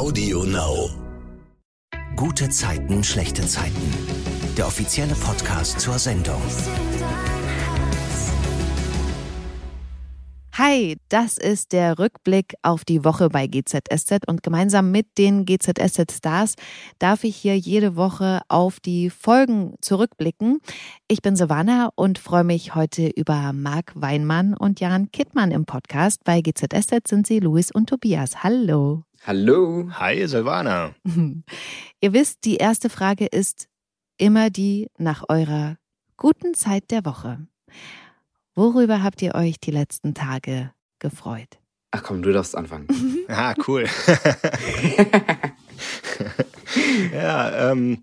Audio 0.00 0.44
Now. 0.44 0.88
Gute 2.16 2.48
Zeiten, 2.48 3.04
schlechte 3.04 3.46
Zeiten. 3.46 3.94
Der 4.56 4.66
offizielle 4.66 5.14
Podcast 5.14 5.78
zur 5.78 5.98
Sendung. 5.98 6.40
Hi, 10.54 10.96
das 11.10 11.36
ist 11.36 11.72
der 11.72 11.98
Rückblick 11.98 12.54
auf 12.62 12.86
die 12.86 13.04
Woche 13.04 13.28
bei 13.28 13.46
GZSZ 13.46 14.26
und 14.26 14.42
gemeinsam 14.42 14.90
mit 14.90 15.18
den 15.18 15.44
GZSZ 15.44 16.10
Stars 16.10 16.54
darf 16.98 17.22
ich 17.22 17.36
hier 17.36 17.58
jede 17.58 17.94
Woche 17.94 18.40
auf 18.48 18.80
die 18.80 19.10
Folgen 19.10 19.74
zurückblicken. 19.82 20.60
Ich 21.08 21.20
bin 21.20 21.36
Savannah 21.36 21.90
und 21.94 22.18
freue 22.18 22.44
mich 22.44 22.74
heute 22.74 23.08
über 23.08 23.52
Marc 23.52 23.92
Weinmann 23.96 24.54
und 24.54 24.80
Jan 24.80 25.12
Kittmann 25.12 25.50
im 25.50 25.66
Podcast. 25.66 26.24
Bei 26.24 26.40
GZSZ 26.40 27.06
sind 27.06 27.26
sie 27.26 27.40
Luis 27.40 27.70
und 27.70 27.90
Tobias. 27.90 28.42
Hallo. 28.42 29.04
Hallo. 29.26 29.90
Hi, 29.98 30.26
Silvana. 30.26 30.94
Ihr 32.00 32.14
wisst, 32.14 32.46
die 32.46 32.56
erste 32.56 32.88
Frage 32.88 33.26
ist 33.26 33.68
immer 34.16 34.48
die 34.48 34.88
nach 34.96 35.24
eurer 35.28 35.76
guten 36.16 36.54
Zeit 36.54 36.90
der 36.90 37.04
Woche. 37.04 37.46
Worüber 38.54 39.02
habt 39.02 39.20
ihr 39.20 39.34
euch 39.34 39.60
die 39.60 39.72
letzten 39.72 40.14
Tage 40.14 40.72
gefreut? 41.00 41.58
Ach 41.90 42.02
komm, 42.02 42.22
du 42.22 42.32
darfst 42.32 42.56
anfangen. 42.56 42.88
ah, 43.28 43.52
cool. 43.68 43.84
ja, 47.12 47.72
ähm, 47.72 48.02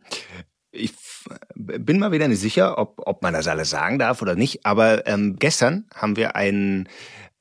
ich 0.70 0.94
bin 1.56 1.98
mal 1.98 2.12
wieder 2.12 2.28
nicht 2.28 2.42
sicher, 2.42 2.78
ob, 2.78 3.02
ob 3.08 3.24
man 3.24 3.34
das 3.34 3.48
alles 3.48 3.72
sagen 3.72 3.98
darf 3.98 4.22
oder 4.22 4.36
nicht, 4.36 4.68
aber 4.68 5.08
ähm, 5.08 5.38
gestern 5.40 5.88
haben 5.96 6.16
wir 6.16 6.36
einen 6.36 6.88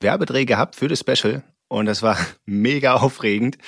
Werbedreh 0.00 0.46
gehabt 0.46 0.76
für 0.76 0.88
das 0.88 1.00
Special 1.00 1.42
und 1.68 1.86
das 1.86 2.02
war 2.02 2.16
mega 2.44 2.94
aufregend. 2.94 3.58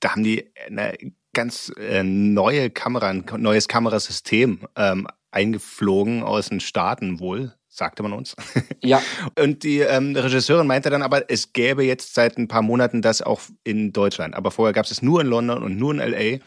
Da 0.00 0.12
haben 0.12 0.24
die 0.24 0.52
eine 0.66 0.96
ganz 1.32 1.72
äh, 1.76 2.02
neue 2.02 2.70
Kamera, 2.70 3.08
ein 3.08 3.24
neues 3.38 3.68
Kamerasystem 3.68 4.60
ähm, 4.74 5.06
eingeflogen 5.30 6.22
aus 6.22 6.48
den 6.48 6.60
Staaten 6.60 7.20
wohl, 7.20 7.54
sagte 7.76 8.02
man 8.02 8.12
uns. 8.12 8.34
Ja. 8.82 9.00
Und 9.38 9.62
die 9.62 9.80
ähm, 9.80 10.16
Regisseurin 10.16 10.66
meinte 10.66 10.90
dann 10.90 11.02
aber, 11.02 11.30
es 11.30 11.52
gäbe 11.52 11.84
jetzt 11.84 12.14
seit 12.14 12.38
ein 12.38 12.48
paar 12.48 12.62
Monaten 12.62 13.02
das 13.02 13.22
auch 13.22 13.40
in 13.64 13.92
Deutschland. 13.92 14.34
Aber 14.34 14.50
vorher 14.50 14.72
gab 14.72 14.84
es 14.84 14.90
es 14.90 15.02
nur 15.02 15.20
in 15.20 15.26
London 15.26 15.62
und 15.62 15.76
nur 15.76 15.92
in 15.92 15.98
LA. 15.98 16.38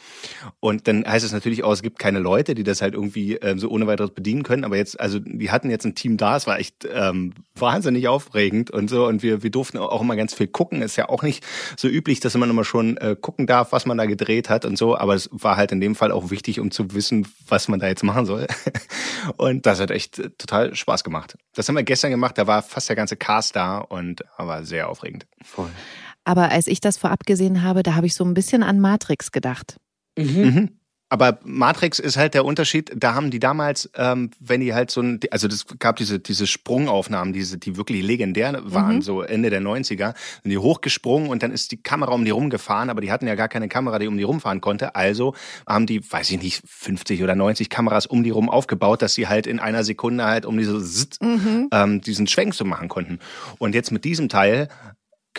Und 0.59 0.87
dann 0.87 1.05
heißt 1.05 1.25
es 1.25 1.31
natürlich 1.31 1.63
auch, 1.63 1.71
es 1.71 1.81
gibt 1.81 1.99
keine 1.99 2.19
Leute, 2.19 2.55
die 2.55 2.63
das 2.63 2.81
halt 2.81 2.93
irgendwie 2.93 3.35
ähm, 3.35 3.59
so 3.59 3.69
ohne 3.69 3.87
weiteres 3.87 4.11
bedienen 4.11 4.43
können. 4.43 4.63
Aber 4.63 4.77
jetzt, 4.77 4.99
also 4.99 5.19
die 5.19 5.51
hatten 5.51 5.69
jetzt 5.69 5.85
ein 5.85 5.95
Team 5.95 6.17
da, 6.17 6.35
es 6.35 6.47
war 6.47 6.59
echt 6.59 6.87
ähm, 6.91 7.33
wahnsinnig 7.55 8.07
aufregend 8.07 8.71
und 8.71 8.89
so. 8.89 9.05
Und 9.05 9.23
wir, 9.23 9.43
wir 9.43 9.51
durften 9.51 9.77
auch 9.77 10.01
immer 10.01 10.15
ganz 10.15 10.33
viel 10.33 10.47
gucken. 10.47 10.81
Ist 10.81 10.95
ja 10.95 11.09
auch 11.09 11.23
nicht 11.23 11.45
so 11.77 11.87
üblich, 11.87 12.19
dass 12.19 12.35
man 12.35 12.49
immer 12.49 12.63
schon 12.63 12.97
äh, 12.97 13.15
gucken 13.19 13.47
darf, 13.47 13.71
was 13.71 13.85
man 13.85 13.97
da 13.97 14.05
gedreht 14.05 14.49
hat 14.49 14.65
und 14.65 14.77
so. 14.77 14.97
Aber 14.97 15.13
es 15.13 15.29
war 15.31 15.57
halt 15.57 15.71
in 15.71 15.81
dem 15.81 15.95
Fall 15.95 16.11
auch 16.11 16.31
wichtig, 16.31 16.59
um 16.59 16.71
zu 16.71 16.93
wissen, 16.93 17.27
was 17.47 17.67
man 17.67 17.79
da 17.79 17.87
jetzt 17.87 18.03
machen 18.03 18.25
soll. 18.25 18.47
und 19.37 19.65
das 19.65 19.79
hat 19.79 19.91
echt 19.91 20.21
total 20.37 20.75
Spaß 20.75 21.03
gemacht 21.03 21.18
gemacht. 21.19 21.37
Das 21.53 21.67
haben 21.67 21.75
wir 21.75 21.83
gestern 21.83 22.11
gemacht, 22.11 22.37
da 22.37 22.47
war 22.47 22.61
fast 22.61 22.89
der 22.89 22.95
ganze 22.95 23.17
Cast 23.17 23.55
da 23.55 23.79
und 23.79 24.23
war 24.37 24.63
sehr 24.63 24.89
aufregend. 24.89 25.27
Voll. 25.43 25.69
Aber 26.23 26.51
als 26.51 26.67
ich 26.67 26.79
das 26.79 26.97
vorab 26.97 27.25
gesehen 27.25 27.63
habe, 27.63 27.83
da 27.83 27.95
habe 27.95 28.05
ich 28.05 28.13
so 28.13 28.23
ein 28.23 28.33
bisschen 28.33 28.63
an 28.63 28.79
Matrix 28.79 29.31
gedacht. 29.31 29.77
Mhm. 30.17 30.25
Mhm. 30.25 30.78
Aber 31.09 31.39
Matrix 31.43 31.97
ist 31.97 32.17
halt 32.17 32.35
der 32.35 32.45
Unterschied. 32.45 32.91
Da 32.95 33.15
haben 33.15 33.31
die 33.31 33.39
damals, 33.39 33.89
ähm, 33.95 34.29
wenn 34.39 34.61
die 34.61 34.73
halt 34.73 34.91
so 34.91 35.01
ein, 35.01 35.19
also 35.31 35.47
das 35.47 35.65
gab 35.79 35.95
diese 35.95 36.19
diese 36.19 36.45
Sprungaufnahmen, 36.45 37.33
diese 37.33 37.57
die 37.57 37.77
wirklich 37.77 38.03
legendär 38.03 38.61
waren, 38.63 38.97
mhm. 38.97 39.01
so 39.01 39.21
Ende 39.23 39.49
der 39.49 39.61
90er, 39.61 40.13
sind 40.43 40.51
die 40.51 40.57
hochgesprungen 40.57 41.29
und 41.29 41.41
dann 41.41 41.51
ist 41.51 41.71
die 41.71 41.77
Kamera 41.77 42.13
um 42.13 42.25
die 42.25 42.31
rumgefahren, 42.31 42.91
aber 42.91 43.01
die 43.01 43.11
hatten 43.11 43.25
ja 43.25 43.35
gar 43.35 43.47
keine 43.47 43.67
Kamera, 43.67 43.97
die 43.97 44.07
um 44.07 44.17
die 44.17 44.23
rumfahren 44.23 44.61
konnte. 44.61 44.95
Also 44.95 45.33
haben 45.67 45.87
die, 45.87 45.99
weiß 46.09 46.29
ich 46.29 46.41
nicht, 46.41 46.61
50 46.65 47.23
oder 47.23 47.35
90 47.35 47.69
Kameras 47.69 48.05
um 48.05 48.23
die 48.23 48.29
rum 48.29 48.49
aufgebaut, 48.49 49.01
dass 49.01 49.15
sie 49.15 49.27
halt 49.27 49.47
in 49.47 49.59
einer 49.59 49.83
Sekunde 49.83 50.25
halt 50.25 50.45
um 50.45 50.57
diese 50.57 50.77
mhm. 51.21 51.69
ähm, 51.71 52.01
diesen 52.01 52.27
Schwenk 52.27 52.53
so 52.53 52.65
machen 52.65 52.87
konnten. 52.87 53.19
Und 53.57 53.73
jetzt 53.73 53.91
mit 53.91 54.05
diesem 54.05 54.29
Teil 54.29 54.69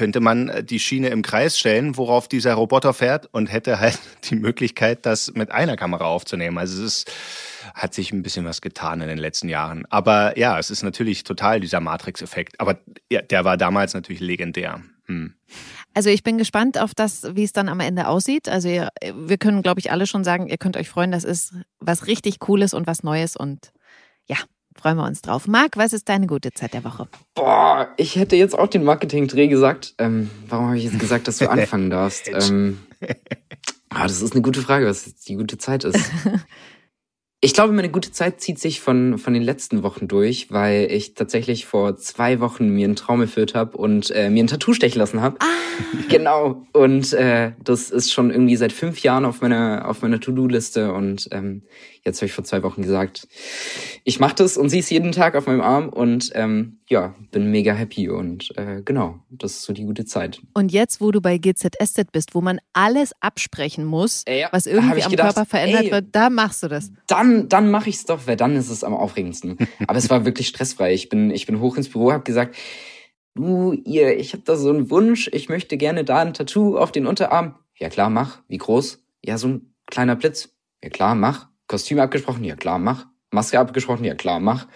könnte 0.01 0.21
man 0.21 0.49
äh, 0.49 0.65
die 0.65 0.81
Schiene 0.81 1.09
im 1.09 1.21
Kreis 1.21 1.59
stellen, 1.59 1.99
worauf 1.99 2.27
dieser 2.27 2.55
Roboter 2.55 2.95
fährt 2.95 3.29
und 3.35 3.53
hätte 3.53 3.81
halt 3.81 3.99
die 4.31 4.35
Möglichkeit, 4.35 5.05
das 5.05 5.35
mit 5.35 5.51
einer 5.51 5.77
Kamera 5.77 6.07
aufzunehmen. 6.07 6.57
Also 6.57 6.83
es 6.83 7.05
ist, 7.05 7.13
hat 7.75 7.93
sich 7.93 8.11
ein 8.11 8.23
bisschen 8.23 8.47
was 8.47 8.63
getan 8.63 9.03
in 9.03 9.09
den 9.09 9.19
letzten 9.19 9.51
Jahren. 9.51 9.85
Aber 9.91 10.39
ja, 10.39 10.59
es 10.59 10.71
ist 10.71 10.83
natürlich 10.83 11.23
total 11.23 11.61
dieser 11.61 11.81
Matrix-Effekt. 11.81 12.59
Aber 12.61 12.79
ja, 13.13 13.21
der 13.21 13.45
war 13.45 13.59
damals 13.59 13.93
natürlich 13.93 14.23
legendär. 14.23 14.81
Hm. 15.05 15.35
Also 15.93 16.09
ich 16.09 16.23
bin 16.23 16.39
gespannt 16.39 16.79
auf 16.79 16.95
das, 16.95 17.37
wie 17.37 17.45
es 17.45 17.53
dann 17.53 17.69
am 17.69 17.81
Ende 17.81 18.09
aussieht. 18.09 18.49
Also 18.49 18.71
ihr, 18.71 18.89
wir 19.15 19.37
können, 19.37 19.61
glaube 19.61 19.81
ich, 19.81 19.93
alle 19.93 20.07
schon 20.07 20.25
sagen, 20.25 20.47
ihr 20.47 20.57
könnt 20.57 20.79
euch 20.79 20.89
freuen, 20.89 21.13
das 21.13 21.25
ist 21.25 21.53
was 21.79 22.07
richtig 22.07 22.39
Cooles 22.39 22.73
und 22.73 22.87
was 22.87 23.03
Neues 23.03 23.37
und 23.37 23.71
ja, 24.27 24.39
freuen 24.81 24.97
wir 24.97 25.05
uns 25.05 25.21
drauf. 25.21 25.47
Marc, 25.47 25.77
was 25.77 25.93
ist 25.93 26.09
deine 26.09 26.27
gute 26.27 26.53
Zeit 26.53 26.73
der 26.73 26.85
Woche? 26.85 27.07
Boah, 27.35 27.89
ich 27.97 28.17
hätte 28.17 28.37
jetzt 28.37 28.59
auch 28.59 28.67
den 28.67 28.83
Marketing-Dreh 28.83 29.49
gesagt. 29.49 29.95
Ähm, 29.99 30.31
warum 30.49 30.69
habe 30.69 30.79
ich 30.79 30.85
jetzt 30.85 30.99
gesagt, 30.99 31.29
dass 31.29 31.37
du 31.37 31.51
anfangen 31.51 31.91
darfst? 31.91 32.29
Ähm, 32.29 32.81
ah, 33.91 34.05
das 34.05 34.23
ist 34.23 34.33
eine 34.33 34.43
gute 34.43 34.63
Frage, 34.63 34.87
was 34.87 35.07
jetzt 35.07 35.29
die 35.29 35.37
gute 35.37 35.59
Zeit 35.59 35.85
ist. 35.85 35.99
Ich 37.43 37.55
glaube, 37.55 37.73
meine 37.73 37.91
gute 37.91 38.13
Zeit 38.13 38.43
zieht 38.43 38.59
sich 38.59 38.83
von, 38.83 39.17
von 39.17 39.33
den 39.33 39.43
letzten 39.43 39.83
Wochen 39.83 40.09
durch, 40.09 40.51
weil 40.51 40.93
ich 40.93 41.15
tatsächlich 41.15 41.65
vor 41.65 41.97
zwei 41.97 42.39
Wochen 42.39 42.69
mir 42.69 42.85
einen 42.85 42.97
Traum 42.97 43.23
erfüllt 43.23 43.55
habe 43.55 43.79
und 43.79 44.11
äh, 44.11 44.29
mir 44.29 44.45
ein 44.45 44.47
Tattoo 44.47 44.75
stechen 44.75 44.99
lassen 44.99 45.23
habe. 45.23 45.37
Ah. 45.41 45.47
Genau. 46.11 46.67
Und 46.73 47.15
äh, 47.15 47.53
das 47.63 47.91
ist 47.91 48.13
schon 48.13 48.31
irgendwie 48.31 48.57
seit 48.57 48.73
fünf 48.73 49.03
Jahren 49.03 49.25
auf 49.25 49.41
meiner, 49.41 49.89
auf 49.89 50.03
meiner 50.03 50.21
To-Do-Liste. 50.21 50.93
Und 50.93 51.29
ähm, 51.31 51.63
jetzt 52.05 52.19
habe 52.19 52.27
ich 52.27 52.33
vor 52.33 52.45
zwei 52.45 52.63
Wochen 52.63 52.83
gesagt, 52.83 53.27
ich 54.05 54.21
mache 54.21 54.35
das 54.35 54.59
und 54.59 54.69
sie 54.69 54.81
ist 54.81 54.91
jeden 54.91 55.13
Tag 55.13 55.35
auf 55.37 55.47
meinem 55.47 55.63
Arm 55.63 55.89
und 55.89 56.31
ähm, 56.35 56.80
ja, 56.91 57.15
bin 57.31 57.53
mega 57.53 57.73
happy 57.73 58.09
und 58.09 58.53
äh, 58.57 58.83
genau, 58.85 59.21
das 59.31 59.53
ist 59.53 59.63
so 59.63 59.73
die 59.73 59.85
gute 59.85 60.05
Zeit. 60.05 60.43
Und 60.55 60.73
jetzt, 60.73 61.01
wo 61.01 61.13
du 61.13 61.21
bei 61.21 61.39
GZSZ 61.39 62.11
bist, 62.11 62.35
wo 62.35 62.41
man 62.41 62.59
alles 62.73 63.13
absprechen 63.21 63.85
muss, 63.85 64.25
äh, 64.27 64.41
ja, 64.41 64.49
was 64.51 64.67
irgendwie 64.67 65.05
am 65.05 65.11
gedacht, 65.13 65.35
Körper 65.35 65.49
verändert 65.49 65.85
ey, 65.85 65.93
wird, 65.93 66.07
da 66.11 66.31
machst 66.31 66.65
du 66.65 66.69
das. 66.69 66.91
Dann, 67.07 67.49
dann 67.49 67.71
mache 67.71 67.89
ich 67.89 67.97
es 67.97 68.07
doch, 68.07 68.27
weil 68.27 68.37
dann 68.37 68.57
ist 68.57 68.71
es 68.71 68.83
am 68.83 68.93
aufregendsten. 68.93 69.57
Aber 69.87 69.99
es 69.99 70.11
war 70.11 70.25
wirklich 70.25 70.49
stressfrei. 70.49 70.93
Ich 70.93 71.09
bin, 71.09 71.31
ich 71.31 71.47
bin 71.47 71.61
hoch 71.61 71.77
ins 71.77 71.89
Büro, 71.89 72.11
habe 72.11 72.25
gesagt, 72.25 72.57
du, 73.37 73.73
ihr, 73.73 74.19
ich 74.19 74.33
habe 74.33 74.43
da 74.45 74.57
so 74.57 74.71
einen 74.71 74.91
Wunsch, 74.91 75.31
ich 75.33 75.49
möchte 75.49 75.77
gerne 75.77 76.03
da 76.03 76.19
ein 76.19 76.35
Tattoo 76.35 76.77
auf 76.77 76.91
den 76.91 77.07
Unterarm. 77.07 77.55
Ja 77.79 77.89
klar, 77.89 78.11
mach. 78.11 78.41
Wie 78.49 78.59
groß? 78.59 79.01
Ja, 79.25 79.39
so 79.39 79.47
ein 79.47 79.75
kleiner 79.87 80.17
Blitz. 80.17 80.57
Ja 80.83 80.91
klar, 80.91 81.15
mach. 81.15 81.49
Kostüm 81.69 82.01
abgesprochen? 82.01 82.43
Ja 82.43 82.57
klar, 82.57 82.81
mach. 82.81 83.07
Maske 83.31 83.61
abgesprochen? 83.61 84.05
Ja 84.05 84.17
klar, 84.17 84.41
mach. 84.41 84.67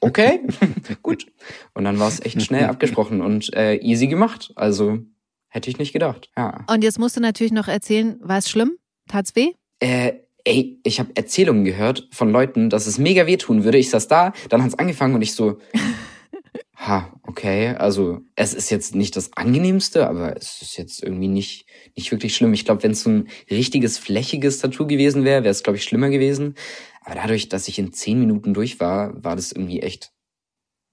Okay, 0.00 0.40
gut. 1.02 1.26
Und 1.74 1.84
dann 1.84 1.98
war 1.98 2.08
es 2.08 2.20
echt 2.20 2.42
schnell 2.42 2.64
abgesprochen 2.68 3.20
und 3.20 3.52
äh, 3.54 3.76
easy 3.76 4.06
gemacht. 4.06 4.52
Also 4.56 4.98
hätte 5.48 5.70
ich 5.70 5.78
nicht 5.78 5.92
gedacht. 5.92 6.30
Ja. 6.36 6.64
Und 6.68 6.84
jetzt 6.84 6.98
musst 6.98 7.16
du 7.16 7.20
natürlich 7.20 7.52
noch 7.52 7.68
erzählen, 7.68 8.18
war 8.20 8.38
es 8.38 8.48
schlimm? 8.48 8.78
Tat's 9.08 9.34
weh? 9.34 9.52
Äh, 9.80 10.12
ey, 10.44 10.80
ich 10.84 11.00
habe 11.00 11.10
Erzählungen 11.14 11.64
gehört 11.64 12.08
von 12.12 12.30
Leuten, 12.30 12.70
dass 12.70 12.86
es 12.86 12.98
mega 12.98 13.26
wehtun 13.26 13.64
würde. 13.64 13.78
Ich 13.78 13.90
saß 13.90 14.08
da, 14.08 14.32
dann 14.48 14.62
hat's 14.62 14.78
angefangen 14.78 15.14
und 15.14 15.22
ich 15.22 15.34
so, 15.34 15.58
ha, 16.78 17.12
okay. 17.24 17.70
Also 17.70 18.20
es 18.36 18.54
ist 18.54 18.70
jetzt 18.70 18.94
nicht 18.94 19.16
das 19.16 19.32
angenehmste, 19.34 20.08
aber 20.08 20.36
es 20.36 20.62
ist 20.62 20.76
jetzt 20.78 21.02
irgendwie 21.02 21.28
nicht 21.28 21.66
nicht 21.96 22.12
wirklich 22.12 22.36
schlimm. 22.36 22.54
Ich 22.54 22.64
glaube, 22.64 22.82
wenn 22.84 22.92
es 22.92 23.02
so 23.02 23.10
ein 23.10 23.28
richtiges 23.50 23.98
flächiges 23.98 24.58
Tattoo 24.60 24.86
gewesen 24.86 25.24
wäre, 25.24 25.42
wäre 25.42 25.50
es 25.50 25.62
glaube 25.62 25.76
ich 25.76 25.84
schlimmer 25.84 26.08
gewesen. 26.08 26.54
Aber 27.02 27.16
dadurch, 27.16 27.48
dass 27.48 27.68
ich 27.68 27.78
in 27.78 27.92
zehn 27.92 28.20
Minuten 28.20 28.54
durch 28.54 28.80
war, 28.80 29.22
war 29.22 29.34
das 29.34 29.52
irgendwie 29.52 29.80
echt 29.80 30.12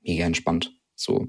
mega 0.01 0.25
entspannt. 0.25 0.73
So. 0.95 1.27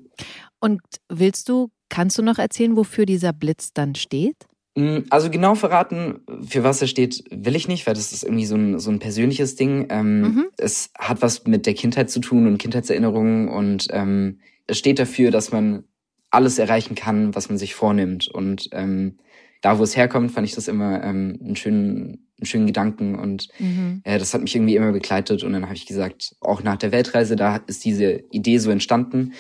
Und 0.61 0.81
willst 1.09 1.49
du, 1.49 1.71
kannst 1.89 2.19
du 2.19 2.23
noch 2.23 2.39
erzählen, 2.39 2.77
wofür 2.77 3.05
dieser 3.05 3.33
Blitz 3.33 3.73
dann 3.73 3.95
steht? 3.95 4.47
Mm, 4.77 4.99
also 5.11 5.31
genau 5.31 5.55
verraten, 5.55 6.21
für 6.47 6.63
was 6.63 6.81
er 6.83 6.87
steht, 6.87 7.25
will 7.31 7.57
ich 7.57 7.67
nicht, 7.67 7.87
weil 7.87 7.95
das 7.95 8.13
ist 8.13 8.23
irgendwie 8.23 8.47
so 8.47 8.55
ein, 8.55 8.79
so 8.79 8.91
ein 8.91 8.99
persönliches 8.99 9.57
Ding. 9.57 9.87
Ähm, 9.89 10.21
mhm. 10.21 10.47
Es 10.59 10.91
hat 10.99 11.23
was 11.23 11.47
mit 11.47 11.67
der 11.67 11.75
Kindheit 11.75 12.11
zu 12.11 12.21
tun 12.21 12.47
und 12.47 12.59
Kindheitserinnerungen 12.59 13.49
und 13.49 13.89
ähm, 13.91 14.41
es 14.67 14.79
steht 14.79 14.99
dafür, 14.99 15.31
dass 15.31 15.51
man 15.51 15.85
alles 16.31 16.59
erreichen 16.59 16.95
kann, 16.95 17.35
was 17.35 17.49
man 17.49 17.57
sich 17.57 17.75
vornimmt. 17.75 18.29
Und 18.29 18.69
ähm, 18.73 19.19
da, 19.63 19.79
wo 19.79 19.83
es 19.83 19.97
herkommt, 19.97 20.33
fand 20.33 20.47
ich 20.47 20.55
das 20.55 20.69
immer 20.69 21.03
ähm, 21.03 21.39
einen, 21.43 21.57
schönen, 21.57 22.27
einen 22.39 22.47
schönen 22.47 22.67
Gedanken 22.67 23.15
und 23.15 23.49
mhm. 23.59 24.03
äh, 24.05 24.19
das 24.19 24.35
hat 24.35 24.43
mich 24.43 24.55
irgendwie 24.55 24.77
immer 24.77 24.93
begleitet. 24.93 25.43
Und 25.43 25.55
dann 25.55 25.65
habe 25.65 25.75
ich 25.75 25.87
gesagt, 25.87 26.37
auch 26.41 26.63
nach 26.63 26.77
der 26.77 26.93
Weltreise, 26.93 27.37
da 27.37 27.57
ist 27.67 27.85
diese 27.85 28.25
Idee 28.31 28.59
so 28.59 28.71
entstanden. 28.71 29.33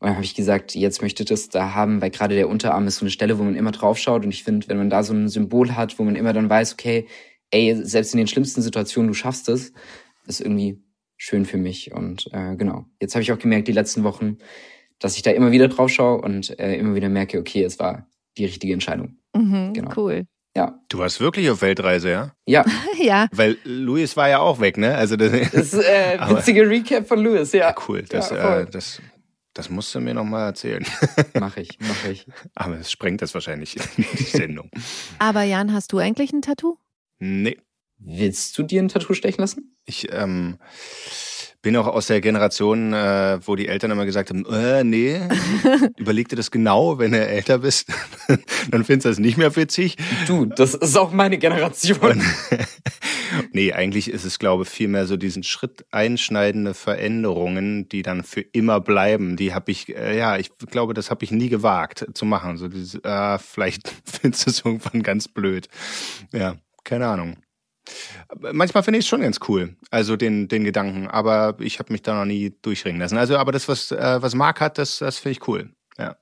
Und 0.00 0.06
dann 0.06 0.16
habe 0.16 0.24
ich 0.24 0.34
gesagt, 0.34 0.74
jetzt 0.74 1.02
möchte 1.02 1.22
ich 1.22 1.28
das 1.28 1.50
da 1.50 1.74
haben, 1.74 2.00
weil 2.00 2.10
gerade 2.10 2.34
der 2.34 2.48
Unterarm 2.48 2.86
ist 2.86 2.96
so 2.96 3.04
eine 3.04 3.10
Stelle, 3.10 3.38
wo 3.38 3.42
man 3.42 3.54
immer 3.54 3.70
drauf 3.70 3.98
schaut. 3.98 4.24
Und 4.24 4.30
ich 4.30 4.44
finde, 4.44 4.66
wenn 4.68 4.78
man 4.78 4.88
da 4.88 5.02
so 5.02 5.12
ein 5.12 5.28
Symbol 5.28 5.76
hat, 5.76 5.98
wo 5.98 6.04
man 6.04 6.16
immer 6.16 6.32
dann 6.32 6.48
weiß, 6.48 6.72
okay, 6.72 7.06
ey, 7.50 7.78
selbst 7.84 8.14
in 8.14 8.18
den 8.18 8.26
schlimmsten 8.26 8.62
Situationen, 8.62 9.08
du 9.08 9.14
schaffst 9.14 9.50
es, 9.50 9.72
ist 10.26 10.40
irgendwie 10.40 10.82
schön 11.18 11.44
für 11.44 11.58
mich. 11.58 11.92
Und 11.92 12.28
äh, 12.32 12.56
genau, 12.56 12.86
jetzt 12.98 13.14
habe 13.14 13.22
ich 13.22 13.30
auch 13.30 13.38
gemerkt, 13.38 13.68
die 13.68 13.72
letzten 13.72 14.02
Wochen, 14.02 14.38
dass 14.98 15.16
ich 15.16 15.22
da 15.22 15.32
immer 15.32 15.52
wieder 15.52 15.68
drauf 15.68 15.90
schaue 15.90 16.22
und 16.22 16.58
äh, 16.58 16.76
immer 16.76 16.94
wieder 16.94 17.10
merke, 17.10 17.38
okay, 17.38 17.62
es 17.62 17.78
war 17.78 18.06
die 18.38 18.46
richtige 18.46 18.72
Entscheidung. 18.72 19.18
Mhm, 19.36 19.74
genau. 19.74 19.90
Cool. 19.94 20.24
Ja. 20.56 20.80
Du 20.88 20.98
warst 20.98 21.20
wirklich 21.20 21.50
auf 21.50 21.60
Weltreise, 21.60 22.10
ja? 22.10 22.32
Ja. 22.46 22.64
ja. 22.98 23.28
Weil 23.32 23.58
Louis 23.64 24.16
war 24.16 24.30
ja 24.30 24.40
auch 24.40 24.60
weg, 24.60 24.78
ne? 24.78 24.94
Also 24.94 25.16
das, 25.16 25.30
das 25.30 25.52
ist 25.52 25.74
äh, 25.74 26.18
witzige 26.28 26.68
Recap 26.68 27.06
von 27.06 27.20
Louis, 27.20 27.52
ja. 27.52 27.74
Cool, 27.86 28.02
das, 28.08 28.30
ja, 28.30 28.60
äh, 28.60 28.66
das, 28.66 29.00
das 29.60 29.68
musst 29.68 29.94
du 29.94 30.00
mir 30.00 30.14
nochmal 30.14 30.46
erzählen. 30.46 30.86
Mach 31.38 31.58
ich, 31.58 31.76
mach 31.80 32.06
ich. 32.06 32.26
Aber 32.54 32.78
es 32.78 32.90
sprengt 32.90 33.20
das 33.20 33.34
wahrscheinlich 33.34 33.76
die 33.98 34.22
Sendung. 34.22 34.70
Aber 35.18 35.42
Jan, 35.42 35.74
hast 35.74 35.92
du 35.92 35.98
eigentlich 35.98 36.32
ein 36.32 36.40
Tattoo? 36.40 36.78
Nee. 37.18 37.58
Willst 37.98 38.56
du 38.56 38.62
dir 38.62 38.82
ein 38.82 38.88
Tattoo 38.88 39.12
stechen 39.12 39.42
lassen? 39.42 39.76
Ich 39.84 40.10
ähm, 40.12 40.56
bin 41.62 41.76
auch 41.76 41.86
aus 41.86 42.06
der 42.06 42.20
Generation, 42.20 42.92
äh, 42.92 43.38
wo 43.44 43.54
die 43.54 43.68
Eltern 43.68 43.90
immer 43.90 44.06
gesagt 44.06 44.30
haben, 44.30 44.46
äh, 44.46 44.82
nee, 44.82 45.20
überleg 45.98 46.28
dir 46.28 46.36
das 46.36 46.50
genau, 46.50 46.98
wenn 46.98 47.12
du 47.12 47.26
älter 47.26 47.58
bist, 47.58 47.88
dann 48.70 48.84
findest 48.84 49.04
du 49.04 49.08
das 49.10 49.18
nicht 49.18 49.36
mehr 49.36 49.54
witzig. 49.56 49.96
Du, 50.26 50.46
das 50.46 50.74
ist 50.74 50.96
auch 50.96 51.12
meine 51.12 51.38
Generation. 51.38 52.22
nee, 53.52 53.72
eigentlich 53.72 54.10
ist 54.10 54.24
es, 54.24 54.38
glaube 54.38 54.62
ich, 54.62 54.68
vielmehr 54.70 55.06
so 55.06 55.16
diesen 55.16 55.42
Schritt 55.42 55.84
einschneidende 55.90 56.72
Veränderungen, 56.72 57.88
die 57.88 58.02
dann 58.02 58.24
für 58.24 58.40
immer 58.40 58.80
bleiben. 58.80 59.36
Die 59.36 59.52
habe 59.54 59.70
ich, 59.70 59.94
äh, 59.94 60.16
ja, 60.16 60.38
ich 60.38 60.50
glaube, 60.70 60.94
das 60.94 61.10
habe 61.10 61.24
ich 61.24 61.30
nie 61.30 61.48
gewagt 61.48 62.06
zu 62.14 62.24
machen. 62.24 62.56
So 62.56 62.68
dieses, 62.68 62.94
äh, 63.04 63.38
vielleicht 63.38 63.92
findest 64.04 64.46
du 64.46 64.50
es 64.50 64.62
irgendwann 64.64 65.02
ganz 65.02 65.28
blöd. 65.28 65.68
Ja, 66.32 66.56
keine 66.84 67.06
Ahnung. 67.06 67.36
Manchmal 68.52 68.82
finde 68.82 68.98
ich 68.98 69.04
es 69.04 69.08
schon 69.08 69.22
ganz 69.22 69.38
cool, 69.48 69.76
also 69.90 70.16
den, 70.16 70.48
den 70.48 70.64
Gedanken, 70.64 71.08
aber 71.08 71.56
ich 71.58 71.78
habe 71.78 71.92
mich 71.92 72.02
da 72.02 72.14
noch 72.14 72.24
nie 72.24 72.52
durchringen 72.62 73.00
lassen. 73.00 73.18
Also, 73.18 73.36
aber 73.36 73.52
das, 73.52 73.68
was, 73.68 73.90
äh, 73.92 74.22
was 74.22 74.34
Marc 74.34 74.60
hat, 74.60 74.78
das, 74.78 74.98
das 74.98 75.18
finde 75.18 75.32
ich 75.32 75.48
cool. 75.48 75.70
Ja. 75.98 76.16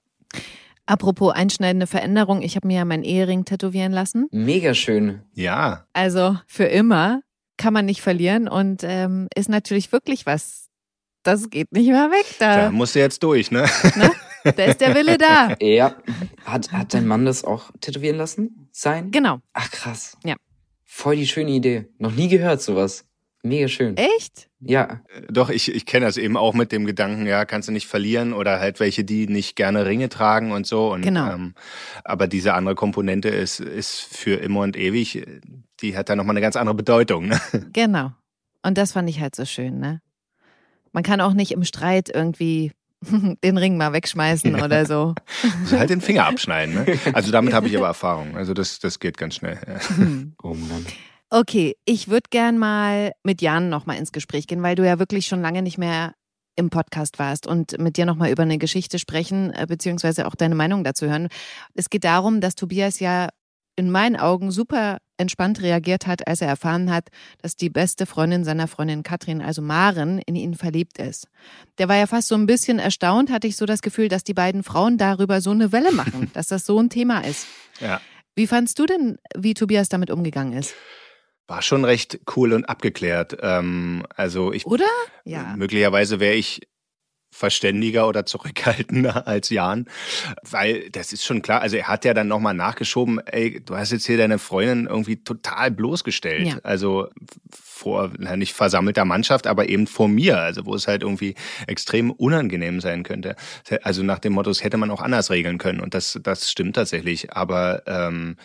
Apropos 0.86 1.34
einschneidende 1.34 1.86
Veränderung, 1.86 2.40
ich 2.40 2.56
habe 2.56 2.66
mir 2.66 2.78
ja 2.78 2.84
meinen 2.84 3.04
Ehering 3.04 3.44
tätowieren 3.44 3.92
lassen. 3.92 4.26
Mega 4.30 4.72
schön. 4.72 5.20
Ja. 5.34 5.86
Also 5.92 6.38
für 6.46 6.64
immer 6.64 7.20
kann 7.58 7.74
man 7.74 7.84
nicht 7.84 8.00
verlieren 8.00 8.48
und 8.48 8.82
ähm, 8.84 9.28
ist 9.34 9.50
natürlich 9.50 9.92
wirklich 9.92 10.24
was. 10.24 10.68
Das 11.24 11.50
geht 11.50 11.72
nicht 11.72 11.88
mehr 11.88 12.10
weg. 12.10 12.24
Da, 12.38 12.56
da 12.56 12.70
musst 12.70 12.94
du 12.94 13.00
jetzt 13.00 13.22
durch, 13.22 13.50
ne? 13.50 13.66
ne? 13.96 14.10
Da 14.44 14.64
ist 14.64 14.80
der 14.80 14.94
Wille 14.94 15.18
da. 15.18 15.56
Ja. 15.60 15.94
Hat, 16.44 16.72
hat 16.72 16.94
dein 16.94 17.06
Mann 17.06 17.26
das 17.26 17.44
auch 17.44 17.70
tätowieren 17.80 18.16
lassen? 18.16 18.70
Sein? 18.72 19.10
Genau. 19.10 19.40
Ach 19.52 19.70
krass. 19.70 20.16
Ja. 20.24 20.36
Voll 20.90 21.16
die 21.16 21.26
schöne 21.26 21.50
Idee. 21.50 21.86
Noch 21.98 22.12
nie 22.12 22.28
gehört 22.28 22.62
sowas. 22.62 23.04
Mega 23.42 23.68
schön. 23.68 23.96
Echt? 23.98 24.48
Ja. 24.58 25.02
Doch, 25.28 25.50
ich, 25.50 25.72
ich 25.72 25.84
kenne 25.84 26.06
das 26.06 26.16
eben 26.16 26.36
auch 26.36 26.54
mit 26.54 26.72
dem 26.72 26.86
Gedanken, 26.86 27.26
ja, 27.26 27.44
kannst 27.44 27.68
du 27.68 27.72
nicht 27.72 27.86
verlieren 27.86 28.32
oder 28.32 28.58
halt 28.58 28.80
welche, 28.80 29.04
die 29.04 29.28
nicht 29.28 29.54
gerne 29.54 29.84
Ringe 29.84 30.08
tragen 30.08 30.50
und 30.50 30.66
so. 30.66 30.90
Und, 30.90 31.02
genau. 31.02 31.30
Ähm, 31.30 31.54
aber 32.04 32.26
diese 32.26 32.54
andere 32.54 32.74
Komponente 32.74 33.28
ist, 33.28 33.60
ist 33.60 34.00
für 34.00 34.36
immer 34.36 34.60
und 34.60 34.76
ewig, 34.76 35.24
die 35.80 35.96
hat 35.96 36.08
da 36.08 36.16
nochmal 36.16 36.32
eine 36.32 36.40
ganz 36.40 36.56
andere 36.56 36.74
Bedeutung. 36.74 37.28
Ne? 37.28 37.40
Genau. 37.74 38.12
Und 38.62 38.78
das 38.78 38.92
fand 38.92 39.08
ich 39.10 39.20
halt 39.20 39.36
so 39.36 39.44
schön, 39.44 39.78
ne? 39.78 40.00
Man 40.92 41.02
kann 41.04 41.20
auch 41.20 41.34
nicht 41.34 41.52
im 41.52 41.64
Streit 41.64 42.08
irgendwie 42.12 42.72
den 43.44 43.58
Ring 43.58 43.76
mal 43.76 43.92
wegschmeißen 43.92 44.54
oder 44.60 44.86
so. 44.86 45.14
Also 45.60 45.78
halt 45.78 45.90
den 45.90 46.00
Finger 46.00 46.26
abschneiden. 46.26 46.74
Ne? 46.74 46.98
Also 47.12 47.30
damit 47.30 47.54
habe 47.54 47.68
ich 47.68 47.76
aber 47.76 47.86
Erfahrung. 47.86 48.36
Also 48.36 48.54
das, 48.54 48.78
das 48.78 48.98
geht 48.98 49.16
ganz 49.16 49.36
schnell. 49.36 49.58
Hm. 49.96 50.34
Oh 50.42 50.54
Mann. 50.54 50.86
Okay, 51.30 51.76
ich 51.84 52.08
würde 52.08 52.28
gern 52.30 52.58
mal 52.58 53.12
mit 53.22 53.42
Jan 53.42 53.68
noch 53.68 53.84
mal 53.86 53.96
ins 53.96 54.12
Gespräch 54.12 54.46
gehen, 54.46 54.62
weil 54.62 54.76
du 54.76 54.86
ja 54.86 54.98
wirklich 54.98 55.26
schon 55.26 55.42
lange 55.42 55.62
nicht 55.62 55.76
mehr 55.76 56.14
im 56.56 56.70
Podcast 56.70 57.18
warst 57.18 57.46
und 57.46 57.78
mit 57.78 57.96
dir 57.96 58.06
noch 58.06 58.16
mal 58.16 58.30
über 58.30 58.42
eine 58.42 58.58
Geschichte 58.58 58.98
sprechen, 58.98 59.52
äh, 59.52 59.66
beziehungsweise 59.68 60.26
auch 60.26 60.34
deine 60.34 60.54
Meinung 60.54 60.82
dazu 60.84 61.06
hören. 61.06 61.28
Es 61.74 61.90
geht 61.90 62.04
darum, 62.04 62.40
dass 62.40 62.56
Tobias 62.56 62.98
ja 62.98 63.28
in 63.76 63.90
meinen 63.90 64.16
Augen 64.16 64.50
super 64.50 64.98
entspannt 65.18 65.60
reagiert 65.60 66.06
hat, 66.06 66.26
als 66.26 66.40
er 66.40 66.48
erfahren 66.48 66.90
hat, 66.90 67.08
dass 67.42 67.56
die 67.56 67.68
beste 67.68 68.06
Freundin 68.06 68.44
seiner 68.44 68.68
Freundin 68.68 69.02
Katrin, 69.02 69.42
also 69.42 69.60
Maren, 69.60 70.18
in 70.18 70.36
ihn 70.36 70.54
verliebt 70.54 70.98
ist. 70.98 71.28
Der 71.78 71.88
war 71.88 71.96
ja 71.96 72.06
fast 72.06 72.28
so 72.28 72.34
ein 72.34 72.46
bisschen 72.46 72.78
erstaunt, 72.78 73.30
hatte 73.30 73.46
ich 73.46 73.56
so 73.56 73.66
das 73.66 73.82
Gefühl, 73.82 74.08
dass 74.08 74.24
die 74.24 74.34
beiden 74.34 74.62
Frauen 74.62 74.96
darüber 74.96 75.40
so 75.40 75.50
eine 75.50 75.72
Welle 75.72 75.92
machen, 75.92 76.30
dass 76.34 76.46
das 76.46 76.64
so 76.64 76.78
ein 76.80 76.90
Thema 76.90 77.20
ist. 77.20 77.46
Ja. 77.80 78.00
Wie 78.34 78.46
fandst 78.46 78.78
du 78.78 78.86
denn, 78.86 79.18
wie 79.36 79.54
Tobias 79.54 79.88
damit 79.88 80.10
umgegangen 80.10 80.52
ist? 80.52 80.74
War 81.48 81.62
schon 81.62 81.84
recht 81.84 82.20
cool 82.36 82.52
und 82.52 82.66
abgeklärt. 82.66 83.38
Ähm, 83.40 84.04
also 84.14 84.52
ich. 84.52 84.66
Oder? 84.66 84.86
Ja. 85.24 85.54
Möglicherweise 85.56 86.20
wäre 86.20 86.34
ich 86.34 86.60
verständiger 87.30 88.08
oder 88.08 88.26
zurückhaltender 88.26 89.26
als 89.26 89.50
Jan, 89.50 89.86
weil 90.50 90.90
das 90.90 91.12
ist 91.12 91.24
schon 91.24 91.42
klar, 91.42 91.60
also 91.60 91.76
er 91.76 91.88
hat 91.88 92.04
ja 92.04 92.14
dann 92.14 92.28
nochmal 92.28 92.54
nachgeschoben, 92.54 93.20
ey, 93.26 93.60
du 93.64 93.76
hast 93.76 93.92
jetzt 93.92 94.06
hier 94.06 94.16
deine 94.16 94.38
Freundin 94.38 94.86
irgendwie 94.86 95.22
total 95.22 95.70
bloßgestellt, 95.70 96.46
Ja. 96.48 96.58
also 96.62 97.08
vor, 97.50 98.10
na, 98.18 98.36
nicht 98.36 98.54
versammelter 98.54 99.04
Mannschaft, 99.04 99.46
aber 99.46 99.68
eben 99.68 99.86
vor 99.86 100.08
mir, 100.08 100.38
also 100.38 100.66
wo 100.66 100.74
es 100.74 100.88
halt 100.88 101.02
irgendwie 101.02 101.34
extrem 101.66 102.10
unangenehm 102.10 102.80
sein 102.80 103.04
könnte. 103.04 103.36
Also 103.82 104.02
nach 104.02 104.18
dem 104.18 104.32
Motto, 104.32 104.50
das 104.50 104.64
hätte 104.64 104.78
man 104.78 104.90
auch 104.90 105.00
anders 105.02 105.30
regeln 105.30 105.58
können 105.58 105.80
und 105.80 105.94
das, 105.94 106.18
das 106.22 106.50
stimmt 106.50 106.74
tatsächlich, 106.76 107.32
aber 107.32 107.82
ähm, 107.86 108.36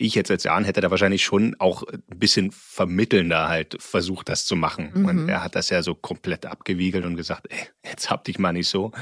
ich 0.00 0.14
jetzt 0.14 0.30
als 0.30 0.44
Jan 0.44 0.64
hätte 0.64 0.80
da 0.80 0.90
wahrscheinlich 0.90 1.22
schon 1.22 1.54
auch 1.58 1.82
ein 1.82 2.18
bisschen 2.18 2.50
vermittelnder 2.52 3.48
halt 3.48 3.76
versucht, 3.80 4.30
das 4.30 4.46
zu 4.46 4.56
machen. 4.56 4.90
Mhm. 4.94 5.04
Und 5.04 5.28
er 5.28 5.44
hat 5.44 5.54
das 5.54 5.68
ja 5.68 5.82
so 5.82 5.94
komplett 5.94 6.46
abgewiegelt 6.46 7.04
und 7.04 7.16
gesagt, 7.16 7.46
ey, 7.50 7.58
jetzt 7.84 8.10
hab 8.10 8.24
dich 8.24 8.38
mal 8.38 8.52
nicht 8.52 8.68
so. 8.68 8.92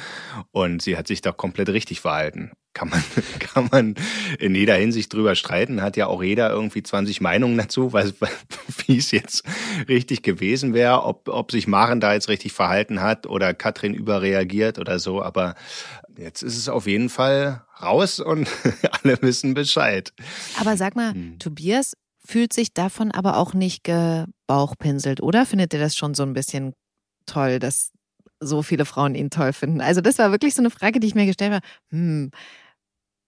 Und 0.50 0.82
sie 0.82 0.96
hat 0.96 1.06
sich 1.06 1.20
da 1.20 1.30
komplett 1.30 1.68
richtig 1.68 2.00
verhalten. 2.00 2.50
Kann 2.74 2.90
man, 2.90 3.02
kann 3.38 3.68
man 3.70 3.94
in 4.40 4.54
jeder 4.54 4.74
Hinsicht 4.74 5.12
drüber 5.12 5.36
streiten. 5.36 5.82
Hat 5.82 5.96
ja 5.96 6.08
auch 6.08 6.22
jeder 6.22 6.50
irgendwie 6.50 6.82
20 6.82 7.20
Meinungen 7.20 7.56
dazu, 7.56 7.92
wie 8.86 8.98
es 8.98 9.12
jetzt 9.12 9.44
richtig 9.88 10.22
gewesen 10.22 10.74
wäre, 10.74 11.04
ob, 11.04 11.28
ob 11.28 11.52
sich 11.52 11.68
Maren 11.68 12.00
da 12.00 12.12
jetzt 12.12 12.28
richtig 12.28 12.52
verhalten 12.52 13.00
hat 13.00 13.26
oder 13.26 13.54
Katrin 13.54 13.94
überreagiert 13.94 14.78
oder 14.78 14.98
so. 14.98 15.22
Aber 15.22 15.54
jetzt 16.18 16.42
ist 16.42 16.56
es 16.56 16.68
auf 16.68 16.86
jeden 16.86 17.08
Fall 17.08 17.64
raus 17.80 18.20
und 18.20 18.48
alle 19.02 19.20
wissen 19.22 19.54
Bescheid. 19.54 20.12
Aber 20.60 20.76
sag 20.76 20.96
mal, 20.96 21.12
Hm. 21.14 21.38
Tobias 21.38 21.94
fühlt 22.24 22.52
sich 22.52 22.74
davon 22.74 23.10
aber 23.12 23.36
auch 23.38 23.54
nicht 23.54 23.84
gebauchpinselt, 23.84 25.22
oder? 25.22 25.46
Findet 25.46 25.72
ihr 25.72 25.80
das 25.80 25.96
schon 25.96 26.14
so 26.14 26.22
ein 26.24 26.34
bisschen 26.34 26.74
toll, 27.26 27.58
dass 27.58 27.92
so 28.40 28.62
viele 28.62 28.84
Frauen 28.84 29.14
ihn 29.14 29.30
toll 29.30 29.52
finden? 29.52 29.80
Also 29.80 30.00
das 30.00 30.18
war 30.18 30.30
wirklich 30.30 30.54
so 30.54 30.62
eine 30.62 30.70
Frage, 30.70 31.00
die 31.00 31.06
ich 31.06 31.14
mir 31.14 31.26
gestellt 31.26 31.52
habe. 31.54 31.66
Hm, 31.90 32.30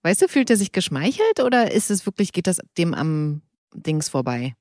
weißt 0.03 0.23
du, 0.23 0.29
fühlt 0.29 0.51
er 0.51 0.57
sich 0.57 0.73
geschmeichelt 0.73 1.41
oder 1.45 1.73
ist 1.73 1.91
es 1.91 2.07
wirklich, 2.07 2.33
geht 2.33 2.47
das 2.47 2.59
dem 2.77 2.95
am 2.95 3.43
Dings 3.75 4.09
vorbei? 4.09 4.55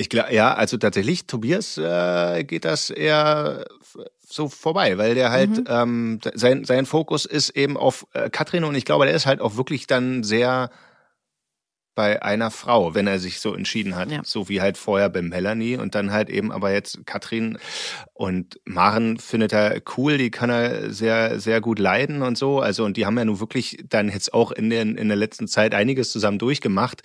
Ich 0.00 0.08
glaube, 0.08 0.32
ja, 0.34 0.54
also 0.54 0.78
tatsächlich, 0.78 1.26
Tobias 1.26 1.76
äh, 1.76 2.42
geht 2.44 2.64
das 2.64 2.88
eher 2.88 3.66
so 4.26 4.48
vorbei, 4.48 4.96
weil 4.96 5.14
der 5.14 5.30
halt, 5.30 5.50
Mhm. 5.50 5.64
ähm, 5.68 6.20
sein, 6.34 6.64
sein 6.64 6.86
Fokus 6.86 7.26
ist 7.26 7.50
eben 7.50 7.76
auf 7.76 8.06
äh, 8.14 8.30
Katrin 8.30 8.64
und 8.64 8.74
ich 8.76 8.86
glaube, 8.86 9.04
der 9.04 9.14
ist 9.14 9.26
halt 9.26 9.40
auch 9.42 9.56
wirklich 9.56 9.86
dann 9.86 10.22
sehr 10.22 10.70
bei 12.00 12.22
einer 12.22 12.50
Frau, 12.50 12.94
wenn 12.94 13.06
er 13.06 13.18
sich 13.18 13.40
so 13.40 13.54
entschieden 13.54 13.94
hat. 13.94 14.10
Ja. 14.10 14.22
So 14.24 14.48
wie 14.48 14.62
halt 14.62 14.78
vorher 14.78 15.10
bei 15.10 15.20
Melanie 15.20 15.76
und 15.76 15.94
dann 15.94 16.12
halt 16.12 16.30
eben 16.30 16.50
aber 16.50 16.72
jetzt 16.72 17.04
Katrin 17.04 17.58
und 18.14 18.58
Maren 18.64 19.18
findet 19.18 19.52
er 19.52 19.82
cool, 19.98 20.16
die 20.16 20.30
kann 20.30 20.48
er 20.48 20.94
sehr, 20.94 21.38
sehr 21.40 21.60
gut 21.60 21.78
leiden 21.78 22.22
und 22.22 22.38
so. 22.38 22.60
Also 22.60 22.86
und 22.86 22.96
die 22.96 23.04
haben 23.04 23.18
ja 23.18 23.26
nun 23.26 23.38
wirklich 23.38 23.84
dann 23.86 24.08
jetzt 24.08 24.32
auch 24.32 24.50
in, 24.50 24.70
den, 24.70 24.96
in 24.96 25.08
der 25.08 25.18
letzten 25.18 25.46
Zeit 25.46 25.74
einiges 25.74 26.10
zusammen 26.10 26.38
durchgemacht. 26.38 27.02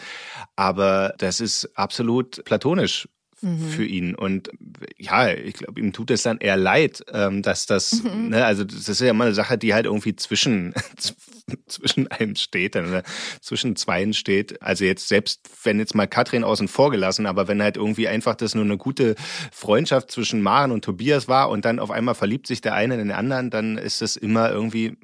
Aber 0.56 1.14
das 1.18 1.42
ist 1.42 1.78
absolut 1.78 2.46
platonisch 2.46 3.10
Mhm. 3.42 3.60
für 3.68 3.84
ihn. 3.86 4.16
Und 4.16 4.50
ja, 4.98 5.30
ich 5.34 5.56
glaube, 5.56 5.80
ihm 5.80 5.92
tut 5.94 6.10
es 6.12 6.24
dann 6.24 6.38
eher 6.38 6.56
leid, 6.58 7.04
ähm, 7.12 7.42
dass 7.42 7.66
das, 7.66 8.02
Mhm. 8.04 8.30
ne, 8.30 8.46
also 8.46 8.64
das 8.64 8.88
ist 8.88 9.02
ja 9.02 9.10
immer 9.10 9.26
eine 9.26 9.34
Sache, 9.34 9.58
die 9.58 9.74
halt 9.74 9.86
irgendwie 9.86 10.16
zwischen, 10.16 10.74
zwischen 11.68 12.08
einem 12.08 12.36
steht, 12.36 12.76
oder 12.76 13.04
zwischen 13.42 13.76
zweien 13.76 14.14
steht. 14.14 14.62
Also 14.62 14.86
jetzt 14.86 15.08
selbst, 15.10 15.42
wenn 15.64 15.80
jetzt 15.80 15.96
mal 15.96 16.08
Katrin 16.08 16.44
außen 16.44 16.68
vor 16.68 16.92
gelassen, 16.92 17.26
aber 17.26 17.48
wenn 17.48 17.62
halt 17.62 17.78
irgendwie 17.78 18.08
einfach 18.08 18.36
das 18.36 18.56
nur 18.56 18.64
eine 18.64 18.78
gute 18.78 19.16
Freundschaft 19.52 20.12
zwischen 20.12 20.42
Maren 20.42 20.72
und 20.72 20.84
Tobias 20.86 21.28
war 21.28 21.50
und 21.50 21.66
dann 21.66 21.80
auf 21.80 21.92
einmal 21.92 22.16
verliebt 22.16 22.48
sich 22.48 22.62
der 22.62 22.74
eine 22.74 22.94
in 22.96 23.00
den 23.02 23.12
anderen, 23.12 23.50
dann 23.50 23.78
ist 23.78 24.02
das 24.02 24.16
immer 24.16 24.50
irgendwie, 24.50 24.98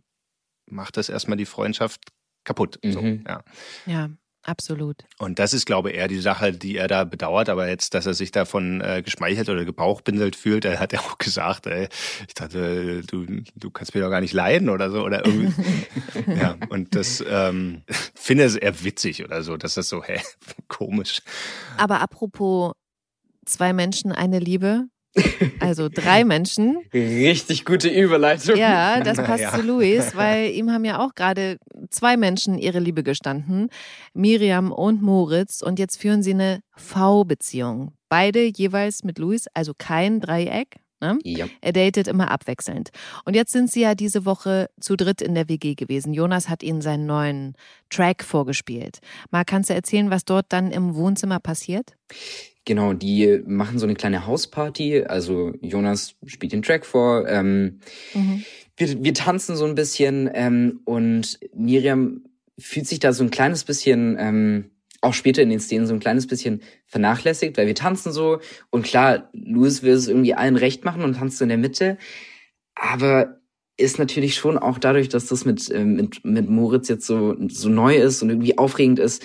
macht 0.69 0.95
das 0.97 1.09
erstmal 1.09 1.37
die 1.37 1.45
Freundschaft 1.45 1.99
kaputt. 2.43 2.79
So, 2.83 3.01
Mhm. 3.01 3.23
ja. 3.27 3.43
Ja, 3.85 4.09
absolut. 4.43 4.97
Und 5.17 5.39
das 5.39 5.53
ist, 5.53 5.65
glaube 5.65 5.91
ich, 5.91 5.97
eher 5.97 6.07
die 6.07 6.19
Sache, 6.19 6.51
die 6.51 6.77
er 6.77 6.87
da 6.87 7.03
bedauert. 7.03 7.49
Aber 7.49 7.67
jetzt, 7.67 7.93
dass 7.93 8.05
er 8.05 8.13
sich 8.13 8.31
davon 8.31 8.81
äh, 8.81 9.01
geschmeichelt 9.03 9.49
oder 9.49 9.65
gebauchbinselt 9.65 10.35
fühlt, 10.35 10.65
er 10.65 10.79
hat 10.79 10.93
ja 10.93 10.99
auch 10.99 11.17
gesagt, 11.17 11.67
ey, 11.67 11.87
ich 12.27 12.33
dachte, 12.33 13.01
du, 13.01 13.25
du 13.55 13.69
kannst 13.69 13.95
mir 13.95 14.01
doch 14.01 14.09
gar 14.09 14.21
nicht 14.21 14.33
leiden 14.33 14.69
oder 14.69 14.91
so. 14.91 15.03
Oder 15.03 15.25
irgendwie. 15.25 15.53
ja, 16.27 16.57
und 16.69 16.95
das 16.95 17.23
ähm, 17.27 17.83
finde 18.15 18.45
ich 18.45 18.61
eher 18.61 18.83
witzig 18.83 19.23
oder 19.23 19.43
so, 19.43 19.57
dass 19.57 19.75
das 19.75 19.89
so, 19.89 20.03
hä, 20.03 20.19
komisch. 20.67 21.21
Aber 21.77 22.01
apropos 22.01 22.73
zwei 23.45 23.73
Menschen, 23.73 24.11
eine 24.11 24.39
Liebe, 24.39 24.85
Also 25.59 25.89
drei 25.89 26.23
Menschen. 26.23 26.77
Richtig 26.93 27.65
gute 27.65 27.89
Überleitung. 27.89 28.55
Ja, 28.57 28.99
das 29.01 29.17
passt 29.17 29.41
Ja. 29.43 29.51
zu 29.51 29.61
Luis, 29.61 30.15
weil 30.15 30.51
ihm 30.51 30.71
haben 30.71 30.85
ja 30.85 30.99
auch 31.05 31.13
gerade 31.15 31.57
zwei 31.89 32.17
Menschen 32.17 32.57
ihre 32.57 32.79
Liebe 32.79 33.03
gestanden, 33.03 33.69
Miriam 34.13 34.71
und 34.71 35.01
Moritz, 35.01 35.61
und 35.61 35.79
jetzt 35.79 35.99
führen 36.01 36.23
sie 36.23 36.33
eine 36.33 36.61
V-Beziehung. 36.75 37.93
Beide 38.09 38.43
jeweils 38.45 39.03
mit 39.03 39.19
Luis, 39.19 39.45
also 39.53 39.73
kein 39.77 40.19
Dreieck. 40.19 40.77
Ne? 41.01 41.17
Ja. 41.23 41.47
Er 41.61 41.73
datet 41.73 42.07
immer 42.07 42.29
abwechselnd. 42.29 42.91
Und 43.25 43.35
jetzt 43.35 43.51
sind 43.51 43.71
sie 43.71 43.81
ja 43.81 43.95
diese 43.95 44.23
Woche 44.25 44.69
zu 44.79 44.95
dritt 44.95 45.21
in 45.21 45.33
der 45.33 45.49
WG 45.49 45.73
gewesen. 45.73 46.13
Jonas 46.13 46.47
hat 46.47 46.61
ihnen 46.61 46.81
seinen 46.81 47.07
neuen 47.07 47.55
Track 47.89 48.23
vorgespielt. 48.23 48.99
Mal 49.31 49.43
kannst 49.43 49.69
du 49.69 49.73
erzählen, 49.73 50.11
was 50.11 50.25
dort 50.25 50.45
dann 50.49 50.71
im 50.71 50.93
Wohnzimmer 50.95 51.39
passiert? 51.39 51.93
Genau, 52.65 52.93
die 52.93 53.41
machen 53.47 53.79
so 53.79 53.85
eine 53.87 53.95
kleine 53.95 54.27
Hausparty. 54.27 55.03
Also 55.05 55.53
Jonas 55.61 56.13
spielt 56.27 56.53
den 56.53 56.61
Track 56.61 56.85
vor. 56.85 57.27
Ähm, 57.27 57.79
Mhm. 58.13 58.43
wir, 58.77 59.03
wir 59.03 59.13
tanzen 59.15 59.55
so 59.55 59.65
ein 59.65 59.73
bisschen 59.75 60.29
ähm, 60.33 60.81
und 60.85 61.39
Miriam 61.55 62.23
fühlt 62.59 62.85
sich 62.87 62.99
da 62.99 63.11
so 63.13 63.23
ein 63.23 63.31
kleines 63.31 63.63
bisschen, 63.63 64.15
ähm, 64.19 64.69
auch 65.01 65.13
später 65.13 65.41
in 65.41 65.49
den 65.49 65.59
Szenen 65.59 65.87
so 65.87 65.93
ein 65.93 65.99
kleines 65.99 66.27
bisschen 66.27 66.61
vernachlässigt, 66.85 67.57
weil 67.57 67.67
wir 67.67 67.75
tanzen 67.75 68.11
so 68.11 68.39
und 68.69 68.83
klar, 68.83 69.29
Louis 69.33 69.83
will 69.83 69.93
es 69.93 70.07
irgendwie 70.07 70.35
allen 70.35 70.55
recht 70.55 70.85
machen 70.85 71.03
und 71.03 71.15
tanzt 71.15 71.39
so 71.39 71.45
in 71.45 71.49
der 71.49 71.57
Mitte, 71.57 71.97
aber 72.75 73.41
ist 73.77 73.99
natürlich 73.99 74.35
schon 74.35 74.57
auch 74.57 74.77
dadurch, 74.77 75.09
dass 75.09 75.27
das 75.27 75.45
mit, 75.45 75.69
ähm, 75.71 75.95
mit, 75.95 76.23
mit 76.23 76.49
Moritz 76.49 76.87
jetzt 76.87 77.05
so, 77.05 77.35
so 77.47 77.69
neu 77.69 77.97
ist 77.97 78.21
und 78.21 78.29
irgendwie 78.29 78.57
aufregend 78.57 78.99
ist, 78.99 79.23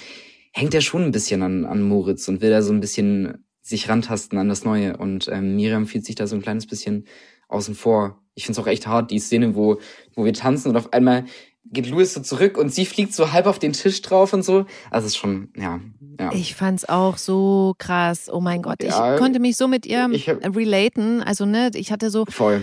hängt 0.53 0.75
er 0.75 0.81
schon 0.81 1.05
ein 1.05 1.13
bisschen 1.13 1.43
an, 1.43 1.67
an 1.67 1.83
Moritz 1.83 2.27
und 2.29 2.41
will 2.41 2.51
da 2.51 2.63
so 2.63 2.73
ein 2.73 2.81
bisschen 2.81 3.45
sich 3.61 3.89
rantasten 3.89 4.39
an 4.39 4.49
das 4.49 4.65
Neue. 4.65 4.97
Und 4.97 5.29
ähm, 5.29 5.57
Miriam 5.57 5.87
fühlt 5.87 6.07
sich 6.07 6.15
da 6.15 6.27
so 6.27 6.37
ein 6.37 6.43
kleines 6.43 6.67
bisschen 6.67 7.05
außen 7.49 7.75
vor. 7.75 8.23
Ich 8.35 8.47
find's 8.47 8.59
auch 8.59 8.67
echt 8.67 8.87
hart, 8.87 9.11
die 9.11 9.19
Szene, 9.19 9.55
wo, 9.55 9.79
wo 10.15 10.25
wir 10.25 10.33
tanzen 10.33 10.71
und 10.71 10.77
auf 10.77 10.93
einmal 10.93 11.25
geht 11.73 11.89
Louis 11.89 12.13
so 12.15 12.21
zurück 12.21 12.57
und 12.59 12.73
sie 12.73 12.87
fliegt 12.87 13.15
so 13.15 13.33
halb 13.33 13.47
auf 13.47 13.59
den 13.59 13.73
Tisch 13.73 14.01
drauf 14.03 14.33
und 14.33 14.43
so. 14.45 14.67
Also 14.91 15.07
es 15.07 15.13
ist 15.13 15.17
schon, 15.17 15.49
ja, 15.57 15.81
ja. 16.21 16.31
Ich 16.33 16.55
fand's 16.55 16.85
auch 16.89 17.19
so 17.19 17.75
krass. 17.79 18.29
Oh 18.33 18.41
mein 18.41 18.63
Gott, 18.63 18.83
Ja, 18.83 19.15
ich 19.15 19.19
konnte 19.21 19.39
mich 19.41 19.57
so 19.57 19.69
mit 19.69 19.87
ihr 19.87 20.05
hab- 20.05 20.57
relaten. 20.57 21.23
Also 21.23 21.45
ne, 21.47 21.71
ich 21.75 21.91
hatte 21.93 22.11
so, 22.11 22.25
Voll. 22.29 22.63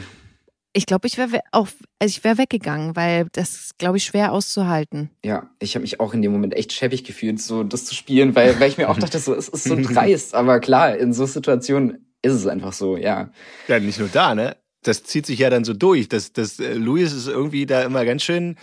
ich 0.74 0.86
glaube, 0.86 1.08
ich 1.08 1.18
wäre 1.18 1.42
auch, 1.52 1.68
also 2.00 2.10
ich 2.18 2.24
wäre 2.24 2.38
weggegangen, 2.38 2.96
weil 2.96 3.28
das 3.34 3.72
glaube 3.78 3.98
ich 3.98 4.06
schwer 4.06 4.32
auszuhalten. 4.32 5.10
Ja, 5.24 5.50
ich 5.60 5.76
habe 5.76 5.82
mich 5.84 6.00
auch 6.00 6.14
in 6.14 6.22
dem 6.22 6.32
Moment 6.32 6.54
echt 6.56 6.72
schäbig 6.74 7.04
gefühlt, 7.04 7.42
so 7.42 7.64
das 7.64 7.86
zu 7.86 7.94
spielen, 7.96 8.36
weil, 8.36 8.60
weil 8.60 8.70
ich 8.70 8.78
mir 8.78 8.90
auch 8.90 8.98
dachte, 9.00 9.20
so, 9.20 9.34
es 9.36 9.50
ist 9.50 9.66
so 9.66 9.76
dreist. 9.76 10.34
Aber 10.34 10.60
klar, 10.60 10.96
in 10.98 11.14
so 11.14 11.26
Situationen 11.26 12.08
ist 12.22 12.34
es 12.34 12.48
einfach 12.48 12.72
so, 12.74 12.96
ja. 12.98 13.30
Ja, 13.68 13.80
nicht 13.80 14.00
nur 14.00 14.08
da, 14.08 14.34
ne? 14.34 14.56
Das 14.84 15.04
zieht 15.04 15.25
sich 15.25 15.40
ja 15.40 15.50
dann 15.50 15.63
so 15.63 15.74
durch. 15.74 16.10
Das, 16.10 16.34
das, 16.34 16.60
äh, 16.60 16.74
Luis 16.74 17.13
ist 17.13 17.28
irgendwie 17.28 17.66
da 17.66 17.84
immer 17.84 18.06
ganz 18.06 18.24
schön, 18.24 18.58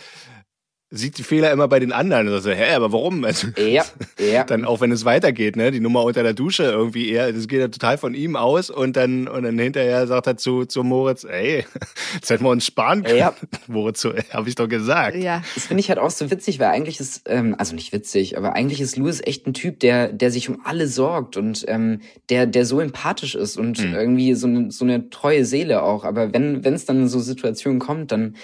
sieht 0.92 1.18
die 1.18 1.22
Fehler 1.22 1.52
immer 1.52 1.68
bei 1.68 1.78
den 1.78 1.92
anderen. 1.92 2.26
Und 2.28 2.40
so, 2.42 2.50
hä, 2.50 2.74
aber 2.74 2.92
warum? 2.92 3.24
Also, 3.30 3.46
Ja, 3.56 3.84
ja. 4.18 4.42
dann 4.44 4.64
auch 4.64 4.80
wenn 4.80 4.90
es 4.90 5.04
weitergeht, 5.04 5.54
ne? 5.54 5.70
Die 5.70 5.78
Nummer 5.80 6.02
unter 6.02 6.22
der 6.24 6.34
Dusche 6.34 6.64
irgendwie 6.64 7.10
eher, 7.10 7.32
das 7.32 7.46
geht 7.46 7.60
ja 7.60 7.68
total 7.68 7.96
von 7.96 8.12
ihm 8.14 8.34
aus 8.34 8.70
und 8.70 8.96
dann, 8.96 9.28
und 9.28 9.44
dann 9.44 9.56
hinterher 9.58 10.06
sagt 10.08 10.26
er 10.26 10.36
zu, 10.36 10.64
zu 10.64 10.82
Moritz, 10.82 11.22
ey, 11.24 11.64
jetzt 12.14 12.28
hätten 12.30 12.44
wir 12.44 12.50
uns 12.50 12.66
sparen 12.66 13.04
können. 13.04 13.18
Ja. 13.18 13.34
Moritz, 13.68 14.00
so, 14.00 14.12
habe 14.32 14.48
ich 14.48 14.56
doch 14.56 14.68
gesagt. 14.68 15.16
Ja. 15.16 15.42
Das 15.54 15.66
finde 15.66 15.80
ich 15.80 15.88
halt 15.90 15.98
auch 16.00 16.10
so 16.10 16.30
witzig, 16.30 16.58
weil 16.58 16.68
eigentlich 16.68 16.98
ist, 16.98 17.22
ähm, 17.26 17.54
also 17.56 17.74
nicht 17.76 17.92
witzig, 17.92 18.36
aber 18.36 18.54
eigentlich 18.54 18.80
ist 18.80 18.96
Louis 18.96 19.20
echt 19.22 19.46
ein 19.46 19.54
Typ, 19.54 19.78
der, 19.80 20.12
der 20.12 20.30
sich 20.32 20.48
um 20.48 20.60
alle 20.64 20.88
sorgt 20.88 21.36
und 21.36 21.64
ähm, 21.68 22.00
der, 22.30 22.46
der 22.46 22.64
so 22.64 22.80
empathisch 22.80 23.34
ist 23.36 23.56
und 23.56 23.78
Mhm. 23.80 23.94
irgendwie 23.94 24.34
so 24.34 24.46
eine, 24.48 24.70
so 24.72 24.84
eine 24.84 25.08
treue 25.10 25.44
Seele 25.44 25.82
auch. 25.84 26.04
Aber 26.04 26.32
wenn 26.32 26.64
wenn 26.64 26.74
es 26.74 26.84
dann 26.84 27.02
in 27.02 27.08
so 27.08 27.20
Situationen 27.20 27.78
kommt, 27.78 28.10
dann 28.10 28.34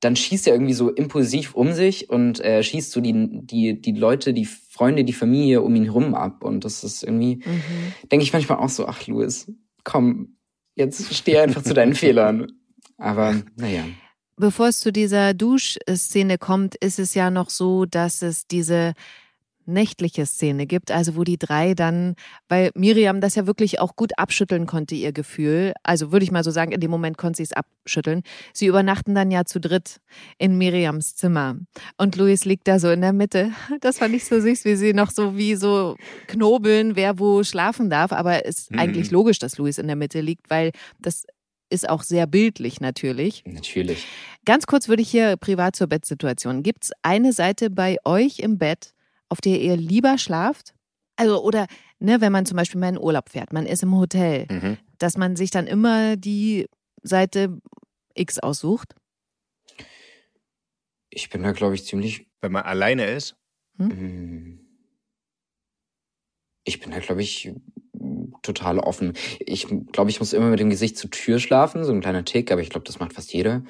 dann 0.00 0.16
schießt 0.16 0.46
er 0.46 0.54
irgendwie 0.54 0.72
so 0.74 0.90
impulsiv 0.90 1.54
um 1.54 1.72
sich 1.72 2.08
und 2.10 2.40
äh, 2.40 2.62
schießt 2.62 2.90
so 2.90 3.00
die, 3.00 3.12
die, 3.42 3.80
die 3.80 3.92
Leute, 3.92 4.32
die 4.32 4.46
Freunde, 4.46 5.04
die 5.04 5.12
Familie 5.12 5.60
um 5.62 5.74
ihn 5.76 5.84
herum 5.84 6.14
ab. 6.14 6.42
Und 6.42 6.64
das 6.64 6.84
ist 6.84 7.02
irgendwie, 7.02 7.36
Mhm. 7.36 8.08
denke 8.10 8.22
ich 8.22 8.32
manchmal 8.32 8.58
auch 8.58 8.68
so, 8.70 8.86
ach 8.86 9.06
Louis, 9.06 9.52
komm, 9.84 10.36
jetzt 10.74 11.14
steh 11.14 11.38
einfach 11.38 11.62
zu 11.62 11.74
deinen 11.74 11.94
Fehlern. 11.94 12.50
Aber 12.96 13.34
naja. 13.56 13.84
Bevor 14.36 14.68
es 14.68 14.80
zu 14.80 14.90
dieser 14.90 15.34
Duschszene 15.34 16.38
kommt, 16.38 16.74
ist 16.76 16.98
es 16.98 17.12
ja 17.14 17.30
noch 17.30 17.50
so, 17.50 17.84
dass 17.84 18.22
es 18.22 18.46
diese 18.46 18.94
nächtliche 19.72 20.26
Szene 20.26 20.66
gibt, 20.66 20.90
also 20.90 21.16
wo 21.16 21.24
die 21.24 21.38
drei 21.38 21.74
dann, 21.74 22.14
weil 22.48 22.70
Miriam 22.74 23.20
das 23.20 23.34
ja 23.34 23.46
wirklich 23.46 23.80
auch 23.80 23.96
gut 23.96 24.12
abschütteln 24.18 24.66
konnte, 24.66 24.94
ihr 24.94 25.12
Gefühl, 25.12 25.72
also 25.82 26.12
würde 26.12 26.24
ich 26.24 26.30
mal 26.30 26.44
so 26.44 26.50
sagen, 26.50 26.72
in 26.72 26.80
dem 26.80 26.90
Moment 26.90 27.16
konnte 27.16 27.38
sie 27.38 27.44
es 27.44 27.52
abschütteln. 27.52 28.22
Sie 28.52 28.66
übernachten 28.66 29.14
dann 29.14 29.30
ja 29.30 29.44
zu 29.44 29.60
dritt 29.60 30.00
in 30.38 30.58
Miriams 30.58 31.16
Zimmer 31.16 31.56
und 31.96 32.16
Luis 32.16 32.44
liegt 32.44 32.68
da 32.68 32.78
so 32.78 32.90
in 32.90 33.00
der 33.00 33.12
Mitte. 33.12 33.52
Das 33.80 33.98
fand 33.98 34.14
ich 34.14 34.24
so 34.24 34.40
süß, 34.40 34.64
wie 34.64 34.76
sie 34.76 34.92
noch 34.92 35.10
so 35.10 35.36
wie 35.36 35.54
so 35.54 35.96
knobeln, 36.26 36.96
wer 36.96 37.18
wo 37.18 37.42
schlafen 37.44 37.90
darf, 37.90 38.12
aber 38.12 38.44
es 38.46 38.58
ist 38.58 38.70
Mhm. 38.72 38.78
eigentlich 38.78 39.10
logisch, 39.10 39.38
dass 39.38 39.58
Luis 39.58 39.78
in 39.78 39.86
der 39.86 39.96
Mitte 39.96 40.20
liegt, 40.20 40.50
weil 40.50 40.72
das 41.00 41.24
ist 41.70 41.88
auch 41.88 42.02
sehr 42.02 42.26
bildlich 42.26 42.80
natürlich. 42.80 43.44
Natürlich. 43.46 44.06
Ganz 44.44 44.66
kurz 44.66 44.88
würde 44.88 45.02
ich 45.02 45.10
hier 45.10 45.36
privat 45.36 45.76
zur 45.76 45.86
Bettsituation. 45.86 46.62
Gibt 46.64 46.84
es 46.84 46.90
eine 47.02 47.32
Seite 47.32 47.70
bei 47.70 47.96
euch 48.04 48.40
im 48.40 48.58
Bett, 48.58 48.92
auf 49.30 49.40
der 49.40 49.58
ihr 49.60 49.76
lieber 49.76 50.18
schlaft? 50.18 50.74
Also, 51.16 51.42
oder, 51.42 51.66
ne, 51.98 52.20
wenn 52.20 52.32
man 52.32 52.46
zum 52.46 52.56
Beispiel 52.56 52.80
mal 52.80 52.88
in 52.90 52.98
Urlaub 52.98 53.28
fährt, 53.30 53.52
man 53.52 53.66
ist 53.66 53.82
im 53.82 53.96
Hotel, 53.96 54.46
Mhm. 54.50 54.76
dass 54.98 55.16
man 55.16 55.36
sich 55.36 55.50
dann 55.50 55.66
immer 55.66 56.16
die 56.16 56.66
Seite 57.02 57.58
X 58.14 58.38
aussucht? 58.38 58.94
Ich 61.10 61.28
bin 61.30 61.42
da, 61.42 61.52
glaube 61.52 61.74
ich, 61.74 61.84
ziemlich 61.86 62.26
Wenn 62.42 62.52
man 62.52 62.62
alleine 62.62 63.04
ist. 63.06 63.36
Mm. 63.76 64.60
Ich 66.64 66.80
bin 66.80 66.90
da, 66.90 66.98
glaube 67.00 67.20
ich, 67.22 67.52
total 68.42 68.78
offen. 68.78 69.12
Ich 69.40 69.66
glaube, 69.92 70.08
ich 70.10 70.20
muss 70.20 70.32
immer 70.32 70.48
mit 70.48 70.58
dem 70.60 70.70
Gesicht 70.70 70.96
zur 70.96 71.10
Tür 71.10 71.38
schlafen, 71.38 71.84
so 71.84 71.92
ein 71.92 72.00
kleiner 72.00 72.24
Tick, 72.24 72.50
aber 72.50 72.62
ich 72.62 72.70
glaube, 72.70 72.86
das 72.86 72.98
macht 72.98 73.12
fast 73.12 73.32
jeder. 73.34 73.62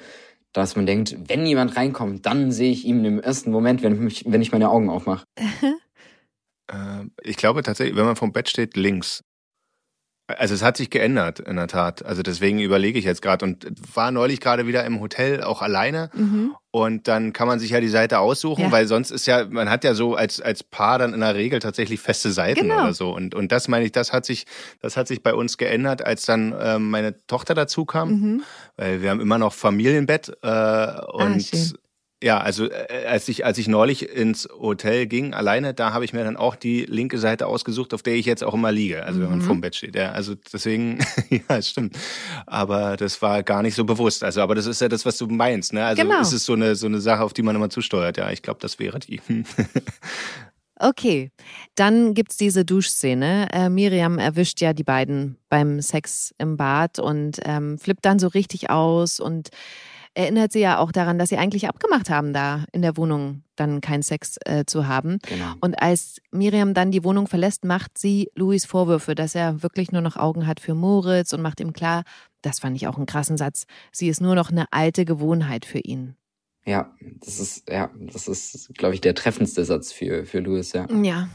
Dass 0.53 0.75
man 0.75 0.85
denkt, 0.85 1.15
wenn 1.27 1.45
jemand 1.45 1.77
reinkommt, 1.77 2.25
dann 2.25 2.51
sehe 2.51 2.71
ich 2.71 2.85
ihn 2.85 3.05
im 3.05 3.19
ersten 3.19 3.51
Moment, 3.51 3.83
wenn 3.83 4.07
ich, 4.07 4.25
wenn 4.27 4.41
ich 4.41 4.51
meine 4.51 4.69
Augen 4.69 4.89
aufmache. 4.89 5.25
Äh, 6.71 7.05
ich 7.23 7.35
glaube 7.35 7.63
tatsächlich, 7.63 7.97
wenn 7.97 8.05
man 8.05 8.15
vom 8.15 8.31
Bett 8.31 8.47
steht, 8.47 8.77
links. 8.77 9.25
Also 10.37 10.53
es 10.53 10.61
hat 10.63 10.77
sich 10.77 10.89
geändert, 10.89 11.39
in 11.39 11.55
der 11.55 11.67
Tat. 11.67 12.05
Also 12.05 12.21
deswegen 12.23 12.59
überlege 12.59 12.97
ich 12.99 13.05
jetzt 13.05 13.21
gerade 13.21 13.45
und 13.45 13.65
war 13.95 14.11
neulich 14.11 14.39
gerade 14.39 14.67
wieder 14.67 14.83
im 14.85 14.99
Hotel, 14.99 15.43
auch 15.43 15.61
alleine. 15.61 16.09
Mhm. 16.13 16.55
Und 16.73 17.07
dann 17.09 17.33
kann 17.33 17.47
man 17.49 17.59
sich 17.59 17.71
ja 17.71 17.81
die 17.81 17.89
Seite 17.89 18.19
aussuchen, 18.19 18.61
Ja. 18.65 18.71
weil 18.71 18.87
sonst 18.87 19.11
ist 19.11 19.25
ja, 19.27 19.45
man 19.49 19.69
hat 19.69 19.83
ja 19.83 19.93
so 19.93 20.15
als, 20.15 20.39
als 20.39 20.63
Paar 20.63 20.99
dann 20.99 21.13
in 21.13 21.19
der 21.19 21.35
Regel 21.35 21.59
tatsächlich 21.59 21.99
feste 21.99 22.31
Seiten 22.31 22.61
Genau. 22.61 22.83
oder 22.83 22.93
so. 22.93 23.13
Und, 23.13 23.35
und 23.35 23.51
das 23.51 23.67
meine 23.67 23.83
ich, 23.85 23.91
das 23.91 24.13
hat 24.13 24.25
sich, 24.25 24.45
das 24.81 24.95
hat 24.95 25.07
sich 25.07 25.21
bei 25.21 25.33
uns 25.33 25.57
geändert, 25.57 26.05
als 26.05 26.25
dann 26.25 26.55
ähm, 26.59 26.89
meine 26.89 27.15
Tochter 27.27 27.55
dazu 27.55 27.83
kam. 27.85 28.09
Mhm. 28.11 28.43
Weil 28.77 29.01
wir 29.01 29.09
haben 29.09 29.19
immer 29.19 29.37
noch 29.37 29.53
Familienbett 29.53 30.29
äh, 30.29 30.31
und 31.11 31.49
Ah. 31.53 31.77
Ja, 32.23 32.39
also 32.39 32.69
äh, 32.69 33.05
als 33.07 33.27
ich 33.29 33.45
als 33.45 33.57
ich 33.57 33.67
neulich 33.67 34.07
ins 34.09 34.47
Hotel 34.59 35.07
ging 35.07 35.33
alleine, 35.33 35.73
da 35.73 35.91
habe 35.93 36.05
ich 36.05 36.13
mir 36.13 36.23
dann 36.23 36.37
auch 36.37 36.55
die 36.55 36.85
linke 36.85 37.17
Seite 37.17 37.47
ausgesucht, 37.47 37.93
auf 37.93 38.03
der 38.03 38.13
ich 38.15 38.25
jetzt 38.25 38.43
auch 38.43 38.53
immer 38.53 38.71
liege, 38.71 39.03
also 39.03 39.21
wenn 39.21 39.29
man 39.29 39.39
Mhm. 39.39 39.43
vorm 39.43 39.61
Bett 39.61 39.75
steht. 39.75 39.95
Ja, 39.95 40.11
also 40.11 40.35
deswegen 40.53 40.99
ja, 41.29 41.57
es 41.57 41.69
stimmt. 41.69 41.97
Aber 42.45 42.95
das 42.97 43.21
war 43.21 43.41
gar 43.43 43.61
nicht 43.63 43.75
so 43.75 43.85
bewusst. 43.85 44.23
Also 44.23 44.41
aber 44.41 44.55
das 44.55 44.65
ist 44.67 44.81
ja 44.81 44.87
das, 44.87 45.05
was 45.05 45.17
du 45.17 45.27
meinst, 45.27 45.73
ne? 45.73 45.83
Also 45.85 46.03
Genau. 46.03 46.21
es 46.21 46.31
ist 46.33 46.45
so 46.45 46.53
eine 46.53 46.75
so 46.75 46.85
eine 46.87 47.01
Sache, 47.01 47.23
auf 47.23 47.33
die 47.33 47.41
man 47.41 47.55
immer 47.55 47.69
zusteuert. 47.69 48.17
Ja, 48.17 48.29
ich 48.31 48.41
glaube, 48.43 48.59
das 48.61 48.77
wäre 48.79 48.99
die. 48.99 49.19
Okay, 50.83 51.29
dann 51.75 52.15
gibt's 52.15 52.37
diese 52.37 52.65
Duschszene. 52.65 53.49
Äh, 53.53 53.69
Miriam 53.69 54.17
erwischt 54.17 54.61
ja 54.61 54.73
die 54.73 54.83
beiden 54.83 55.37
beim 55.47 55.79
Sex 55.79 56.33
im 56.39 56.57
Bad 56.57 56.97
und 56.97 57.37
ähm, 57.43 57.77
flippt 57.77 58.03
dann 58.03 58.17
so 58.17 58.27
richtig 58.27 58.71
aus 58.71 59.19
und 59.19 59.49
erinnert 60.13 60.51
sie 60.51 60.59
ja 60.59 60.77
auch 60.77 60.91
daran, 60.91 61.17
dass 61.17 61.29
sie 61.29 61.37
eigentlich 61.37 61.67
abgemacht 61.67 62.09
haben, 62.09 62.33
da 62.33 62.65
in 62.71 62.81
der 62.81 62.97
Wohnung 62.97 63.43
dann 63.55 63.81
keinen 63.81 64.03
Sex 64.03 64.37
äh, 64.45 64.65
zu 64.65 64.87
haben. 64.87 65.19
Genau. 65.27 65.53
Und 65.61 65.81
als 65.81 66.17
Miriam 66.31 66.73
dann 66.73 66.91
die 66.91 67.03
Wohnung 67.03 67.27
verlässt, 67.27 67.63
macht 67.63 67.97
sie 67.97 68.29
Louis 68.35 68.65
Vorwürfe, 68.65 69.15
dass 69.15 69.35
er 69.35 69.63
wirklich 69.63 69.91
nur 69.91 70.01
noch 70.01 70.17
Augen 70.17 70.47
hat 70.47 70.59
für 70.59 70.73
Moritz 70.73 71.33
und 71.33 71.41
macht 71.41 71.59
ihm 71.59 71.73
klar, 71.73 72.03
das 72.41 72.59
fand 72.59 72.75
ich 72.75 72.87
auch 72.87 72.97
einen 72.97 73.05
krassen 73.05 73.37
Satz, 73.37 73.65
sie 73.91 74.09
ist 74.09 74.21
nur 74.21 74.35
noch 74.35 74.51
eine 74.51 74.65
alte 74.71 75.05
Gewohnheit 75.05 75.65
für 75.65 75.79
ihn. 75.79 76.15
Ja, 76.65 76.93
das 77.19 77.39
ist, 77.39 77.69
ja, 77.69 77.89
das 77.99 78.27
ist, 78.27 78.69
glaube 78.75 78.93
ich, 78.93 79.01
der 79.01 79.15
treffendste 79.15 79.65
Satz 79.65 79.91
für, 79.91 80.25
für 80.25 80.39
Louis, 80.39 80.73
ja. 80.73 80.87
Ja, 81.01 81.27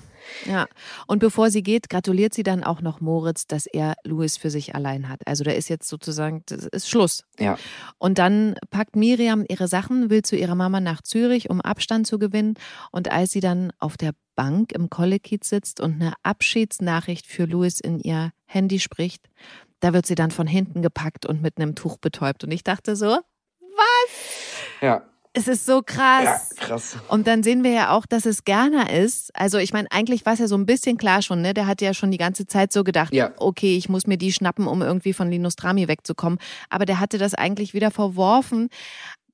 ja. 0.45 0.67
Und 1.07 1.19
bevor 1.19 1.51
sie 1.51 1.63
geht, 1.63 1.89
gratuliert 1.89 2.35
sie 2.35 2.43
dann 2.43 2.65
auch 2.65 2.81
noch 2.81 3.01
Moritz, 3.01 3.47
dass 3.47 3.67
er 3.67 3.95
Louis 4.05 4.37
für 4.37 4.51
sich 4.51 4.75
allein 4.75 5.09
hat. 5.09 5.21
Also 5.27 5.45
da 5.45 5.53
ist 5.53 5.69
jetzt 5.69 5.89
sozusagen, 5.89 6.43
das 6.47 6.67
ist 6.67 6.89
Schluss. 6.89 7.25
Ja. 7.39 7.59
Und 7.99 8.19
dann 8.19 8.57
packt 8.71 8.97
Miriam 8.97 9.45
ihre 9.49 9.69
Sachen, 9.69 10.11
will 10.11 10.23
zu 10.23 10.37
ihrer 10.37 10.55
Mama 10.55 10.81
nach 10.81 11.03
Zürich, 11.03 11.51
um 11.51 11.61
Abstand 11.61 12.07
zu 12.07 12.19
gewinnen. 12.19 12.55
Und 12.91 13.11
als 13.11 13.33
sie 13.33 13.41
dann 13.41 13.73
auf 13.79 13.97
der 13.97 14.13
Bank 14.35 14.73
im 14.73 14.91
Kollekiez 14.91 15.49
sitzt 15.49 15.81
und 15.81 15.95
eine 15.95 16.13
Abschiedsnachricht 16.23 17.27
für 17.27 17.47
Louis 17.47 17.81
in 17.81 18.01
ihr 18.01 18.33
Handy 18.45 18.79
spricht, 18.79 19.29
da 19.81 19.93
wird 19.93 20.07
sie 20.07 20.15
dann 20.15 20.31
von 20.31 20.47
hinten 20.47 20.83
gepackt 20.83 21.27
und 21.27 21.43
mit 21.43 21.59
einem 21.59 21.75
Tuch 21.75 21.99
betäubt. 21.99 22.45
Und 22.45 22.51
ich 22.51 22.65
dachte 22.65 22.97
so, 22.97 23.19
was? 23.61 24.81
Ja. 24.81 25.03
Es 25.37 25.49
ist 25.49 25.67
so 25.67 25.83
krass. 25.85 26.51
Ja, 26.59 26.67
krass. 26.67 26.97
Und 27.09 27.27
dann 27.27 27.43
sehen 27.43 27.63
wir 27.63 27.71
ja 27.71 27.91
auch, 27.91 28.07
dass 28.07 28.25
es 28.25 28.45
Gerner 28.45 28.91
ist. 28.91 29.31
Also 29.39 29.59
ich 29.59 29.75
meine, 29.75 29.87
eigentlich 29.91 30.25
war 30.25 30.33
es 30.33 30.39
ja 30.39 30.49
so 30.49 30.57
ein 30.57 30.65
bisschen 30.65 30.97
klar 30.97 31.21
schon, 31.21 31.43
ne? 31.43 31.53
Der 31.53 31.67
hat 31.67 31.83
ja 31.83 31.93
schon 31.93 32.11
die 32.11 32.17
ganze 32.17 32.47
Zeit 32.47 32.73
so 32.73 32.85
gedacht, 32.85 33.13
ja. 33.13 33.33
okay, 33.37 33.77
ich 33.77 33.91
muss 33.91 34.07
mir 34.07 34.17
die 34.17 34.33
schnappen, 34.33 34.67
um 34.67 34.81
irgendwie 34.81 35.13
von 35.13 35.31
Linus 35.31 35.57
Drami 35.57 35.89
wegzukommen. 35.89 36.39
Aber 36.71 36.87
der 36.87 37.01
hatte 37.01 37.19
das 37.19 37.35
eigentlich 37.35 37.75
wieder 37.75 37.91
verworfen 37.91 38.71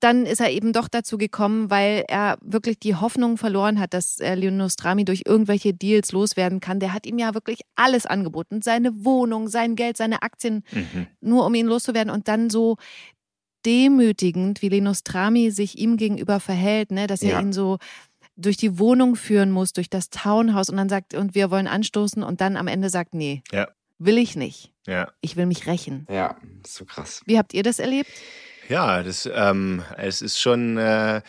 dann 0.03 0.27
ist 0.27 0.41
er 0.41 0.51
eben 0.51 0.73
doch 0.73 0.89
dazu 0.89 1.17
gekommen, 1.17 1.71
weil 1.71 2.05
er 2.09 2.37
wirklich 2.41 2.81
die 2.81 2.97
Hoffnung 2.97 3.37
verloren 3.37 3.79
hat, 3.79 3.95
dass 3.95 4.19
Linus 4.19 4.75
Drami 4.75 5.05
durch 5.05 5.23
irgendwelche 5.27 5.75
Deals 5.75 6.11
loswerden 6.11 6.59
kann. 6.59 6.81
Der 6.81 6.93
hat 6.93 7.07
ihm 7.07 7.21
ja 7.21 7.35
wirklich 7.35 7.61
alles 7.77 8.05
angeboten. 8.05 8.63
Seine 8.63 9.05
Wohnung, 9.05 9.47
sein 9.47 9.77
Geld, 9.77 9.97
seine 9.97 10.23
Aktien, 10.23 10.65
mhm. 10.73 11.07
nur 11.21 11.47
um 11.47 11.55
ihn 11.55 11.69
loszuwerden. 11.69 12.13
Und 12.13 12.27
dann 12.27 12.51
so 12.51 12.79
demütigend, 13.65 14.63
wie 14.63 14.69
Linus 14.69 15.05
Trami 15.05 15.51
sich 15.51 15.79
ihm 15.79 15.97
gegenüber 15.97 16.41
verhält, 16.41 16.91
ne, 16.91 17.07
dass 17.07 17.23
er 17.23 17.33
ja. 17.33 17.41
ihn 17.41 17.53
so 17.53 17.79
durch 18.37 18.57
die 18.57 18.79
Wohnung 18.79 19.17
führen 19.17 19.51
muss, 19.51 19.73
durch 19.73 19.91
das 19.91 20.11
Townhouse 20.11 20.71
und 20.71 20.77
dann 20.77 20.89
sagt, 20.89 21.15
und 21.15 21.35
wir 21.35 21.51
wollen 21.51 21.67
anstoßen 21.67 22.23
und 22.23 22.41
dann 22.41 22.57
am 22.57 22.67
Ende 22.67 22.89
sagt, 22.89 23.15
nee, 23.15 23.43
ja. 23.53 23.69
will 23.99 24.19
ich 24.19 24.37
nicht. 24.37 24.73
Ja. 24.87 25.13
Ich 25.21 25.37
will 25.37 25.47
mich 25.47 25.67
rächen. 25.67 26.07
Ja, 26.11 26.37
so 26.67 26.85
krass. 26.85 27.23
Wie 27.27 27.39
habt 27.39 27.55
ihr 27.55 27.63
das 27.63 27.79
erlebt? 27.79 28.11
Ja, 28.69 29.03
das, 29.03 29.29
ähm, 29.33 29.83
es 29.97 30.23
ist 30.23 30.41
schon, 30.41 30.79
äh, 30.79 31.21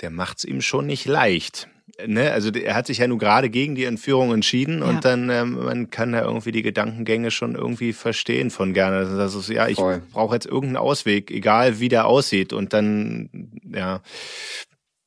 der 0.00 0.10
macht 0.10 0.38
es 0.38 0.44
ihm 0.44 0.60
schon 0.60 0.86
nicht 0.86 1.06
leicht 1.06 1.68
ne, 2.06 2.32
also 2.32 2.50
er 2.50 2.74
hat 2.74 2.86
sich 2.86 2.98
ja 2.98 3.06
nur 3.06 3.18
gerade 3.18 3.50
gegen 3.50 3.74
die 3.74 3.84
Entführung 3.84 4.32
entschieden 4.32 4.80
ja. 4.80 4.86
und 4.86 5.04
dann, 5.04 5.30
ähm, 5.30 5.64
man 5.64 5.90
kann 5.90 6.12
da 6.12 6.22
irgendwie 6.22 6.52
die 6.52 6.62
Gedankengänge 6.62 7.30
schon 7.30 7.54
irgendwie 7.54 7.92
verstehen 7.92 8.50
von 8.50 8.74
gerne. 8.74 9.16
Das 9.16 9.34
ist, 9.34 9.48
ja, 9.48 9.68
ich 9.68 9.78
brauche 9.78 10.34
jetzt 10.34 10.46
irgendeinen 10.46 10.76
Ausweg, 10.76 11.30
egal 11.30 11.80
wie 11.80 11.88
der 11.88 12.06
aussieht. 12.06 12.52
Und 12.52 12.72
dann, 12.72 13.50
ja, 13.72 14.02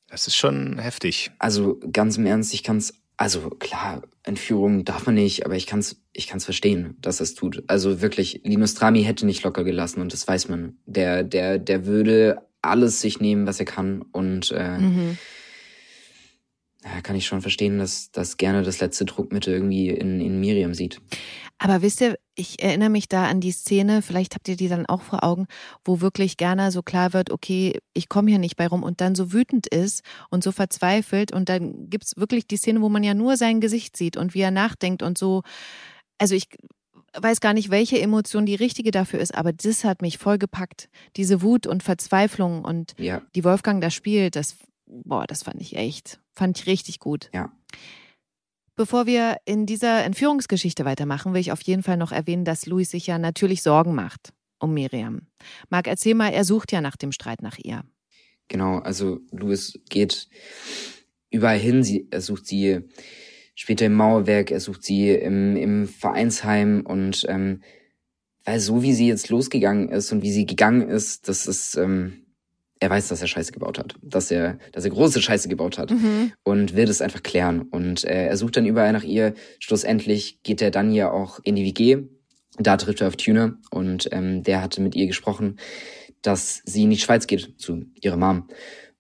das 0.08 0.27
ist 0.27 0.36
schon 0.36 0.79
heftig. 0.79 1.31
Also 1.39 1.79
ganz 1.91 2.17
im 2.17 2.25
Ernst, 2.25 2.53
ich 2.53 2.63
kann 2.63 2.77
es 2.77 2.96
also 3.17 3.50
klar, 3.50 4.01
Entführung 4.24 4.86
darf 4.86 5.05
man 5.05 5.15
nicht, 5.15 5.46
aber 5.46 5.55
ich 5.55 5.67
kann 5.67 5.79
es 5.79 6.01
ich 6.13 6.27
kann's 6.27 6.46
verstehen, 6.46 6.96
dass 7.01 7.19
er 7.19 7.25
es 7.25 7.36
tut. 7.36 7.63
Also 7.67 8.01
wirklich, 8.01 8.41
Linus 8.46 8.75
Trami 8.75 9.03
hätte 9.03 9.25
nicht 9.25 9.43
locker 9.43 9.65
gelassen 9.65 10.00
und 10.00 10.13
das 10.13 10.25
weiß 10.25 10.48
man. 10.48 10.77
Der, 10.86 11.24
der, 11.24 11.60
der 11.60 11.86
würde 11.86 12.41
alles 12.62 13.01
sich 13.01 13.19
nehmen, 13.19 13.46
was 13.46 13.60
er 13.60 13.65
kann 13.65 14.03
und 14.13 14.51
äh, 14.51 14.77
mhm 14.77 15.17
ja, 16.83 17.01
kann 17.01 17.15
ich 17.17 17.25
schon 17.25 17.41
verstehen, 17.41 17.77
dass, 17.77 18.09
dass 18.12 18.38
gerne 18.38 18.63
das 18.63 18.79
letzte 18.79 19.03
Druckmittel 19.03 19.53
irgendwie 19.53 19.89
in, 19.89 20.21
in 20.21 20.39
Miriam 20.39 20.74
sieht. 20.74 21.01
Aber 21.57 21.81
wisst 21.81 22.00
ihr, 22.00 22.17
ich 22.36 22.63
erinnere 22.63 22.89
mich 22.89 23.09
da 23.09 23.27
an 23.27 23.41
die 23.41 23.51
Szene, 23.51 24.01
vielleicht 24.01 24.33
habt 24.33 24.48
ihr 24.48 24.55
die 24.55 24.69
dann 24.69 24.86
auch 24.86 25.01
vor 25.01 25.25
Augen, 25.25 25.48
wo 25.83 26.00
wirklich 26.00 26.38
gerne 26.38 26.71
so 26.71 26.81
klar 26.81 27.12
wird, 27.12 27.31
okay, 27.31 27.77
ich 27.93 28.07
komme 28.07 28.29
hier 28.29 28.39
nicht 28.39 28.55
bei 28.55 28.65
rum 28.65 28.83
und 28.83 29.01
dann 29.01 29.13
so 29.13 29.33
wütend 29.33 29.67
ist 29.67 30.03
und 30.29 30.41
so 30.41 30.53
verzweifelt 30.53 31.33
und 31.33 31.50
dann 31.50 31.89
gibt's 31.89 32.15
wirklich 32.15 32.48
die 32.48 32.55
Szene, 32.55 32.81
wo 32.81 32.88
man 32.88 33.03
ja 33.03 33.13
nur 33.13 33.36
sein 33.36 33.59
Gesicht 33.59 33.98
sieht 33.98 34.15
und 34.15 34.33
wie 34.33 34.41
er 34.41 34.51
nachdenkt 34.51 35.03
und 35.03 35.17
so. 35.17 35.43
Also 36.17 36.33
ich 36.33 36.48
weiß 37.13 37.41
gar 37.41 37.53
nicht, 37.53 37.71
welche 37.71 38.00
Emotion 38.00 38.45
die 38.45 38.55
richtige 38.55 38.91
dafür 38.91 39.19
ist, 39.19 39.36
aber 39.36 39.51
das 39.51 39.83
hat 39.83 40.01
mich 40.01 40.17
voll 40.17 40.38
gepackt. 40.38 40.88
Diese 41.17 41.41
Wut 41.41 41.67
und 41.67 41.83
Verzweiflung 41.83 42.63
und 42.63 42.93
ja. 42.98 43.21
die 43.36 43.43
Wolfgang 43.43 43.81
da 43.81 43.89
spielt, 43.89 44.38
das, 44.38 44.55
boah, 44.89 45.25
das 45.27 45.43
fand 45.43 45.62
ich 45.62 45.75
echt 45.75 46.19
Fand 46.39 46.58
ich 46.58 46.67
richtig 46.67 47.00
gut. 47.00 47.29
Ja. 47.34 47.51
Bevor 48.77 49.05
wir 49.05 49.36
in 49.43 49.65
dieser 49.65 50.05
Entführungsgeschichte 50.05 50.86
weitermachen, 50.86 51.34
will 51.34 51.41
ich 51.41 51.51
auf 51.51 51.62
jeden 51.63 51.84
Fall 51.84 51.98
noch 51.98 52.13
erwähnen, 52.13 52.46
dass 52.46 52.65
Louis 52.65 52.89
sich 52.89 53.08
ja 53.08 53.19
natürlich 53.19 53.62
Sorgen 53.62 53.93
macht 53.93 54.31
um 54.58 54.74
Miriam. 54.74 55.27
Marc, 55.69 55.88
erzähl 55.88 56.15
mal, 56.15 56.29
er 56.29 56.46
sucht 56.46 56.72
ja 56.72 56.79
nach 56.79 56.96
dem 56.96 57.12
Streit 57.12 57.41
nach 57.41 57.58
ihr. 57.58 57.84
Genau, 58.48 58.79
also 58.79 59.19
Louis 59.31 59.79
geht 59.89 60.29
überall 61.29 61.60
hin. 61.60 61.84
Sie, 61.84 62.08
er 62.10 62.22
sucht 62.22 62.46
sie 62.46 62.79
später 63.53 63.86
im 63.86 63.96
Mauerwerk, 63.96 64.51
er 64.51 64.62
sucht 64.62 64.84
sie 64.84 65.12
im, 65.12 65.58
im 65.58 65.88
Vereinsheim 65.89 66.86
und 66.86 67.25
ähm, 67.28 67.63
weil 68.45 68.62
so 68.62 68.82
wie 68.82 68.93
sie 68.93 69.08
jetzt 69.08 69.28
losgegangen 69.28 69.89
ist 69.89 70.12
und 70.13 70.21
wie 70.21 70.32
sie 70.32 70.45
gegangen 70.45 70.88
ist, 70.88 71.28
das 71.28 71.47
ist 71.47 71.75
ähm, 71.75 72.25
er 72.79 72.89
weiß, 72.89 73.09
dass 73.09 73.21
er 73.21 73.27
Scheiße 73.27 73.51
gebaut 73.51 73.77
hat, 73.77 73.95
dass 74.01 74.31
er, 74.31 74.57
dass 74.71 74.85
er 74.85 74.91
große 74.91 75.21
Scheiße 75.21 75.49
gebaut 75.49 75.77
hat 75.77 75.91
mhm. 75.91 76.31
und 76.43 76.75
will 76.75 76.85
das 76.85 77.01
einfach 77.01 77.23
klären. 77.23 77.61
Und 77.63 78.05
äh, 78.05 78.27
er 78.27 78.37
sucht 78.37 78.55
dann 78.55 78.65
überall 78.65 78.93
nach 78.93 79.03
ihr. 79.03 79.33
Schlussendlich 79.59 80.41
geht 80.43 80.61
er 80.61 80.71
dann 80.71 80.93
ja 80.93 81.11
auch 81.11 81.39
in 81.43 81.55
die 81.55 81.65
WG. 81.65 82.03
Da 82.57 82.77
trifft 82.77 83.01
er 83.01 83.07
auf 83.07 83.17
Tuner 83.17 83.57
und 83.69 84.09
ähm, 84.11 84.43
der 84.43 84.61
hatte 84.61 84.81
mit 84.81 84.95
ihr 84.95 85.07
gesprochen, 85.07 85.57
dass 86.21 86.61
sie 86.65 86.83
in 86.83 86.89
die 86.89 86.97
Schweiz 86.97 87.27
geht 87.27 87.59
zu 87.59 87.85
ihrer 87.95 88.17
Mom. 88.17 88.47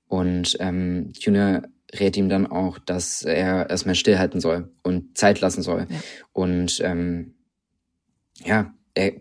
Und 0.07 0.57
ähm, 0.59 1.13
Tuner 1.13 1.63
rät 1.97 2.17
ihm 2.17 2.29
dann 2.29 2.47
auch, 2.47 2.79
dass 2.79 3.23
er 3.23 3.69
erstmal 3.69 3.95
stillhalten 3.95 4.41
soll 4.41 4.71
und 4.83 5.17
Zeit 5.17 5.39
lassen 5.39 5.61
soll. 5.61 5.87
Ja. 5.89 5.97
Und 6.33 6.81
ähm, 6.83 7.35
ja, 8.43 8.73
er, 8.93 9.13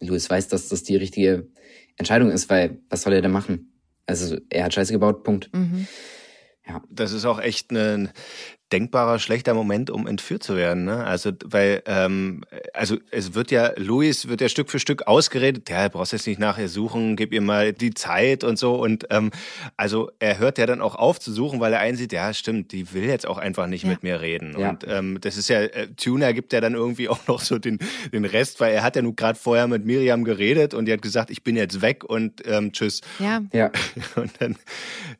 Louis 0.00 0.28
weiß, 0.28 0.48
dass 0.48 0.68
das 0.68 0.82
die 0.82 0.96
richtige 0.96 1.48
Entscheidung 1.96 2.30
ist, 2.30 2.50
weil 2.50 2.78
was 2.88 3.02
soll 3.02 3.14
er 3.14 3.22
denn 3.22 3.32
machen? 3.32 3.72
Also 4.06 4.36
er 4.50 4.64
hat 4.64 4.74
Scheiße 4.74 4.92
gebaut, 4.92 5.24
Punkt. 5.24 5.52
Mhm. 5.52 5.86
Ja. 6.66 6.82
Das 6.90 7.12
ist 7.12 7.24
auch 7.24 7.40
echt 7.40 7.70
ein 7.70 8.10
denkbarer 8.72 9.20
schlechter 9.20 9.54
Moment, 9.54 9.90
um 9.90 10.06
entführt 10.08 10.42
zu 10.42 10.56
werden. 10.56 10.84
Ne? 10.84 11.04
Also, 11.04 11.30
weil, 11.44 11.82
ähm, 11.86 12.42
also 12.74 12.96
es 13.10 13.34
wird 13.34 13.52
ja, 13.52 13.72
Luis 13.76 14.26
wird 14.28 14.40
ja 14.40 14.48
Stück 14.48 14.70
für 14.70 14.80
Stück 14.80 15.06
ausgeredet, 15.06 15.70
ja, 15.70 15.88
brauchst 15.88 16.12
jetzt 16.12 16.26
nicht 16.26 16.40
nachher 16.40 16.68
suchen, 16.68 17.14
gib 17.14 17.32
ihr 17.32 17.42
mal 17.42 17.72
die 17.72 17.94
Zeit 17.94 18.42
und 18.42 18.58
so. 18.58 18.74
Und 18.74 19.06
ähm, 19.10 19.30
also 19.76 20.10
er 20.18 20.38
hört 20.38 20.58
ja 20.58 20.66
dann 20.66 20.80
auch 20.80 20.96
auf 20.96 21.20
zu 21.20 21.32
suchen, 21.32 21.60
weil 21.60 21.72
er 21.72 21.78
einsieht, 21.78 22.12
ja, 22.12 22.34
stimmt, 22.34 22.72
die 22.72 22.92
will 22.92 23.04
jetzt 23.04 23.26
auch 23.26 23.38
einfach 23.38 23.68
nicht 23.68 23.84
ja. 23.84 23.90
mit 23.90 24.02
mir 24.02 24.20
reden. 24.20 24.58
Ja. 24.58 24.70
Und 24.70 24.84
ähm, 24.88 25.18
das 25.20 25.36
ist 25.36 25.48
ja, 25.48 25.60
äh, 25.60 25.88
Tuner 25.96 26.32
gibt 26.32 26.52
ja 26.52 26.60
dann 26.60 26.74
irgendwie 26.74 27.08
auch 27.08 27.24
noch 27.28 27.40
so 27.40 27.58
den, 27.58 27.78
den 28.12 28.24
Rest, 28.24 28.58
weil 28.58 28.74
er 28.74 28.82
hat 28.82 28.96
ja 28.96 29.02
nun 29.02 29.14
gerade 29.14 29.38
vorher 29.38 29.68
mit 29.68 29.84
Miriam 29.84 30.24
geredet 30.24 30.74
und 30.74 30.86
die 30.86 30.92
hat 30.92 31.02
gesagt, 31.02 31.30
ich 31.30 31.44
bin 31.44 31.54
jetzt 31.54 31.82
weg 31.82 32.02
und 32.02 32.42
ähm, 32.46 32.72
tschüss. 32.72 33.00
Ja. 33.20 33.42
ja. 33.52 33.70
Und 34.16 34.32
dann, 34.40 34.56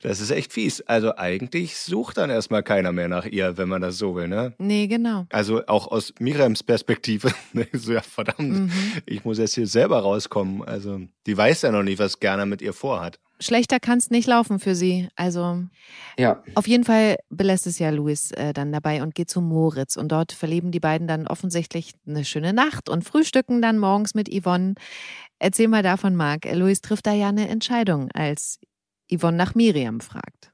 das 0.00 0.20
ist 0.20 0.30
echt 0.30 0.52
fies. 0.52 0.80
Also 0.82 1.16
eigentlich 1.16 1.76
sucht 1.76 2.16
dann 2.16 2.30
erstmal 2.30 2.62
keiner 2.62 2.92
mehr 2.92 3.08
nach 3.08 3.26
ihr 3.26 3.35
ihr, 3.36 3.56
wenn 3.56 3.68
man 3.68 3.82
das 3.82 3.98
so 3.98 4.14
will, 4.14 4.28
ne? 4.28 4.54
Nee, 4.58 4.86
genau. 4.86 5.26
Also 5.30 5.64
auch 5.66 5.88
aus 5.88 6.12
Miriams 6.18 6.62
Perspektive. 6.62 7.32
Ne? 7.52 7.66
so, 7.72 7.92
ja, 7.92 8.02
verdammt, 8.02 8.52
mhm. 8.52 8.72
ich 9.06 9.24
muss 9.24 9.38
jetzt 9.38 9.54
hier 9.54 9.66
selber 9.66 10.00
rauskommen. 10.00 10.62
Also, 10.62 11.00
die 11.26 11.36
weiß 11.36 11.62
ja 11.62 11.72
noch 11.72 11.82
nicht, 11.82 11.98
was 11.98 12.20
Gerner 12.20 12.44
mit 12.44 12.60
ihr 12.60 12.74
vorhat. 12.74 13.18
Schlechter 13.38 13.80
kann 13.80 13.98
es 13.98 14.10
nicht 14.10 14.26
laufen 14.26 14.58
für 14.58 14.74
sie. 14.74 15.08
Also 15.14 15.62
ja. 16.18 16.42
auf 16.54 16.66
jeden 16.66 16.84
Fall 16.84 17.16
belässt 17.28 17.66
es 17.66 17.78
ja 17.78 17.90
Louis 17.90 18.30
äh, 18.32 18.52
dann 18.52 18.72
dabei 18.72 19.02
und 19.02 19.14
geht 19.14 19.30
zu 19.30 19.40
Moritz. 19.40 19.96
Und 19.96 20.10
dort 20.10 20.32
verleben 20.32 20.70
die 20.70 20.80
beiden 20.80 21.06
dann 21.06 21.26
offensichtlich 21.26 21.92
eine 22.06 22.24
schöne 22.24 22.52
Nacht 22.52 22.88
und 22.88 23.04
frühstücken 23.04 23.60
dann 23.60 23.78
morgens 23.78 24.14
mit 24.14 24.28
Yvonne. 24.28 24.74
Erzähl 25.38 25.68
mal 25.68 25.82
davon, 25.82 26.16
Marc. 26.16 26.46
Louis 26.52 26.80
trifft 26.80 27.06
da 27.06 27.12
ja 27.12 27.28
eine 27.28 27.48
Entscheidung, 27.48 28.10
als 28.12 28.58
Yvonne 29.10 29.36
nach 29.36 29.54
Miriam 29.54 30.00
fragt 30.00 30.50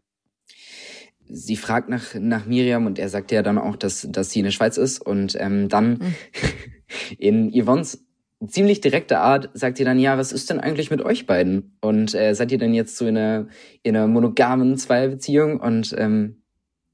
sie 1.32 1.56
fragt 1.56 1.88
nach, 1.88 2.14
nach 2.14 2.46
Miriam 2.46 2.86
und 2.86 2.98
er 2.98 3.08
sagt 3.08 3.32
ja 3.32 3.42
dann 3.42 3.58
auch, 3.58 3.76
dass, 3.76 4.06
dass 4.10 4.30
sie 4.30 4.40
in 4.40 4.44
der 4.44 4.52
Schweiz 4.52 4.76
ist. 4.76 5.00
Und 5.00 5.36
ähm, 5.40 5.68
dann 5.68 5.92
mhm. 5.92 6.14
in 7.18 7.52
Yvonnes 7.52 8.04
ziemlich 8.46 8.80
direkte 8.80 9.18
Art 9.18 9.50
sagt 9.54 9.76
sie 9.76 9.84
dann, 9.84 9.98
ja, 9.98 10.18
was 10.18 10.32
ist 10.32 10.50
denn 10.50 10.60
eigentlich 10.60 10.90
mit 10.90 11.02
euch 11.02 11.26
beiden? 11.26 11.76
Und 11.80 12.14
äh, 12.14 12.34
seid 12.34 12.52
ihr 12.52 12.58
denn 12.58 12.74
jetzt 12.74 12.96
so 12.96 13.06
in 13.06 13.16
einer, 13.16 13.48
in 13.82 13.96
einer 13.96 14.06
monogamen 14.06 14.76
Zweierbeziehung? 14.76 15.60
Und 15.60 15.94
ähm, 15.98 16.42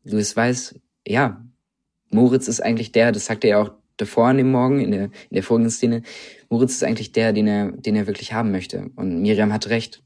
Louis 0.04 0.36
weiß, 0.36 0.78
ja, 1.06 1.44
Moritz 2.10 2.48
ist 2.48 2.62
eigentlich 2.62 2.92
der, 2.92 3.12
das 3.12 3.26
sagt 3.26 3.44
er 3.44 3.50
ja 3.50 3.62
auch 3.62 3.72
davor 3.96 4.28
an 4.28 4.38
dem 4.38 4.50
Morgen 4.50 4.80
in 4.80 4.92
der, 4.92 5.04
in 5.04 5.32
der 5.32 5.42
folgenden 5.42 5.70
Szene, 5.70 6.02
Moritz 6.48 6.74
ist 6.74 6.84
eigentlich 6.84 7.12
der, 7.12 7.32
den 7.32 7.46
er, 7.46 7.72
den 7.72 7.96
er 7.96 8.06
wirklich 8.06 8.32
haben 8.32 8.52
möchte. 8.52 8.90
Und 8.94 9.20
Miriam 9.20 9.52
hat 9.52 9.68
recht. 9.68 10.02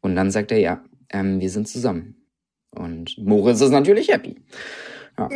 Und 0.00 0.16
dann 0.16 0.30
sagt 0.30 0.50
er, 0.50 0.58
ja, 0.58 0.82
ähm, 1.10 1.40
wir 1.40 1.50
sind 1.50 1.68
zusammen. 1.68 2.19
Und 2.70 3.16
Moritz 3.18 3.60
ist 3.60 3.70
natürlich 3.70 4.08
happy. 4.08 4.36
Ja. 5.18 5.28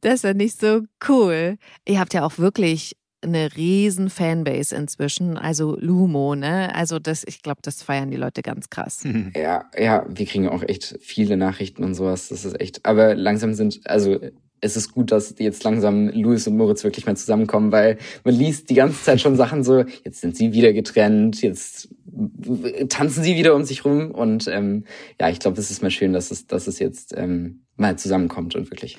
Das 0.00 0.14
ist 0.14 0.24
ja 0.24 0.34
nicht 0.34 0.60
so 0.60 0.82
cool. 1.08 1.56
Ihr 1.86 2.00
habt 2.00 2.14
ja 2.14 2.24
auch 2.24 2.38
wirklich 2.38 2.96
eine 3.22 3.54
riesen 3.54 4.08
Fanbase 4.08 4.74
inzwischen, 4.74 5.36
also 5.36 5.76
Lumo, 5.78 6.34
ne? 6.34 6.74
Also 6.74 6.98
das, 6.98 7.22
ich 7.26 7.42
glaube, 7.42 7.60
das 7.62 7.82
feiern 7.82 8.10
die 8.10 8.16
Leute 8.16 8.42
ganz 8.42 8.70
krass. 8.70 9.04
Ja, 9.36 9.70
ja, 9.78 10.06
wir 10.08 10.26
kriegen 10.26 10.48
auch 10.48 10.62
echt 10.62 10.96
viele 11.00 11.36
Nachrichten 11.36 11.84
und 11.84 11.94
sowas. 11.94 12.28
Das 12.28 12.44
ist 12.44 12.58
echt. 12.60 12.84
Aber 12.86 13.14
langsam 13.14 13.54
sind, 13.54 13.80
also 13.84 14.18
es 14.60 14.76
ist 14.76 14.92
gut, 14.92 15.12
dass 15.12 15.34
jetzt 15.38 15.64
langsam 15.64 16.08
Louis 16.08 16.46
und 16.46 16.56
Moritz 16.56 16.84
wirklich 16.84 17.06
mal 17.06 17.16
zusammenkommen, 17.16 17.72
weil 17.72 17.98
man 18.24 18.34
liest 18.34 18.70
die 18.70 18.74
ganze 18.74 19.02
Zeit 19.02 19.20
schon 19.20 19.36
Sachen 19.36 19.64
so, 19.64 19.84
jetzt 20.04 20.20
sind 20.20 20.36
sie 20.36 20.52
wieder 20.52 20.72
getrennt, 20.72 21.40
jetzt 21.42 21.88
tanzen 22.88 23.22
sie 23.22 23.36
wieder 23.36 23.54
um 23.54 23.64
sich 23.64 23.84
rum 23.84 24.10
und 24.10 24.48
ähm, 24.48 24.84
ja, 25.20 25.28
ich 25.28 25.38
glaube, 25.38 25.60
es 25.60 25.70
ist 25.70 25.82
mal 25.82 25.90
schön, 25.90 26.12
dass 26.12 26.30
es, 26.30 26.46
dass 26.46 26.66
es 26.66 26.78
jetzt 26.78 27.14
ähm, 27.16 27.62
mal 27.76 27.98
zusammenkommt 27.98 28.54
und 28.54 28.70
wirklich 28.70 28.98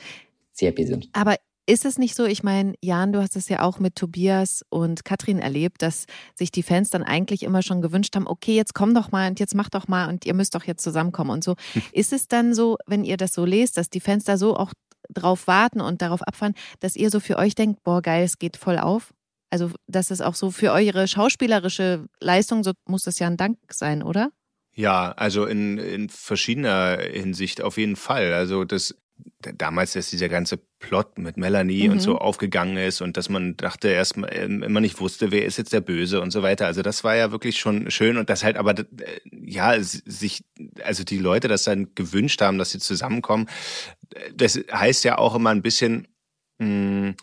sehr 0.54 0.69
happy 0.69 0.86
sind. 0.86 1.10
Aber 1.13 1.36
Ist 1.67 1.86
es 1.86 2.00
nicht 2.00 2.15
so, 2.15 2.26
ich 2.26 2.41
meine, 2.41 2.74
Jan, 2.82 3.13
du 3.13 3.21
hast 3.21 3.36
es 3.36 3.47
ja 3.47 3.62
auch 3.62 3.80
mit 3.80 3.95
Tobias 3.95 4.65
und 4.69 5.06
Katrin 5.06 5.38
erlebt, 5.38 5.84
dass 5.84 6.06
sich 6.36 6.52
die 6.52 6.63
Fans 6.63 6.89
dann 6.89 7.04
eigentlich 7.04 7.43
immer 7.43 7.62
schon 7.62 7.82
gewünscht 7.82 8.15
haben, 8.15 8.28
okay, 8.28 8.56
jetzt 8.56 8.74
komm 8.74 8.95
doch 8.95 9.12
mal 9.12 9.30
und 9.30 9.39
jetzt 9.39 9.54
mach 9.54 9.69
doch 9.69 9.88
mal 9.88 10.10
und 10.10 10.26
ihr 10.26 10.34
müsst 10.34 10.56
doch 10.56 10.63
jetzt 10.63 10.84
zusammenkommen 10.84 11.30
und 11.30 11.43
so. 11.43 11.56
Ist 11.93 12.13
es 12.13 12.28
dann 12.28 12.56
so, 12.56 12.78
wenn 12.88 13.04
ihr 13.04 13.15
das 13.15 13.34
so 13.34 13.45
lest, 13.45 13.78
dass 13.78 13.89
die 13.89 14.00
Fans 14.00 14.24
da 14.24 14.38
so 14.38 14.58
auch 14.58 14.74
drauf 15.09 15.47
warten 15.47 15.81
und 15.81 16.01
darauf 16.01 16.21
abfahren, 16.21 16.53
dass 16.79 16.95
ihr 16.95 17.09
so 17.09 17.19
für 17.19 17.37
euch 17.37 17.55
denkt, 17.55 17.83
boah, 17.83 18.01
geil, 18.01 18.23
es 18.23 18.37
geht 18.37 18.57
voll 18.57 18.77
auf? 18.77 19.13
Also, 19.49 19.71
dass 19.87 20.11
es 20.11 20.21
auch 20.21 20.35
so 20.35 20.49
für 20.51 20.71
eure 20.71 21.07
schauspielerische 21.07 22.05
Leistung, 22.21 22.63
so 22.63 22.71
muss 22.87 23.03
das 23.03 23.19
ja 23.19 23.27
ein 23.27 23.37
Dank 23.37 23.57
sein, 23.71 24.01
oder? 24.01 24.31
Ja, 24.73 25.11
also 25.11 25.45
in, 25.45 25.77
in 25.77 26.09
verschiedener 26.09 26.97
Hinsicht 26.97 27.61
auf 27.61 27.77
jeden 27.77 27.97
Fall. 27.97 28.33
Also 28.33 28.63
das 28.63 28.95
damals, 29.41 29.93
dass 29.93 30.10
dieser 30.10 30.30
ganze 30.30 30.58
Plot 30.80 31.17
mit 31.17 31.38
Melanie 31.38 31.88
mhm. 31.88 31.93
und 31.93 31.99
so 31.99 32.17
aufgegangen 32.17 32.77
ist 32.77 33.01
und 33.01 33.17
dass 33.17 33.30
man 33.30 33.58
dachte 33.58 33.89
erstmal 33.89 34.30
ähm, 34.34 34.63
immer 34.63 34.82
nicht 34.82 34.99
wusste, 34.99 35.32
wer 35.32 35.45
ist 35.45 35.58
jetzt 35.58 35.73
der 35.73 35.82
Böse 35.82 36.21
und 36.21 36.32
so 36.32 36.41
weiter. 36.41 36.65
Also 36.65 36.82
das 36.82 37.04
war 37.04 37.15
ja 37.15 37.32
wirklich 37.32 37.60
schon 37.60 37.91
schön 37.91 38.17
und 38.17 38.30
das 38.30 38.43
halt 38.43 38.58
aber 38.58 38.77
äh, 38.77 38.86
ja 39.45 39.75
sich 39.82 40.43
also 40.84 41.04
die 41.04 41.19
Leute 41.19 41.47
das 41.47 41.63
dann 41.63 41.93
gewünscht 41.95 42.41
haben, 42.41 42.58
dass 42.58 42.71
sie 42.71 42.80
zusammenkommen. 42.80 43.47
Das 44.36 44.60
heißt 44.71 45.04
ja 45.04 45.17
auch 45.17 45.36
immer 45.36 45.51
ein 45.51 45.62
bisschen 45.62 46.08
mh, 46.60 46.65
hm, 46.67 47.15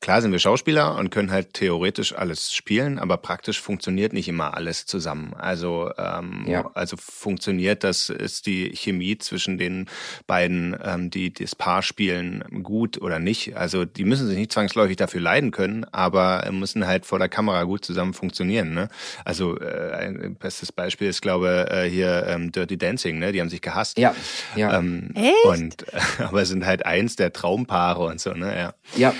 Klar 0.00 0.22
sind 0.22 0.30
wir 0.30 0.38
Schauspieler 0.38 0.96
und 0.96 1.10
können 1.10 1.30
halt 1.30 1.54
theoretisch 1.54 2.14
alles 2.14 2.52
spielen, 2.52 2.98
aber 2.98 3.16
praktisch 3.16 3.60
funktioniert 3.60 4.12
nicht 4.12 4.28
immer 4.28 4.54
alles 4.54 4.86
zusammen. 4.86 5.34
Also, 5.34 5.90
ähm, 5.98 6.44
ja. 6.46 6.70
also 6.74 6.96
funktioniert 6.96 7.82
das, 7.82 8.10
ist 8.10 8.46
die 8.46 8.70
Chemie 8.76 9.18
zwischen 9.18 9.58
den 9.58 9.86
beiden, 10.26 10.76
ähm, 10.84 11.10
die 11.10 11.32
das 11.32 11.54
Paar 11.54 11.82
spielen, 11.82 12.44
gut 12.62 13.00
oder 13.00 13.18
nicht. 13.18 13.56
Also 13.56 13.84
die 13.84 14.04
müssen 14.04 14.28
sich 14.28 14.36
nicht 14.36 14.52
zwangsläufig 14.52 14.96
dafür 14.96 15.20
leiden 15.20 15.50
können, 15.50 15.84
aber 15.92 16.46
müssen 16.52 16.86
halt 16.86 17.06
vor 17.06 17.18
der 17.18 17.28
Kamera 17.28 17.64
gut 17.64 17.84
zusammen 17.84 18.12
funktionieren. 18.14 18.74
Ne? 18.74 18.88
Also 19.24 19.58
äh, 19.58 19.92
ein 19.92 20.36
bestes 20.36 20.72
Beispiel 20.72 21.08
ist, 21.08 21.22
glaube 21.22 21.68
äh, 21.70 21.88
hier 21.88 22.26
ähm, 22.28 22.52
Dirty 22.52 22.76
Dancing, 22.76 23.18
ne? 23.18 23.32
Die 23.32 23.40
haben 23.40 23.48
sich 23.48 23.62
gehasst. 23.62 23.98
Ja. 23.98 24.14
ja. 24.54 24.78
Ähm, 24.78 25.10
Echt? 25.14 25.44
Und 25.44 25.92
äh, 25.92 26.00
aber 26.22 26.44
sind 26.44 26.66
halt 26.66 26.84
eins 26.84 27.16
der 27.16 27.32
Traumpaare 27.32 28.04
und 28.04 28.20
so, 28.20 28.32
ne? 28.32 28.56
Ja. 28.56 28.74
Ja. 28.96 29.14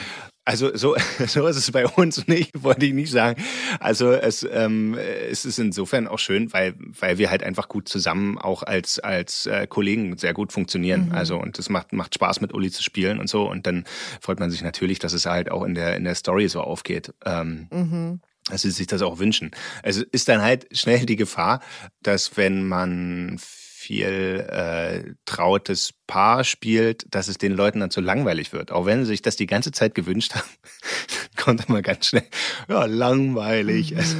Also 0.46 0.74
so, 0.76 0.96
so 1.26 1.46
ist 1.46 1.56
es 1.56 1.70
bei 1.72 1.86
uns 1.86 2.26
nicht, 2.28 2.50
wollte 2.62 2.86
ich 2.86 2.94
nicht 2.94 3.10
sagen. 3.10 3.42
Also 3.80 4.12
es, 4.12 4.46
ähm, 4.50 4.96
es 4.96 5.44
ist 5.44 5.58
insofern 5.58 6.06
auch 6.06 6.20
schön, 6.20 6.52
weil, 6.52 6.74
weil 6.78 7.18
wir 7.18 7.30
halt 7.30 7.42
einfach 7.42 7.68
gut 7.68 7.88
zusammen 7.88 8.38
auch 8.38 8.62
als, 8.62 9.00
als 9.00 9.46
äh, 9.46 9.66
Kollegen 9.66 10.16
sehr 10.16 10.32
gut 10.32 10.52
funktionieren. 10.52 11.08
Mhm. 11.08 11.14
Also 11.14 11.36
und 11.36 11.58
es 11.58 11.68
macht, 11.68 11.92
macht 11.92 12.14
Spaß 12.14 12.40
mit 12.40 12.54
Uli 12.54 12.70
zu 12.70 12.82
spielen 12.82 13.18
und 13.18 13.28
so. 13.28 13.50
Und 13.50 13.66
dann 13.66 13.84
freut 14.20 14.38
man 14.38 14.50
sich 14.50 14.62
natürlich, 14.62 15.00
dass 15.00 15.12
es 15.12 15.26
halt 15.26 15.50
auch 15.50 15.64
in 15.64 15.74
der, 15.74 15.96
in 15.96 16.04
der 16.04 16.14
Story 16.14 16.48
so 16.48 16.60
aufgeht. 16.62 17.12
Ähm, 17.26 17.66
mhm 17.70 18.20
dass 18.48 18.62
sie 18.62 18.70
sich 18.70 18.86
das 18.86 19.02
auch 19.02 19.18
wünschen. 19.18 19.50
Also 19.82 20.04
ist 20.12 20.28
dann 20.28 20.40
halt 20.40 20.68
schnell 20.70 21.04
die 21.04 21.16
Gefahr, 21.16 21.58
dass 22.02 22.36
wenn 22.36 22.68
man 22.68 23.40
viel 23.86 24.44
äh, 24.50 25.14
trautes 25.26 25.94
Paar 26.08 26.42
spielt, 26.42 27.06
dass 27.14 27.28
es 27.28 27.38
den 27.38 27.52
Leuten 27.52 27.78
dann 27.78 27.92
zu 27.92 28.00
langweilig 28.00 28.52
wird. 28.52 28.72
Auch 28.72 28.84
wenn 28.84 29.04
sie 29.04 29.10
sich 29.10 29.22
das 29.22 29.36
die 29.36 29.46
ganze 29.46 29.70
Zeit 29.70 29.94
gewünscht 29.94 30.34
haben, 30.34 30.48
kommt 31.36 31.68
immer 31.68 31.82
ganz 31.82 32.06
schnell, 32.06 32.24
ja, 32.68 32.84
langweilig. 32.86 33.92
Mhm. 33.92 33.98
Also, 33.98 34.16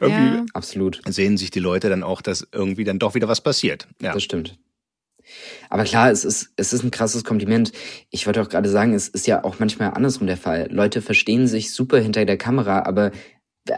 irgendwie 0.00 0.36
ja. 0.36 0.44
Absolut. 0.52 1.00
Sehen 1.08 1.38
sich 1.38 1.50
die 1.50 1.60
Leute 1.60 1.88
dann 1.88 2.02
auch, 2.02 2.20
dass 2.20 2.46
irgendwie 2.52 2.84
dann 2.84 2.98
doch 2.98 3.14
wieder 3.14 3.26
was 3.26 3.40
passiert. 3.40 3.88
Ja. 4.02 4.12
Das 4.12 4.22
stimmt. 4.22 4.58
Aber 5.70 5.84
klar, 5.84 6.10
es 6.10 6.24
ist, 6.24 6.52
es 6.56 6.72
ist 6.72 6.84
ein 6.84 6.90
krasses 6.90 7.24
Kompliment. 7.24 7.72
Ich 8.10 8.26
wollte 8.26 8.42
auch 8.42 8.48
gerade 8.48 8.68
sagen, 8.68 8.92
es 8.92 9.08
ist 9.08 9.26
ja 9.26 9.42
auch 9.44 9.58
manchmal 9.58 9.94
andersrum 9.94 10.26
der 10.26 10.36
Fall. 10.36 10.68
Leute 10.70 11.02
verstehen 11.02 11.46
sich 11.46 11.72
super 11.72 11.98
hinter 11.98 12.24
der 12.26 12.36
Kamera, 12.36 12.84
aber 12.84 13.10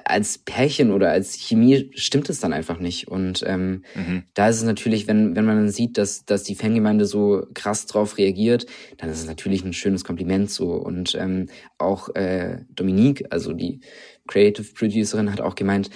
als 0.05 0.38
Pärchen 0.38 0.90
oder 0.90 1.11
als 1.11 1.35
Chemie 1.35 1.90
stimmt 1.94 2.29
es 2.31 2.40
dann 2.40 2.53
einfach 2.53 2.79
nicht. 2.79 3.09
Und 3.09 3.44
ähm, 3.46 3.85
mhm. 3.94 4.24
da 4.35 4.48
ist 4.48 4.57
es 4.57 4.64
natürlich, 4.64 5.07
wenn, 5.07 5.37
wenn 5.37 5.44
man 5.44 5.57
dann 5.57 5.68
sieht, 5.70 5.98
dass, 5.98 6.24
dass 6.24 6.42
die 6.42 6.55
Fangemeinde 6.55 7.07
so 7.07 7.46
krass 7.55 7.87
drauf 7.87 8.18
reagiert, 8.18 8.66
dann 8.96 9.11
ist 9.11 9.20
es 9.20 9.27
natürlich 9.27 9.64
ein 9.64 9.72
schönes 9.72 10.05
Kompliment 10.05 10.51
so. 10.51 10.72
Und 10.72 11.14
ähm, 11.14 11.46
auch 11.79 12.14
äh, 12.14 12.59
Dominique, 12.70 13.27
also 13.31 13.53
die 13.53 13.81
Creative 14.27 14.66
Producerin, 14.74 15.33
hat 15.33 15.40
auch 15.40 15.55
gemeint, 15.55 15.90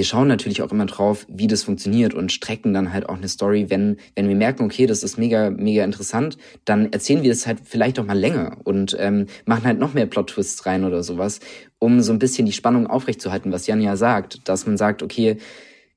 wir 0.00 0.04
schauen 0.06 0.28
natürlich 0.28 0.62
auch 0.62 0.72
immer 0.72 0.86
drauf, 0.86 1.26
wie 1.28 1.46
das 1.46 1.62
funktioniert 1.62 2.14
und 2.14 2.32
strecken 2.32 2.72
dann 2.72 2.90
halt 2.90 3.06
auch 3.06 3.18
eine 3.18 3.28
Story, 3.28 3.66
wenn, 3.68 3.98
wenn 4.16 4.28
wir 4.28 4.34
merken, 4.34 4.64
okay, 4.64 4.86
das 4.86 5.02
ist 5.02 5.18
mega, 5.18 5.50
mega 5.50 5.84
interessant, 5.84 6.38
dann 6.64 6.90
erzählen 6.90 7.22
wir 7.22 7.30
es 7.30 7.46
halt 7.46 7.58
vielleicht 7.64 7.98
auch 7.98 8.06
mal 8.06 8.18
länger 8.18 8.56
und 8.64 8.96
ähm, 8.98 9.26
machen 9.44 9.64
halt 9.64 9.78
noch 9.78 9.92
mehr 9.92 10.06
Plot-Twists 10.06 10.64
rein 10.64 10.84
oder 10.84 11.02
sowas, 11.02 11.40
um 11.78 12.00
so 12.00 12.14
ein 12.14 12.18
bisschen 12.18 12.46
die 12.46 12.54
Spannung 12.54 12.86
aufrechtzuerhalten, 12.86 13.52
was 13.52 13.66
Jan 13.66 13.82
ja 13.82 13.94
sagt, 13.94 14.48
dass 14.48 14.64
man 14.64 14.78
sagt, 14.78 15.02
okay, 15.02 15.36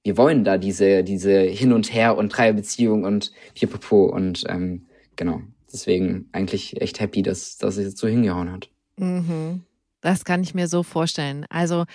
wir 0.03 0.17
wollen 0.17 0.43
da 0.43 0.57
diese, 0.57 1.05
diese 1.05 1.39
Hin 1.39 1.71
und 1.71 1.93
Her 1.93 2.17
und 2.17 2.27
Dreierbeziehung 2.27 3.05
und 3.05 3.31
pipapo 3.55 4.03
und 4.07 4.43
ähm, 4.49 4.87
genau. 5.15 5.39
Deswegen 5.71 6.27
eigentlich 6.33 6.81
echt 6.81 6.99
happy, 6.99 7.21
dass, 7.21 7.57
dass 7.57 7.77
es 7.77 7.85
jetzt 7.85 7.99
so 7.99 8.09
hingehauen 8.09 8.51
hat. 8.51 8.69
Mhm. 8.97 9.61
Das 10.01 10.25
kann 10.25 10.43
ich 10.43 10.53
mir 10.53 10.67
so 10.67 10.83
vorstellen. 10.83 11.45
Also 11.49 11.85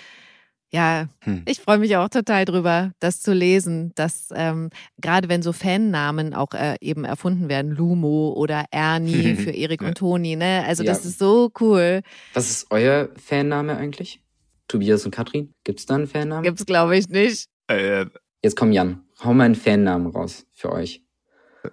ja, 0.71 1.07
hm. 1.21 1.43
ich 1.45 1.59
freue 1.59 1.79
mich 1.79 1.95
auch 1.97 2.09
total 2.09 2.45
drüber, 2.45 2.91
das 2.99 3.21
zu 3.21 3.33
lesen, 3.33 3.91
dass 3.95 4.29
ähm, 4.33 4.69
gerade 5.01 5.29
wenn 5.29 5.41
so 5.41 5.51
Fannamen 5.51 6.33
auch 6.33 6.53
äh, 6.53 6.75
eben 6.81 7.05
erfunden 7.05 7.49
werden, 7.49 7.71
Lumo 7.71 8.33
oder 8.35 8.65
Ernie 8.71 9.35
für 9.35 9.51
Erik 9.51 9.81
und 9.81 9.97
Toni, 9.97 10.35
ne? 10.35 10.63
Also 10.67 10.83
ja. 10.83 10.91
das 10.91 11.05
ist 11.05 11.19
so 11.19 11.51
cool. 11.59 12.01
Was 12.33 12.49
ist 12.49 12.67
euer 12.69 13.09
Fanname 13.17 13.77
eigentlich? 13.77 14.21
Tobias 14.67 15.05
und 15.05 15.11
Katrin? 15.11 15.53
Gibt's 15.63 15.85
da 15.85 15.95
einen 15.95 16.07
Fannamen? 16.07 16.43
Gibt's 16.43 16.65
glaube 16.65 16.97
ich 16.97 17.09
nicht. 17.09 17.47
Äh, 17.67 18.05
Jetzt 18.41 18.55
komm 18.55 18.71
Jan, 18.71 19.03
hau 19.21 19.33
mal 19.33 19.43
einen 19.43 19.55
Fannamen 19.55 20.07
raus 20.07 20.47
für 20.53 20.71
euch. 20.71 21.03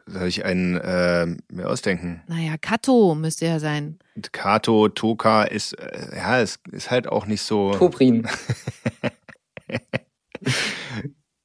Soll 0.07 0.27
ich 0.27 0.45
einen 0.45 0.77
äh, 0.77 1.27
mir 1.51 1.69
ausdenken? 1.69 2.23
Naja, 2.27 2.57
Kato 2.61 3.15
müsste 3.15 3.47
ja 3.47 3.59
sein. 3.61 3.99
Kato, 4.33 4.89
Toka 4.89 5.45
ist, 5.45 5.75
äh, 5.75 6.17
ja, 6.17 6.41
es 6.41 6.59
ist 6.73 6.91
halt 6.91 7.07
auch 7.07 7.27
nicht 7.27 7.43
so. 7.43 7.73
Toprin. 7.73 8.27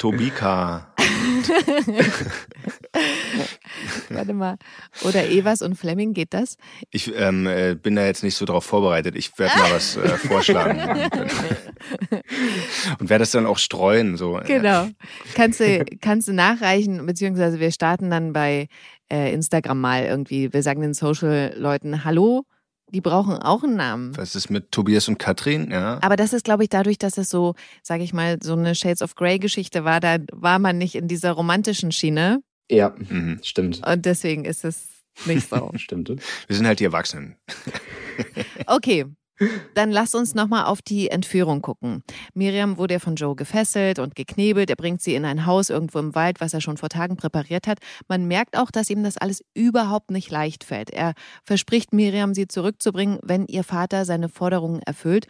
Tobika. 0.01 0.87
Warte 4.09 4.33
mal. 4.33 4.57
Oder 5.03 5.29
Evas 5.29 5.61
und 5.61 5.75
Fleming, 5.75 6.13
geht 6.13 6.33
das? 6.33 6.57
Ich 6.89 7.15
ähm, 7.15 7.45
äh, 7.45 7.75
bin 7.75 7.95
da 7.95 8.03
jetzt 8.07 8.23
nicht 8.23 8.33
so 8.33 8.45
drauf 8.45 8.65
vorbereitet. 8.65 9.15
Ich 9.15 9.37
werde 9.37 9.59
mal 9.59 9.73
was 9.73 9.97
äh, 9.97 10.17
vorschlagen. 10.17 10.79
und 12.99 13.11
werde 13.11 13.21
das 13.21 13.29
dann 13.29 13.45
auch 13.45 13.59
streuen. 13.59 14.17
So. 14.17 14.39
Genau. 14.43 14.87
Kannst 15.35 15.59
du, 15.59 15.85
kannst 16.01 16.27
du 16.27 16.33
nachreichen, 16.33 17.05
beziehungsweise 17.05 17.59
wir 17.59 17.71
starten 17.71 18.09
dann 18.09 18.33
bei 18.33 18.69
äh, 19.11 19.31
Instagram 19.31 19.79
mal 19.79 20.05
irgendwie. 20.05 20.51
Wir 20.51 20.63
sagen 20.63 20.81
den 20.81 20.95
Social-Leuten 20.95 22.03
Hallo. 22.03 22.47
Die 22.91 23.01
brauchen 23.01 23.37
auch 23.37 23.63
einen 23.63 23.77
Namen. 23.77 24.17
Was 24.17 24.35
ist 24.35 24.49
mit 24.49 24.71
Tobias 24.71 25.07
und 25.07 25.17
Katrin? 25.17 25.71
Ja. 25.71 25.99
Aber 26.01 26.17
das 26.17 26.33
ist, 26.33 26.43
glaube 26.43 26.63
ich, 26.63 26.69
dadurch, 26.69 26.97
dass 26.97 27.17
es 27.17 27.29
so, 27.29 27.55
sage 27.83 28.03
ich 28.03 28.13
mal, 28.13 28.37
so 28.43 28.53
eine 28.53 28.75
Shades 28.75 29.01
of 29.01 29.15
Grey 29.15 29.39
Geschichte 29.39 29.85
war, 29.85 30.01
da 30.01 30.17
war 30.33 30.59
man 30.59 30.77
nicht 30.77 30.95
in 30.95 31.07
dieser 31.07 31.31
romantischen 31.31 31.93
Schiene. 31.93 32.43
Ja, 32.69 32.93
mhm. 32.97 33.39
stimmt. 33.43 33.85
Und 33.87 34.05
deswegen 34.05 34.43
ist 34.43 34.65
es 34.65 34.89
nicht 35.25 35.49
so. 35.49 35.71
stimmt. 35.75 36.09
Wir 36.47 36.55
sind 36.55 36.67
halt 36.67 36.81
die 36.81 36.85
Erwachsenen. 36.85 37.37
okay, 38.67 39.05
dann 39.73 39.91
lass 39.91 40.15
uns 40.15 40.35
nochmal 40.35 40.65
auf 40.65 40.81
die 40.81 41.09
Entführung 41.09 41.61
gucken. 41.61 42.03
Miriam 42.33 42.77
wurde 42.77 42.95
ja 42.95 42.99
von 42.99 43.15
Joe 43.15 43.35
gefesselt 43.35 43.99
und 43.99 44.15
geknebelt. 44.15 44.69
Er 44.69 44.75
bringt 44.75 45.01
sie 45.01 45.15
in 45.15 45.25
ein 45.25 45.45
Haus 45.45 45.69
irgendwo 45.69 45.99
im 45.99 46.15
Wald, 46.15 46.41
was 46.41 46.53
er 46.53 46.61
schon 46.61 46.77
vor 46.77 46.89
Tagen 46.89 47.17
präpariert 47.17 47.67
hat. 47.67 47.79
Man 48.07 48.27
merkt 48.27 48.57
auch, 48.57 48.71
dass 48.71 48.89
ihm 48.89 49.03
das 49.03 49.17
alles 49.17 49.43
überhaupt 49.53 50.11
nicht 50.11 50.29
leicht 50.29 50.63
fällt. 50.63 50.89
Er 50.91 51.13
verspricht 51.43 51.93
Miriam, 51.93 52.33
sie 52.33 52.47
zurückzubringen, 52.47 53.19
wenn 53.23 53.45
ihr 53.47 53.63
Vater 53.63 54.05
seine 54.05 54.29
Forderungen 54.29 54.81
erfüllt. 54.81 55.27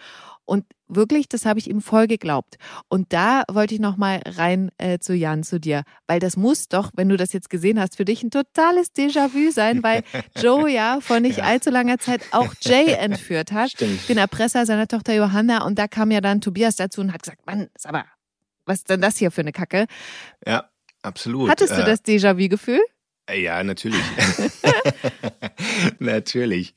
Und 0.51 0.65
wirklich, 0.89 1.29
das 1.29 1.45
habe 1.45 1.59
ich 1.59 1.69
ihm 1.69 1.79
voll 1.79 2.07
geglaubt. 2.07 2.57
Und 2.89 3.13
da 3.13 3.43
wollte 3.49 3.73
ich 3.73 3.79
noch 3.79 3.95
mal 3.95 4.19
rein 4.25 4.69
äh, 4.79 4.99
zu 4.99 5.15
Jan, 5.15 5.43
zu 5.43 5.61
dir, 5.61 5.83
weil 6.07 6.19
das 6.19 6.35
muss 6.35 6.67
doch, 6.67 6.91
wenn 6.93 7.07
du 7.07 7.15
das 7.15 7.31
jetzt 7.31 7.49
gesehen 7.49 7.79
hast, 7.79 7.95
für 7.95 8.03
dich 8.03 8.21
ein 8.21 8.31
totales 8.31 8.93
Déjà-vu 8.93 9.51
sein, 9.51 9.81
weil 9.81 10.03
Joe 10.35 10.69
ja 10.69 10.99
vor 10.99 11.21
nicht 11.21 11.37
ja. 11.37 11.45
allzu 11.45 11.69
langer 11.69 11.99
Zeit 11.99 12.21
auch 12.31 12.53
Jay 12.59 12.91
entführt 12.91 13.53
hat, 13.53 13.71
Stimmt. 13.71 14.09
den 14.09 14.17
Erpresser 14.17 14.65
seiner 14.65 14.89
Tochter 14.89 15.13
Johanna. 15.13 15.63
Und 15.65 15.79
da 15.79 15.87
kam 15.87 16.11
ja 16.11 16.19
dann 16.19 16.41
Tobias 16.41 16.75
dazu 16.75 16.99
und 16.99 17.13
hat 17.13 17.23
gesagt, 17.23 17.45
Mann, 17.45 17.69
ist 17.73 17.87
aber, 17.87 18.03
was 18.65 18.79
ist 18.79 18.89
denn 18.89 18.99
das 18.99 19.15
hier 19.15 19.31
für 19.31 19.39
eine 19.39 19.53
Kacke? 19.53 19.85
Ja, 20.45 20.65
absolut. 21.01 21.49
Hattest 21.49 21.77
du 21.77 21.81
äh, 21.81 21.85
das 21.85 22.03
Déjà-vu-Gefühl? 22.03 22.81
Ja, 23.33 23.63
natürlich. 23.63 24.01
natürlich. 25.99 26.73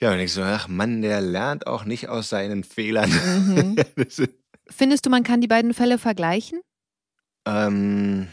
Ja, 0.00 0.12
und 0.12 0.20
ich 0.20 0.32
so, 0.32 0.42
ach 0.42 0.68
Mann, 0.68 1.02
der 1.02 1.20
lernt 1.20 1.66
auch 1.66 1.84
nicht 1.84 2.08
aus 2.08 2.28
seinen 2.28 2.64
Fehlern. 2.64 3.10
Mhm. 3.10 3.76
Findest 4.70 5.06
du, 5.06 5.10
man 5.10 5.24
kann 5.24 5.40
die 5.40 5.48
beiden 5.48 5.74
Fälle 5.74 5.98
vergleichen? 5.98 6.60
Ähm, 7.46 8.28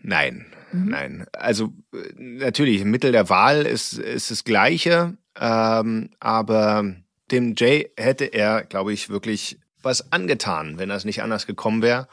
nein. 0.00 0.46
mhm. 0.72 0.88
nein. 0.88 1.26
Also 1.32 1.72
natürlich, 2.16 2.84
Mittel 2.84 3.12
der 3.12 3.28
Wahl 3.28 3.66
ist, 3.66 3.94
ist 3.94 4.30
das 4.30 4.44
Gleiche, 4.44 5.16
ähm, 5.38 6.10
aber 6.18 6.96
dem 7.30 7.54
Jay 7.56 7.90
hätte 7.96 8.26
er, 8.26 8.64
glaube 8.64 8.92
ich, 8.92 9.08
wirklich 9.08 9.58
was 9.82 10.12
angetan, 10.12 10.78
wenn 10.78 10.88
das 10.88 11.04
nicht 11.04 11.22
anders 11.22 11.46
gekommen 11.46 11.80
wäre. 11.80 12.08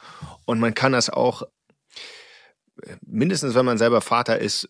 Und 0.45 0.59
man 0.59 0.73
kann 0.73 0.91
das 0.91 1.09
auch, 1.09 1.43
mindestens 3.05 3.55
wenn 3.55 3.65
man 3.65 3.77
selber 3.77 4.01
Vater 4.01 4.39
ist, 4.39 4.69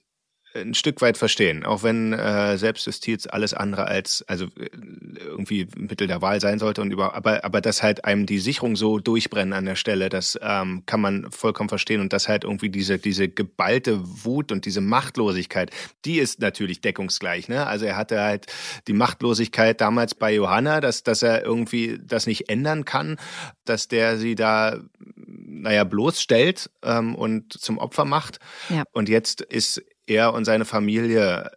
ein 0.55 0.73
Stück 0.73 1.01
weit 1.01 1.17
verstehen, 1.17 1.65
auch 1.65 1.83
wenn 1.83 2.13
äh, 2.13 2.57
Selbstjustiz 2.57 3.27
alles 3.27 3.53
andere 3.53 3.85
als 3.85 4.23
also 4.27 4.45
äh, 4.45 4.69
irgendwie 5.17 5.67
Mittel 5.75 6.07
der 6.07 6.21
Wahl 6.21 6.39
sein 6.41 6.59
sollte 6.59 6.81
und 6.81 6.91
über 6.91 7.15
aber 7.15 7.43
aber 7.43 7.61
dass 7.61 7.81
halt 7.81 8.05
einem 8.05 8.25
die 8.25 8.39
Sicherung 8.39 8.75
so 8.75 8.99
durchbrennen 8.99 9.53
an 9.53 9.65
der 9.65 9.75
Stelle, 9.75 10.09
das 10.09 10.37
ähm, 10.41 10.83
kann 10.85 11.01
man 11.01 11.31
vollkommen 11.31 11.69
verstehen 11.69 12.01
und 12.01 12.13
dass 12.13 12.27
halt 12.27 12.43
irgendwie 12.43 12.69
diese 12.69 12.99
diese 12.99 13.27
geballte 13.29 13.99
Wut 14.25 14.51
und 14.51 14.65
diese 14.65 14.81
Machtlosigkeit, 14.81 15.71
die 16.05 16.19
ist 16.19 16.39
natürlich 16.39 16.81
deckungsgleich, 16.81 17.47
ne? 17.47 17.65
Also 17.65 17.85
er 17.85 17.97
hatte 17.97 18.21
halt 18.21 18.45
die 18.87 18.93
Machtlosigkeit 18.93 19.81
damals 19.81 20.13
bei 20.13 20.33
Johanna, 20.33 20.81
dass 20.81 21.03
dass 21.03 21.23
er 21.23 21.43
irgendwie 21.43 21.99
das 22.03 22.27
nicht 22.27 22.49
ändern 22.49 22.85
kann, 22.85 23.17
dass 23.65 23.87
der 23.87 24.17
sie 24.17 24.35
da 24.35 24.77
naja 25.25 25.83
bloßstellt 25.83 26.69
ähm, 26.83 27.15
und 27.15 27.53
zum 27.53 27.77
Opfer 27.77 28.05
macht 28.05 28.39
ja. 28.69 28.83
und 28.91 29.09
jetzt 29.09 29.41
ist 29.41 29.81
er 30.07 30.33
und 30.33 30.45
seine 30.45 30.65
Familie 30.65 31.51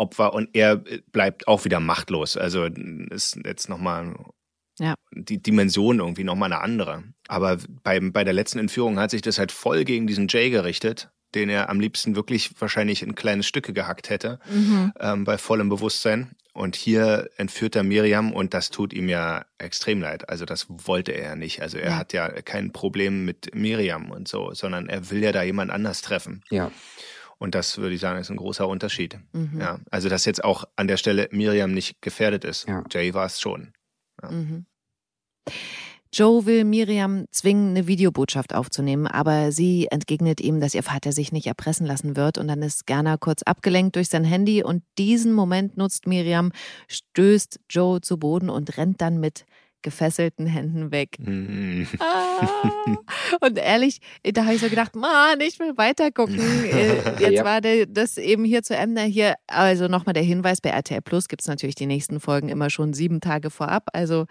Opfer 0.00 0.32
und 0.32 0.48
er 0.54 0.76
bleibt 1.12 1.46
auch 1.46 1.64
wieder 1.64 1.78
machtlos. 1.78 2.36
Also 2.36 2.64
ist 3.10 3.38
jetzt 3.44 3.68
nochmal 3.68 4.14
ja. 4.78 4.94
die 5.12 5.42
Dimension 5.42 5.98
irgendwie 6.00 6.24
nochmal 6.24 6.52
eine 6.52 6.62
andere. 6.62 7.04
Aber 7.28 7.58
beim, 7.84 8.12
bei 8.12 8.24
der 8.24 8.32
letzten 8.32 8.58
Entführung 8.58 8.98
hat 8.98 9.10
sich 9.10 9.22
das 9.22 9.38
halt 9.38 9.52
voll 9.52 9.84
gegen 9.84 10.06
diesen 10.06 10.26
Jay 10.28 10.48
gerichtet, 10.48 11.10
den 11.34 11.50
er 11.50 11.68
am 11.68 11.80
liebsten 11.80 12.16
wirklich 12.16 12.50
wahrscheinlich 12.58 13.02
in 13.02 13.14
kleine 13.14 13.42
Stücke 13.42 13.74
gehackt 13.74 14.08
hätte, 14.08 14.40
mhm. 14.50 14.92
ähm, 14.98 15.24
bei 15.24 15.36
vollem 15.36 15.68
Bewusstsein. 15.68 16.34
Und 16.52 16.74
hier 16.74 17.28
entführt 17.36 17.76
er 17.76 17.84
Miriam 17.84 18.32
und 18.32 18.54
das 18.54 18.70
tut 18.70 18.92
ihm 18.92 19.08
ja 19.08 19.44
extrem 19.58 20.00
leid. 20.00 20.28
Also 20.28 20.44
das 20.46 20.66
wollte 20.68 21.12
er 21.12 21.22
ja 21.22 21.36
nicht. 21.36 21.62
Also 21.62 21.78
er 21.78 21.90
ja. 21.90 21.96
hat 21.96 22.12
ja 22.12 22.28
kein 22.28 22.72
Problem 22.72 23.24
mit 23.24 23.54
Miriam 23.54 24.10
und 24.10 24.26
so, 24.26 24.52
sondern 24.54 24.88
er 24.88 25.10
will 25.10 25.22
ja 25.22 25.30
da 25.30 25.42
jemand 25.42 25.70
anders 25.70 26.02
treffen. 26.02 26.42
Ja. 26.50 26.72
Und 27.40 27.54
das 27.54 27.78
würde 27.78 27.94
ich 27.94 28.00
sagen, 28.02 28.20
ist 28.20 28.30
ein 28.30 28.36
großer 28.36 28.68
Unterschied. 28.68 29.18
Mhm. 29.32 29.58
Ja, 29.58 29.80
also 29.90 30.10
dass 30.10 30.26
jetzt 30.26 30.44
auch 30.44 30.64
an 30.76 30.88
der 30.88 30.98
Stelle 30.98 31.26
Miriam 31.32 31.72
nicht 31.72 32.02
gefährdet 32.02 32.44
ist. 32.44 32.68
Ja. 32.68 32.84
Jay 32.90 33.14
war 33.14 33.24
es 33.24 33.40
schon. 33.40 33.72
Ja. 34.22 34.30
Mhm. 34.30 34.66
Joe 36.12 36.44
will 36.44 36.64
Miriam 36.64 37.24
zwingen, 37.30 37.70
eine 37.70 37.86
Videobotschaft 37.86 38.52
aufzunehmen, 38.52 39.06
aber 39.06 39.52
sie 39.52 39.86
entgegnet 39.90 40.40
ihm, 40.40 40.60
dass 40.60 40.74
ihr 40.74 40.82
Vater 40.82 41.12
sich 41.12 41.32
nicht 41.32 41.46
erpressen 41.46 41.86
lassen 41.86 42.14
wird 42.14 42.36
und 42.36 42.48
dann 42.48 42.62
ist 42.62 42.86
Gerner 42.86 43.16
kurz 43.16 43.42
abgelenkt 43.42 43.96
durch 43.96 44.08
sein 44.08 44.24
Handy 44.24 44.62
und 44.62 44.82
diesen 44.98 45.32
Moment 45.32 45.76
nutzt 45.76 46.06
Miriam, 46.06 46.50
stößt 46.88 47.60
Joe 47.70 48.00
zu 48.00 48.18
Boden 48.18 48.50
und 48.50 48.76
rennt 48.76 49.00
dann 49.00 49.18
mit 49.18 49.46
gefesselten 49.82 50.46
Händen 50.46 50.90
weg. 50.90 51.16
Mhm. 51.18 51.86
Ah. 51.98 52.48
Und 53.40 53.58
ehrlich, 53.58 54.00
da 54.22 54.44
habe 54.44 54.54
ich 54.54 54.60
so 54.60 54.68
gedacht, 54.68 54.94
Mann, 54.96 55.40
ich 55.40 55.58
will 55.58 55.76
weiter 55.76 56.10
gucken. 56.10 56.38
Äh, 56.38 56.96
jetzt 57.20 57.32
ja. 57.32 57.44
war 57.44 57.60
das 57.60 58.18
eben 58.18 58.44
hier 58.44 58.62
zu 58.62 58.74
Ende. 58.76 59.02
Hier, 59.02 59.34
also 59.46 59.88
nochmal 59.88 60.12
der 60.12 60.22
Hinweis, 60.22 60.60
bei 60.60 60.70
RTL 60.70 61.02
Plus 61.02 61.28
gibt 61.28 61.42
es 61.42 61.48
natürlich 61.48 61.74
die 61.74 61.86
nächsten 61.86 62.20
Folgen 62.20 62.48
immer 62.48 62.70
schon 62.70 62.92
sieben 62.92 63.20
Tage 63.20 63.50
vorab. 63.50 63.88
Also 63.92 64.26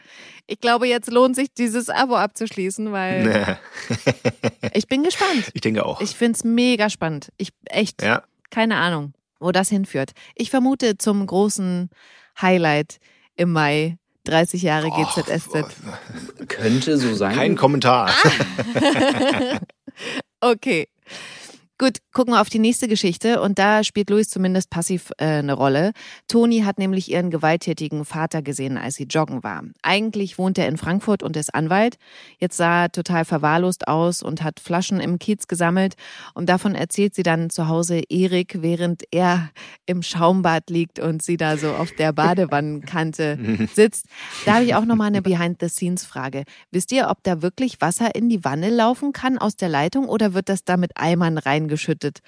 ich 0.47 0.59
glaube, 0.59 0.87
jetzt 0.87 1.11
lohnt 1.11 1.35
sich 1.35 1.53
dieses 1.53 1.89
Abo 1.89 2.15
abzuschließen, 2.15 2.91
weil 2.91 3.57
ich 4.73 4.87
bin 4.87 5.03
gespannt. 5.03 5.49
Ich 5.53 5.61
denke 5.61 5.85
auch. 5.85 6.01
Ich 6.01 6.15
finde 6.15 6.37
es 6.37 6.43
mega 6.43 6.89
spannend. 6.89 7.31
Ich 7.37 7.49
echt, 7.65 8.01
ja. 8.01 8.23
keine 8.49 8.77
Ahnung, 8.77 9.13
wo 9.39 9.51
das 9.51 9.69
hinführt. 9.69 10.11
Ich 10.35 10.49
vermute 10.49 10.97
zum 10.97 11.25
großen 11.25 11.89
Highlight 12.41 12.99
im 13.35 13.51
Mai 13.51 13.98
30 14.25 14.61
Jahre 14.61 14.89
GZSZ. 14.89 15.65
Könnte 16.47 16.97
so 16.97 17.15
sein. 17.15 17.35
Kein 17.35 17.55
Kommentar. 17.55 18.11
Ah. 18.81 19.59
okay. 20.51 20.87
Gut, 21.81 21.99
gucken 22.11 22.33
wir 22.33 22.41
auf 22.41 22.49
die 22.49 22.59
nächste 22.59 22.89
Geschichte 22.89 23.41
und 23.41 23.57
da 23.57 23.85
spielt 23.85 24.09
Louis 24.09 24.27
zumindest 24.27 24.69
passiv 24.69 25.13
äh, 25.17 25.25
eine 25.25 25.53
Rolle. 25.53 25.93
Toni 26.27 26.63
hat 26.63 26.77
nämlich 26.77 27.09
ihren 27.09 27.29
gewalttätigen 27.29 28.03
Vater 28.03 28.41
gesehen, 28.41 28.77
als 28.77 28.95
sie 28.95 29.05
joggen 29.05 29.43
war. 29.43 29.63
Eigentlich 29.81 30.37
wohnt 30.37 30.57
er 30.57 30.67
in 30.67 30.75
Frankfurt 30.75 31.23
und 31.23 31.37
ist 31.37 31.55
Anwalt. 31.55 31.95
Jetzt 32.37 32.57
sah 32.57 32.83
er 32.83 32.91
total 32.91 33.23
verwahrlost 33.23 33.87
aus 33.87 34.21
und 34.21 34.43
hat 34.43 34.59
Flaschen 34.59 34.99
im 34.99 35.19
Kiez 35.19 35.47
gesammelt 35.47 35.95
und 36.33 36.49
davon 36.49 36.75
erzählt 36.75 37.15
sie 37.15 37.23
dann 37.23 37.49
zu 37.49 37.69
Hause 37.69 38.01
Erik, 38.09 38.61
während 38.61 39.03
er 39.11 39.49
im 39.85 40.03
Schaumbad 40.03 40.69
liegt 40.69 40.99
und 40.99 41.21
sie 41.21 41.37
da 41.37 41.55
so 41.55 41.69
auf 41.69 41.93
der 41.93 42.11
Badewannenkante 42.11 43.69
sitzt. 43.73 44.07
Da 44.45 44.55
habe 44.55 44.65
ich 44.65 44.75
auch 44.75 44.83
nochmal 44.83 45.07
eine 45.07 45.21
Behind-the-Scenes-Frage. 45.21 46.43
Wisst 46.71 46.91
ihr, 46.91 47.07
ob 47.07 47.23
da 47.23 47.41
wirklich 47.41 47.79
Wasser 47.79 48.15
in 48.15 48.27
die 48.27 48.43
Wanne 48.43 48.69
laufen 48.69 49.13
kann 49.13 49.37
aus 49.37 49.55
der 49.55 49.69
Leitung 49.69 50.09
oder 50.09 50.33
wird 50.33 50.49
das 50.49 50.65
da 50.65 50.75
mit 50.75 50.97
Eimern 50.97 51.37
rein 51.37 51.68
geschüttet? 51.69 52.19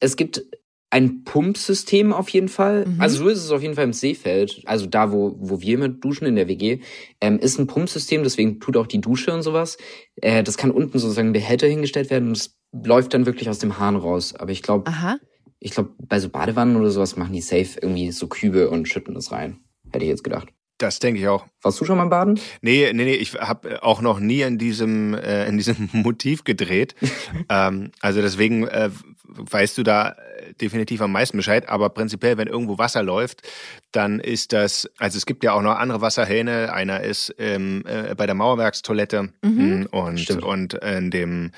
Es 0.00 0.16
gibt 0.16 0.44
ein 0.92 1.24
Pumpsystem 1.24 2.12
auf 2.12 2.28
jeden 2.28 2.48
Fall. 2.48 2.84
Mhm. 2.84 3.00
Also 3.00 3.24
so 3.24 3.28
ist 3.28 3.42
es 3.42 3.50
auf 3.50 3.62
jeden 3.62 3.74
Fall 3.74 3.84
im 3.84 3.94
Seefeld. 3.94 4.60
Also 4.66 4.84
da, 4.84 5.10
wo, 5.10 5.36
wo 5.38 5.62
wir 5.62 5.78
mit 5.78 6.04
duschen 6.04 6.26
in 6.26 6.36
der 6.36 6.48
WG, 6.48 6.80
ähm, 7.22 7.38
ist 7.38 7.58
ein 7.58 7.66
Pumpsystem, 7.66 8.22
deswegen 8.22 8.60
tut 8.60 8.76
auch 8.76 8.86
die 8.86 9.00
Dusche 9.00 9.32
und 9.32 9.42
sowas. 9.42 9.78
Äh, 10.16 10.42
das 10.42 10.58
kann 10.58 10.70
unten 10.70 10.98
sozusagen 10.98 11.28
ein 11.28 11.32
Behälter 11.32 11.66
hingestellt 11.66 12.10
werden 12.10 12.28
und 12.28 12.36
es 12.36 12.58
läuft 12.72 13.14
dann 13.14 13.24
wirklich 13.24 13.48
aus 13.48 13.58
dem 13.58 13.78
Hahn 13.78 13.96
raus. 13.96 14.34
Aber 14.34 14.50
ich 14.50 14.62
glaube, 14.62 14.90
ich 15.60 15.70
glaube, 15.70 15.94
bei 15.98 16.20
so 16.20 16.28
Badewannen 16.28 16.76
oder 16.76 16.90
sowas 16.90 17.16
machen 17.16 17.32
die 17.32 17.40
safe 17.40 17.78
irgendwie 17.80 18.12
so 18.12 18.26
Kübe 18.26 18.68
und 18.68 18.86
schütten 18.86 19.14
das 19.14 19.32
rein. 19.32 19.60
Hätte 19.92 20.04
ich 20.04 20.10
jetzt 20.10 20.24
gedacht. 20.24 20.48
Das 20.82 20.98
denke 20.98 21.20
ich 21.20 21.28
auch. 21.28 21.46
Warst 21.62 21.80
du 21.80 21.84
schon 21.84 21.96
mal 21.96 22.06
baden? 22.06 22.40
Nee, 22.60 22.92
nee, 22.92 23.04
nee, 23.04 23.14
ich 23.14 23.34
habe 23.34 23.84
auch 23.84 24.00
noch 24.00 24.18
nie 24.18 24.40
in 24.40 24.58
diesem, 24.58 25.14
äh, 25.14 25.46
in 25.46 25.56
diesem 25.56 25.88
Motiv 25.92 26.42
gedreht. 26.42 26.96
ähm, 27.48 27.92
also 28.00 28.20
deswegen 28.20 28.66
äh, 28.66 28.90
weißt 29.24 29.78
du 29.78 29.84
da 29.84 30.16
definitiv 30.60 31.00
am 31.00 31.12
meisten 31.12 31.36
Bescheid. 31.36 31.68
Aber 31.68 31.88
prinzipiell, 31.90 32.36
wenn 32.36 32.48
irgendwo 32.48 32.78
Wasser 32.78 33.04
läuft, 33.04 33.42
dann 33.92 34.20
ist 34.20 34.52
das, 34.52 34.90
also 34.98 35.16
es 35.18 35.26
gibt 35.26 35.44
ja 35.44 35.52
auch 35.52 35.62
noch 35.62 35.76
andere 35.76 36.00
Wasserhähne. 36.00 36.72
Einer 36.72 37.02
ist 37.02 37.34
ähm, 37.38 37.84
äh, 37.86 38.14
bei 38.14 38.26
der 38.26 38.34
Mauerwerkstoilette 38.34 39.30
mhm. 39.42 39.52
Mm, 39.52 39.86
und, 39.90 40.42
und 40.42 40.74
in 40.74 41.10
dem, 41.10 41.52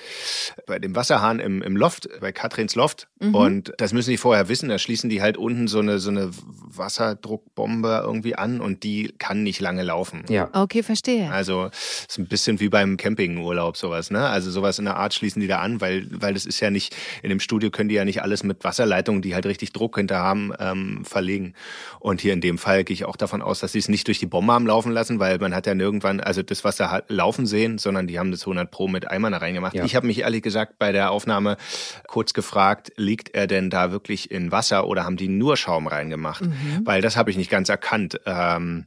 bei 0.66 0.79
dem 0.79 0.97
Wasserhahn 0.97 1.40
im, 1.40 1.62
im 1.62 1.77
Loft, 1.77 2.09
bei 2.20 2.33
Katrins 2.33 2.75
Loft. 2.75 3.09
Mhm. 3.20 3.35
Und 3.35 3.73
das 3.79 3.92
müssen 3.92 4.11
die 4.11 4.16
vorher 4.16 4.49
wissen. 4.49 4.68
Da 4.68 4.79
schließen 4.79 5.09
die 5.11 5.23
halt 5.23 5.37
unten 5.37 5.68
so 5.68 5.79
eine, 5.79 5.99
so 5.99 6.11
eine 6.11 6.31
Wasserdruckbombe 6.33 8.03
irgendwie 8.05 8.35
an 8.35 8.61
und 8.61 8.83
die 8.83 9.14
kann 9.18 9.42
nicht 9.42 9.61
lange 9.61 9.83
laufen. 9.83 10.25
Ja. 10.29 10.51
Okay, 10.53 10.83
verstehe. 10.83 11.31
Also 11.31 11.70
ist 12.09 12.18
ein 12.18 12.27
bisschen 12.27 12.59
wie 12.61 12.68
beim 12.68 12.97
Campingurlaub 12.97 13.77
sowas, 13.77 14.11
ne? 14.11 14.29
Also 14.29 14.51
sowas 14.51 14.79
in 14.79 14.87
der 14.87 14.97
Art 14.97 15.14
schließen 15.14 15.40
die 15.40 15.47
da 15.47 15.61
an, 15.61 15.81
weil, 15.81 16.09
weil 16.11 16.35
das 16.35 16.47
ist 16.47 16.61
ja 16.61 16.70
nicht, 16.70 16.97
in 17.23 17.29
dem 17.29 17.40
Studio 17.40 17.70
können 17.70 17.88
die 17.88 17.94
ja 17.94 18.05
nicht 18.05 18.23
alles 18.23 18.42
mit 18.42 18.64
Wasserleitungen, 18.64 19.23
die 19.23 19.35
halt 19.35 19.47
richtig 19.47 19.73
Druck 19.73 19.97
hinter 19.97 20.18
haben, 20.18 20.53
ähm, 20.59 21.05
verlegen. 21.05 21.55
Und 22.01 22.24
hier 22.25 22.33
in 22.33 22.41
dem 22.41 22.59
Fall 22.59 22.85
gehe 22.85 22.95
ich 22.95 23.05
auch 23.05 23.17
davon 23.17 23.43
aus, 23.43 23.61
dass 23.61 23.73
sie 23.73 23.79
es 23.79 23.89
nicht 23.89 24.07
durch 24.09 24.19
die 24.19 24.27
Bombe 24.27 24.53
haben 24.53 24.67
laufen 24.67 24.91
lassen, 24.91 25.21
weil 25.21 25.39
man 25.39 25.55
hat 25.55 25.67
ja 25.67 25.75
nirgendwann, 25.75 26.21
also 26.21 26.43
das 26.43 26.65
Wasser 26.65 26.91
hat 26.91 27.11
laufen 27.11 27.47
sehen, 27.47 27.77
sondern 27.79 28.07
die 28.07 28.19
haben 28.19 28.31
das 28.31 28.41
100 28.41 28.71
Pro 28.71 28.89
mit 28.89 29.11
Eimern 29.11 29.33
da 29.33 29.39
reingemacht. 29.39 29.75
Ja. 29.75 29.85
Ich 29.85 29.95
habe 29.95 30.07
mich 30.07 30.21
ehrlich 30.21 30.43
gesagt 30.43 30.79
bei 30.79 30.91
der 30.91 31.11
Aufnahme 31.11 31.59
kurz 32.07 32.33
gefragt, 32.33 32.93
liegt 32.97 33.35
er 33.35 33.47
denn 33.47 33.69
da 33.69 33.93
wirklich 33.93 34.31
in 34.31 34.51
Wasser 34.51 34.87
oder 34.87 35.05
haben 35.05 35.19
die 35.19 35.29
nur 35.29 35.57
Schaum 35.57 35.87
reingemacht? 35.87 36.47
Mhm. 36.47 36.81
Weil 36.85 37.03
das 37.03 37.17
habe 37.17 37.31
ich 37.31 37.37
nicht 37.37 37.51
ganz 37.51 37.69
erkannt. 37.69 38.19
Ähm, 38.25 38.87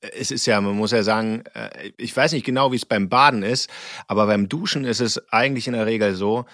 es 0.00 0.30
ist 0.30 0.44
ja, 0.46 0.60
man 0.60 0.76
muss 0.76 0.92
ja 0.92 1.02
sagen, 1.02 1.44
äh, 1.54 1.92
ich 1.96 2.14
weiß 2.14 2.32
nicht 2.32 2.44
genau, 2.44 2.72
wie 2.72 2.76
es 2.76 2.84
beim 2.84 3.08
Baden 3.08 3.42
ist, 3.42 3.70
aber 4.06 4.26
beim 4.26 4.48
Duschen 4.48 4.84
ist 4.84 5.00
es 5.00 5.32
eigentlich 5.32 5.66
in 5.66 5.72
der 5.72 5.86
Regel 5.86 6.14
so, 6.14 6.44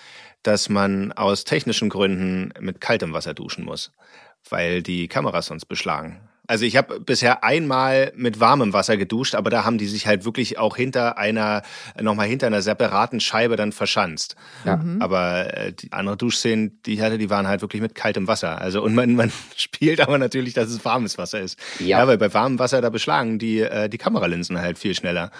dass 0.42 0.68
man 0.68 1.12
aus 1.12 1.44
technischen 1.44 1.88
Gründen 1.88 2.52
mit 2.60 2.80
kaltem 2.80 3.12
Wasser 3.12 3.34
duschen 3.34 3.64
muss, 3.64 3.92
weil 4.48 4.82
die 4.82 5.08
Kameras 5.08 5.46
sonst 5.46 5.66
beschlagen. 5.66 6.20
Also 6.48 6.64
ich 6.64 6.76
habe 6.76 6.98
bisher 6.98 7.44
einmal 7.44 8.12
mit 8.16 8.40
warmem 8.40 8.72
Wasser 8.72 8.96
geduscht, 8.96 9.34
aber 9.36 9.48
da 9.48 9.64
haben 9.64 9.78
die 9.78 9.86
sich 9.86 10.06
halt 10.06 10.24
wirklich 10.24 10.58
auch 10.58 10.76
hinter 10.76 11.16
einer, 11.16 11.62
nochmal 12.00 12.26
hinter 12.26 12.48
einer 12.48 12.62
separaten 12.62 13.20
Scheibe 13.20 13.56
dann 13.56 13.70
verschanzt. 13.70 14.34
Ja. 14.64 14.76
Mhm. 14.76 15.00
Aber 15.00 15.56
äh, 15.56 15.72
die 15.72 15.92
andere 15.92 16.16
Duschszenen, 16.16 16.80
die 16.84 16.94
ich 16.94 17.00
hatte, 17.00 17.16
die 17.16 17.30
waren 17.30 17.46
halt 17.46 17.62
wirklich 17.62 17.80
mit 17.80 17.94
kaltem 17.94 18.26
Wasser. 18.26 18.60
Also 18.60 18.82
und 18.82 18.94
man, 18.94 19.14
man 19.14 19.32
spielt 19.56 20.00
aber 20.00 20.18
natürlich, 20.18 20.52
dass 20.52 20.68
es 20.68 20.84
warmes 20.84 21.16
Wasser 21.16 21.40
ist. 21.40 21.58
Ja, 21.78 22.00
ja 22.00 22.06
weil 22.08 22.18
bei 22.18 22.34
warmem 22.34 22.58
Wasser, 22.58 22.80
da 22.80 22.90
beschlagen 22.90 23.38
die, 23.38 23.60
äh, 23.60 23.88
die 23.88 23.98
Kameralinsen 23.98 24.58
halt 24.58 24.78
viel 24.78 24.94
schneller. 24.94 25.30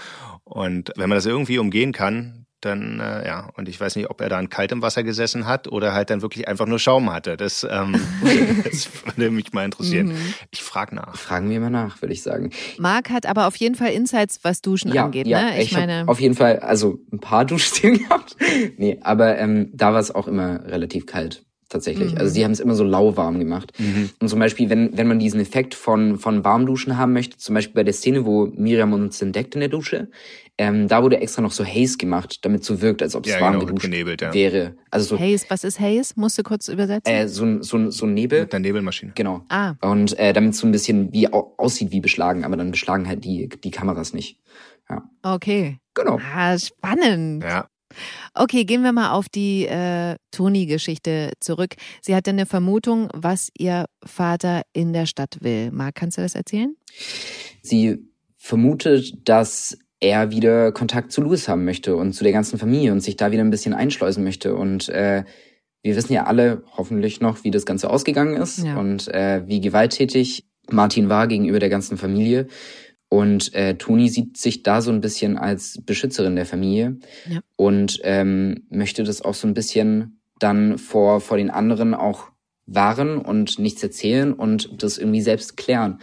Und 0.45 0.93
wenn 0.97 1.09
man 1.09 1.17
das 1.17 1.27
irgendwie 1.27 1.59
umgehen 1.59 1.93
kann, 1.93 2.42
dann 2.65 3.01
äh, 3.01 3.27
ja, 3.27 3.51
und 3.57 3.69
ich 3.69 3.81
weiß 3.81 3.97
nicht, 3.97 4.11
ob 4.11 4.21
er 4.21 4.29
da 4.29 4.41
in 4.41 4.49
kaltem 4.49 4.83
Wasser 4.83 5.03
gesessen 5.03 5.47
hat 5.47 5.69
oder 5.69 5.93
halt 5.93 6.11
dann 6.11 6.23
wirklich 6.23 6.49
einfach 6.49 6.67
nur 6.67 6.79
Schaum 6.79 7.13
hatte. 7.13 7.37
Das, 7.37 7.67
ähm, 7.69 8.01
das 8.65 8.89
würde 9.05 9.31
mich 9.31 9.53
mal 9.53 9.65
interessieren. 9.65 10.09
Mhm. 10.09 10.35
Ich 10.51 10.63
frage 10.63 10.95
nach. 10.95 11.17
Fragen 11.17 11.51
wir 11.51 11.61
mal 11.61 11.71
nach, 11.71 12.01
würde 12.01 12.13
ich 12.13 12.23
sagen. 12.23 12.51
Marc 12.79 13.11
hat 13.11 13.27
aber 13.27 13.47
auf 13.47 13.57
jeden 13.57 13.75
Fall 13.75 13.93
Insights, 13.93 14.41
was 14.43 14.63
Duschen 14.63 14.93
ja, 14.93 15.05
angeht. 15.05 15.27
Ja, 15.27 15.43
ne? 15.43 15.59
ich, 15.59 15.73
ich 15.73 15.77
meine 15.77 16.05
auf 16.07 16.21
jeden 16.21 16.35
Fall, 16.35 16.61
also 16.61 16.99
ein 17.13 17.21
paar 17.21 17.45
Duschstil 17.53 17.99
gehabt. 17.99 18.37
nee, 18.77 18.99
aber 19.03 19.39
ähm, 19.39 19.71
da 19.73 19.93
war 19.93 20.01
es 20.01 20.15
auch 20.15 20.27
immer 20.27 20.65
relativ 20.67 21.07
kalt 21.07 21.45
tatsächlich. 21.73 22.13
Mhm. 22.13 22.19
Also 22.19 22.33
sie 22.33 22.45
haben 22.45 22.53
es 22.53 22.61
immer 22.61 22.75
so 22.75 22.85
lauwarm 22.85 23.39
gemacht. 23.39 23.73
Mhm. 23.79 24.11
Und 24.21 24.29
zum 24.29 24.39
Beispiel, 24.39 24.71
wenn, 24.71 24.97
wenn 24.97 25.09
man 25.09 25.19
diesen 25.19 25.41
Effekt 25.41 25.75
von, 25.75 26.19
von 26.19 26.45
Warmduschen 26.45 26.97
haben 26.97 27.13
möchte, 27.13 27.37
zum 27.39 27.55
Beispiel 27.55 27.75
bei 27.75 27.85
der 27.85 27.95
Szene, 27.95 28.25
wo 28.25 28.47
Miriam 28.47 28.93
uns 28.93 29.21
entdeckt 29.21 29.55
in 29.55 29.61
der 29.61 29.69
Dusche, 29.69 30.09
ähm, 30.59 30.87
da 30.87 31.03
wurde 31.03 31.19
extra 31.19 31.43
noch 31.43 31.51
so 31.51 31.65
Haze 31.65 31.97
gemacht, 31.97 32.45
damit 32.45 32.63
so 32.63 32.83
wirkt, 32.83 33.03
als 33.03 33.17
ob 33.17 33.27
es 33.27 33.33
ja, 33.33 33.41
warm 33.41 33.59
genau, 33.59 33.67
geduscht 33.67 34.21
ja. 34.21 34.35
wäre. 34.35 34.77
Also 34.91 35.17
so, 35.17 35.19
Haze, 35.19 35.47
was 35.49 35.65
ist 35.65 35.81
Haze? 35.81 36.13
Musst 36.17 36.39
du 36.39 36.43
kurz 36.43 36.69
übersetzen? 36.69 37.13
Äh, 37.13 37.27
so, 37.27 37.63
so, 37.63 37.91
so 37.91 38.07
ein 38.07 38.15
Nebel. 38.15 38.43
Mit 38.43 38.53
der 38.53 38.61
Nebelmaschine. 38.61 39.13
Genau. 39.15 39.45
Ah. 39.49 39.75
Und 39.81 40.19
äh, 40.19 40.33
damit 40.33 40.55
so 40.55 40.67
ein 40.67 40.73
bisschen 40.73 41.13
wie 41.13 41.29
aussieht 41.29 41.91
wie 41.91 42.01
beschlagen, 42.01 42.45
aber 42.45 42.57
dann 42.57 42.71
beschlagen 42.71 43.09
halt 43.09 43.25
die, 43.25 43.49
die 43.49 43.71
Kameras 43.71 44.13
nicht. 44.13 44.39
Ja. 44.91 45.03
Okay. 45.23 45.79
Genau. 45.95 46.21
Ah, 46.35 46.59
spannend. 46.59 47.45
Ja. 47.45 47.69
Okay, 48.35 48.65
gehen 48.65 48.83
wir 48.83 48.93
mal 48.93 49.13
auf 49.13 49.29
die 49.29 49.67
äh, 49.67 50.17
Toni-Geschichte 50.31 51.33
zurück. 51.41 51.75
Sie 52.01 52.15
hatte 52.15 52.31
eine 52.31 52.47
Vermutung, 52.47 53.09
was 53.15 53.51
ihr 53.57 53.87
Vater 54.05 54.63
in 54.73 54.93
der 54.93 55.07
Stadt 55.07 55.39
will. 55.41 55.71
Marc, 55.71 55.95
kannst 55.97 56.19
du 56.19 56.23
das 56.23 56.35
erzählen? 56.35 56.77
Sie 57.63 57.99
vermutet, 58.37 59.29
dass 59.29 59.77
er 60.01 60.33
wieder 60.33 60.73
Kontakt 60.73 61.13
zu 61.13 61.23
Louis 61.23 61.47
haben 61.47 61.65
möchte 61.65 61.95
und 61.95 62.13
zu 62.13 62.25
der 62.25 62.33
ganzen 62.33 62.59
Familie 62.59 62.91
und 62.91 63.01
sich 63.01 63.17
da 63.17 63.31
wieder 63.31 63.45
ein 63.45 63.51
bisschen 63.51 63.73
einschleusen 63.73 64.25
möchte. 64.25 64.57
Und 64.57 64.89
äh, 64.89 65.25
wir 65.83 65.97
wissen 65.97 66.13
ja 66.13 66.25
alle 66.25 66.65
hoffentlich 66.77 67.21
noch, 67.21 67.45
wie 67.45 67.53
das 67.53 67.67
Ganze 67.67 67.89
ausgegangen 67.89 68.35
ist 68.35 68.65
ja. 68.65 68.77
und 68.79 69.07
äh, 69.09 69.43
wie 69.47 69.61
gewalttätig 69.61 70.45
Martin 70.71 71.09
war 71.09 71.29
gegenüber 71.29 71.61
der 71.61 71.69
ganzen 71.69 71.99
Familie. 71.99 72.49
Und 73.13 73.53
äh, 73.53 73.75
Toni 73.75 74.09
sieht 74.09 74.39
sich 74.39 74.63
da 74.63 74.81
so 74.81 74.91
ein 74.91 75.03
bisschen 75.03 75.37
als 75.37 75.83
Beschützerin 75.85 76.35
der 76.35 76.47
Familie 76.47 76.97
ja. 77.29 77.41
und 77.57 78.01
ähm, 78.05 78.65
möchte 78.71 79.05
das 79.05 79.21
auch 79.21 79.35
so 79.35 79.47
ein 79.47 79.53
bisschen 79.53 80.19
dann 80.39 80.79
vor, 80.79 81.21
vor 81.21 81.37
den 81.37 81.51
anderen 81.51 81.93
auch 81.93 82.31
wahren 82.65 83.19
und 83.19 83.59
nichts 83.59 83.83
erzählen 83.83 84.33
und 84.33 84.83
das 84.83 84.97
irgendwie 84.97 85.21
selbst 85.21 85.59
klären, 85.59 86.01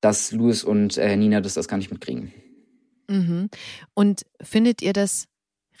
dass 0.00 0.30
Louis 0.30 0.62
und 0.62 0.96
äh, 0.96 1.16
Nina 1.16 1.40
das, 1.40 1.54
das 1.54 1.66
gar 1.66 1.76
nicht 1.76 1.90
mitkriegen. 1.90 2.32
Mhm. 3.08 3.50
Und 3.94 4.22
findet 4.40 4.80
ihr 4.80 4.92
das 4.92 5.24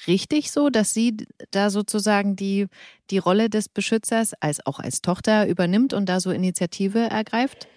richtig 0.08 0.50
so, 0.50 0.70
dass 0.70 0.92
sie 0.92 1.18
da 1.52 1.70
sozusagen 1.70 2.34
die, 2.34 2.66
die 3.10 3.18
Rolle 3.18 3.48
des 3.48 3.68
Beschützers 3.68 4.34
als 4.40 4.66
auch 4.66 4.80
als 4.80 5.02
Tochter 5.02 5.46
übernimmt 5.46 5.92
und 5.92 6.08
da 6.08 6.18
so 6.18 6.32
Initiative 6.32 6.98
ergreift? 6.98 7.68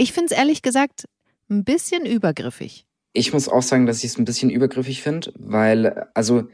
Ich 0.00 0.14
finde 0.14 0.32
es 0.32 0.38
ehrlich 0.38 0.62
gesagt 0.62 1.04
ein 1.50 1.62
bisschen 1.62 2.06
übergriffig. 2.06 2.86
Ich 3.12 3.34
muss 3.34 3.50
auch 3.50 3.60
sagen, 3.60 3.84
dass 3.84 3.98
ich 3.98 4.12
es 4.12 4.18
ein 4.18 4.24
bisschen 4.24 4.48
übergriffig 4.48 5.02
finde, 5.02 5.30
weil, 5.36 6.06
also 6.14 6.44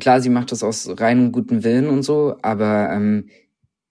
klar, 0.00 0.20
sie 0.20 0.28
macht 0.28 0.52
das 0.52 0.62
aus 0.62 0.90
reinem 1.00 1.32
guten 1.32 1.64
Willen 1.64 1.88
und 1.88 2.02
so, 2.02 2.36
aber 2.42 2.90
ähm, 2.92 3.30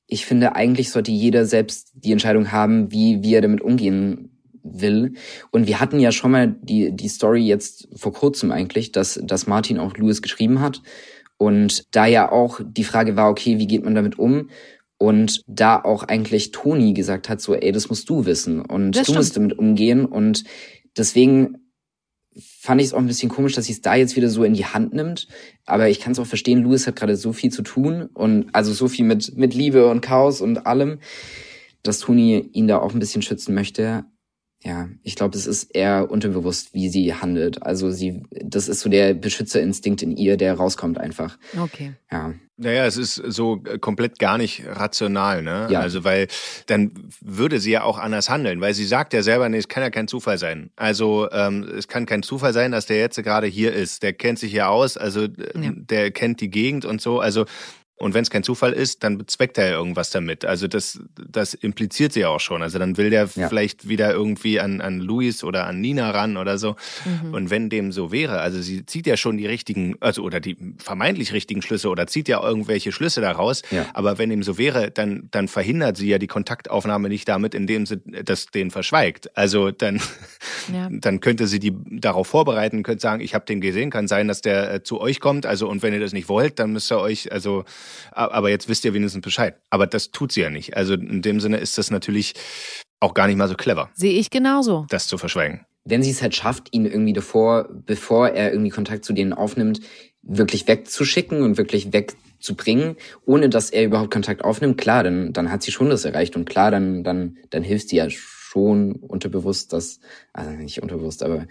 ich 0.05 0.27
finde, 0.27 0.55
eigentlich 0.55 0.91
sollte 0.91 1.09
jeder 1.09 1.47
selbst 1.47 1.89
die 1.95 2.11
Entscheidung 2.11 2.51
haben, 2.51 2.91
wie, 2.91 3.23
wie 3.23 3.33
er 3.33 3.41
damit 3.41 3.61
umgehen 3.61 4.39
will. 4.61 5.13
Und 5.49 5.65
wir 5.65 5.79
hatten 5.79 5.99
ja 5.99 6.11
schon 6.11 6.29
mal 6.29 6.55
die, 6.61 6.95
die 6.95 7.09
Story 7.09 7.41
jetzt 7.41 7.87
vor 7.95 8.13
kurzem 8.13 8.51
eigentlich, 8.51 8.91
dass, 8.91 9.19
dass 9.23 9.47
Martin 9.47 9.79
auch 9.79 9.97
Louis 9.97 10.21
geschrieben 10.21 10.59
hat. 10.59 10.83
Und 11.37 11.95
da 11.95 12.05
ja 12.05 12.31
auch 12.31 12.61
die 12.63 12.83
Frage 12.83 13.15
war, 13.15 13.31
okay, 13.31 13.57
wie 13.57 13.65
geht 13.65 13.83
man 13.83 13.95
damit 13.95 14.19
um? 14.19 14.51
Und 15.03 15.43
da 15.47 15.81
auch 15.83 16.03
eigentlich 16.03 16.51
Toni 16.51 16.93
gesagt 16.93 17.27
hat, 17.27 17.41
so, 17.41 17.53
ey, 17.53 17.73
das 17.73 17.89
musst 17.89 18.09
du 18.09 18.25
wissen 18.25 18.61
und 18.61 18.93
das 18.93 19.07
du 19.07 19.13
musst 19.15 19.35
damit 19.35 19.59
umgehen. 19.59 20.05
Und 20.05 20.45
deswegen 20.95 21.57
fand 22.37 22.79
ich 22.79 22.87
es 22.87 22.93
auch 22.93 22.99
ein 22.99 23.07
bisschen 23.07 23.27
komisch, 23.27 23.51
dass 23.51 23.65
sie 23.65 23.73
es 23.73 23.81
da 23.81 23.95
jetzt 23.95 24.15
wieder 24.15 24.29
so 24.29 24.45
in 24.45 24.53
die 24.53 24.65
Hand 24.65 24.93
nimmt. 24.93 25.27
Aber 25.65 25.89
ich 25.89 25.99
kann 25.99 26.13
es 26.13 26.19
auch 26.19 26.25
verstehen, 26.25 26.63
Louis 26.63 26.87
hat 26.87 26.95
gerade 26.95 27.17
so 27.17 27.33
viel 27.33 27.51
zu 27.51 27.63
tun 27.63 28.11
und 28.13 28.47
also 28.55 28.71
so 28.71 28.87
viel 28.87 29.03
mit, 29.03 29.35
mit 29.35 29.53
Liebe 29.53 29.89
und 29.89 29.99
Chaos 29.99 30.39
und 30.39 30.65
allem, 30.65 30.99
dass 31.81 31.99
Toni 31.99 32.49
ihn 32.53 32.69
da 32.69 32.79
auch 32.79 32.93
ein 32.93 32.99
bisschen 32.99 33.23
schützen 33.23 33.53
möchte 33.53 34.05
ja, 34.63 34.87
ich 35.03 35.15
glaube, 35.15 35.37
es 35.37 35.45
ist 35.45 35.75
eher 35.75 36.09
unterbewusst, 36.09 36.73
wie 36.73 36.87
sie 36.87 37.13
handelt. 37.13 37.61
Also 37.63 37.91
sie, 37.91 38.23
das 38.31 38.69
ist 38.69 38.79
so 38.79 38.89
der 38.89 39.13
Beschützerinstinkt 39.13 40.01
in 40.01 40.15
ihr, 40.15 40.37
der 40.37 40.53
rauskommt 40.53 40.97
einfach. 40.97 41.37
Okay. 41.59 41.93
Ja. 42.09 42.33
Naja, 42.55 42.85
es 42.85 42.95
ist 42.95 43.15
so 43.15 43.61
komplett 43.81 44.19
gar 44.19 44.37
nicht 44.37 44.63
rational, 44.65 45.41
ne? 45.41 45.67
Ja. 45.69 45.79
Also, 45.79 46.03
weil 46.03 46.27
dann 46.67 46.91
würde 47.19 47.59
sie 47.59 47.71
ja 47.71 47.83
auch 47.83 47.97
anders 47.97 48.29
handeln, 48.29 48.61
weil 48.61 48.73
sie 48.75 48.85
sagt 48.85 49.13
ja 49.13 49.23
selber, 49.23 49.49
nee, 49.49 49.57
es 49.57 49.67
kann 49.67 49.81
ja 49.83 49.89
kein 49.89 50.07
Zufall 50.07 50.37
sein. 50.37 50.69
Also, 50.75 51.29
ähm, 51.31 51.63
es 51.75 51.87
kann 51.87 52.05
kein 52.05 52.21
Zufall 52.21 52.53
sein, 52.53 52.71
dass 52.71 52.85
der 52.85 52.99
jetzt 52.99 53.21
gerade 53.21 53.47
hier 53.47 53.73
ist. 53.73 54.03
Der 54.03 54.13
kennt 54.13 54.37
sich 54.37 54.53
ja 54.53 54.69
aus, 54.69 54.97
also 54.97 55.23
ja. 55.23 55.71
der 55.75 56.11
kennt 56.11 56.41
die 56.41 56.51
Gegend 56.51 56.85
und 56.85 57.01
so. 57.01 57.19
Also, 57.19 57.45
und 57.95 58.13
wenn 58.13 58.23
es 58.23 58.29
kein 58.29 58.43
Zufall 58.43 58.73
ist, 58.73 59.03
dann 59.03 59.17
bezweckt 59.17 59.57
er 59.57 59.69
ja 59.69 59.77
irgendwas 59.77 60.09
damit. 60.09 60.45
Also 60.45 60.67
das, 60.67 60.99
das 61.15 61.53
impliziert 61.53 62.11
sie 62.11 62.21
ja 62.21 62.29
auch 62.29 62.39
schon. 62.39 62.63
Also 62.63 62.79
dann 62.79 62.97
will 62.97 63.09
der 63.11 63.29
ja. 63.35 63.47
vielleicht 63.47 63.87
wieder 63.87 64.11
irgendwie 64.11 64.59
an, 64.59 64.81
an 64.81 64.99
Luis 64.99 65.43
oder 65.43 65.67
an 65.67 65.79
Nina 65.79 66.09
ran 66.09 66.35
oder 66.35 66.57
so. 66.57 66.75
Mhm. 67.05 67.33
Und 67.33 67.49
wenn 67.49 67.69
dem 67.69 67.91
so 67.91 68.11
wäre, 68.11 68.41
also 68.41 68.61
sie 68.61 68.85
zieht 68.85 69.05
ja 69.05 69.15
schon 69.15 69.37
die 69.37 69.45
richtigen, 69.45 69.95
also 69.99 70.23
oder 70.23 70.39
die 70.39 70.57
vermeintlich 70.79 71.33
richtigen 71.33 71.61
Schlüsse 71.61 71.87
oder 71.87 72.07
zieht 72.07 72.27
ja 72.27 72.43
irgendwelche 72.43 72.91
Schlüsse 72.91 73.21
daraus. 73.21 73.61
Ja. 73.69 73.85
Aber 73.93 74.17
wenn 74.17 74.29
dem 74.29 74.41
so 74.41 74.57
wäre, 74.57 74.89
dann, 74.89 75.29
dann 75.31 75.47
verhindert 75.47 75.95
sie 75.95 76.09
ja 76.09 76.17
die 76.17 76.27
Kontaktaufnahme 76.27 77.09
nicht 77.09 77.29
damit, 77.29 77.53
indem 77.53 77.85
sie 77.85 78.01
das 78.25 78.47
den 78.47 78.71
verschweigt. 78.71 79.37
Also 79.37 79.69
dann, 79.69 80.01
ja. 80.73 80.89
dann 80.91 81.19
könnte 81.19 81.47
sie 81.47 81.59
die 81.59 81.73
darauf 81.91 82.27
vorbereiten, 82.27 82.81
könnte 82.81 83.01
sagen, 83.01 83.21
ich 83.21 83.35
habe 83.35 83.45
den 83.45 83.61
gesehen, 83.61 83.91
kann 83.91 84.07
sein, 84.07 84.27
dass 84.27 84.41
der 84.41 84.73
äh, 84.73 84.83
zu 84.83 84.99
euch 84.99 85.19
kommt. 85.19 85.45
Also 85.45 85.69
und 85.69 85.83
wenn 85.83 85.93
ihr 85.93 85.99
das 85.99 86.11
nicht 86.11 86.27
wollt, 86.27 86.59
dann 86.59 86.73
müsst 86.73 86.91
ihr 86.91 86.99
euch, 86.99 87.31
also 87.31 87.63
aber 88.11 88.49
jetzt 88.49 88.69
wisst 88.69 88.85
ihr 88.85 88.93
wenigstens 88.93 89.21
Bescheid. 89.21 89.55
Aber 89.69 89.87
das 89.87 90.11
tut 90.11 90.31
sie 90.31 90.41
ja 90.41 90.49
nicht. 90.49 90.75
Also 90.75 90.93
in 90.93 91.21
dem 91.21 91.39
Sinne 91.39 91.57
ist 91.57 91.77
das 91.77 91.91
natürlich 91.91 92.33
auch 92.99 93.13
gar 93.13 93.27
nicht 93.27 93.37
mal 93.37 93.47
so 93.47 93.55
clever. 93.55 93.89
Sehe 93.93 94.17
ich 94.17 94.29
genauso. 94.29 94.85
Das 94.89 95.07
zu 95.07 95.17
verschweigen. 95.17 95.65
Wenn 95.85 96.01
sie 96.01 96.11
es 96.11 96.21
halt 96.21 96.33
schafft, 96.35 96.69
ihn 96.71 96.85
irgendwie 96.85 97.13
davor, 97.13 97.67
bevor 97.69 98.29
er 98.29 98.51
irgendwie 98.51 98.69
Kontakt 98.69 99.03
zu 99.03 99.11
denen 99.11 99.33
aufnimmt, 99.33 99.81
wirklich 100.21 100.67
wegzuschicken 100.67 101.41
und 101.41 101.57
wirklich 101.57 101.91
wegzubringen, 101.91 102.95
ohne 103.25 103.49
dass 103.49 103.69
er 103.69 103.83
überhaupt 103.83 104.11
Kontakt 104.11 104.45
aufnimmt, 104.45 104.77
klar, 104.77 105.03
dann, 105.03 105.33
dann 105.33 105.51
hat 105.51 105.61
sie 105.61 105.71
schon 105.71 105.89
das 105.89 106.05
erreicht. 106.05 106.37
Und 106.37 106.45
klar, 106.45 106.71
dann, 106.71 107.03
dann, 107.03 107.37
dann 107.49 107.63
hilft 107.63 107.89
sie 107.89 107.97
ja 107.97 108.09
schon 108.09 108.93
unterbewusst, 108.93 109.73
dass, 109.73 109.99
also 110.31 110.51
nicht 110.51 110.81
unterbewusst, 110.81 111.23
aber 111.23 111.47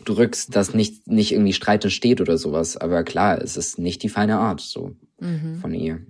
hinterdrückst, 0.00 0.54
dass 0.54 0.74
nicht, 0.74 1.06
nicht 1.06 1.32
irgendwie 1.32 1.52
Streit 1.52 1.84
entsteht 1.84 2.20
oder 2.20 2.38
sowas. 2.38 2.76
Aber 2.76 3.04
klar, 3.04 3.40
es 3.40 3.56
ist 3.56 3.78
nicht 3.78 4.02
die 4.02 4.08
feine 4.08 4.38
Art, 4.38 4.60
so 4.60 4.96
mhm. 5.20 5.58
von 5.60 5.74
ihr. 5.74 6.00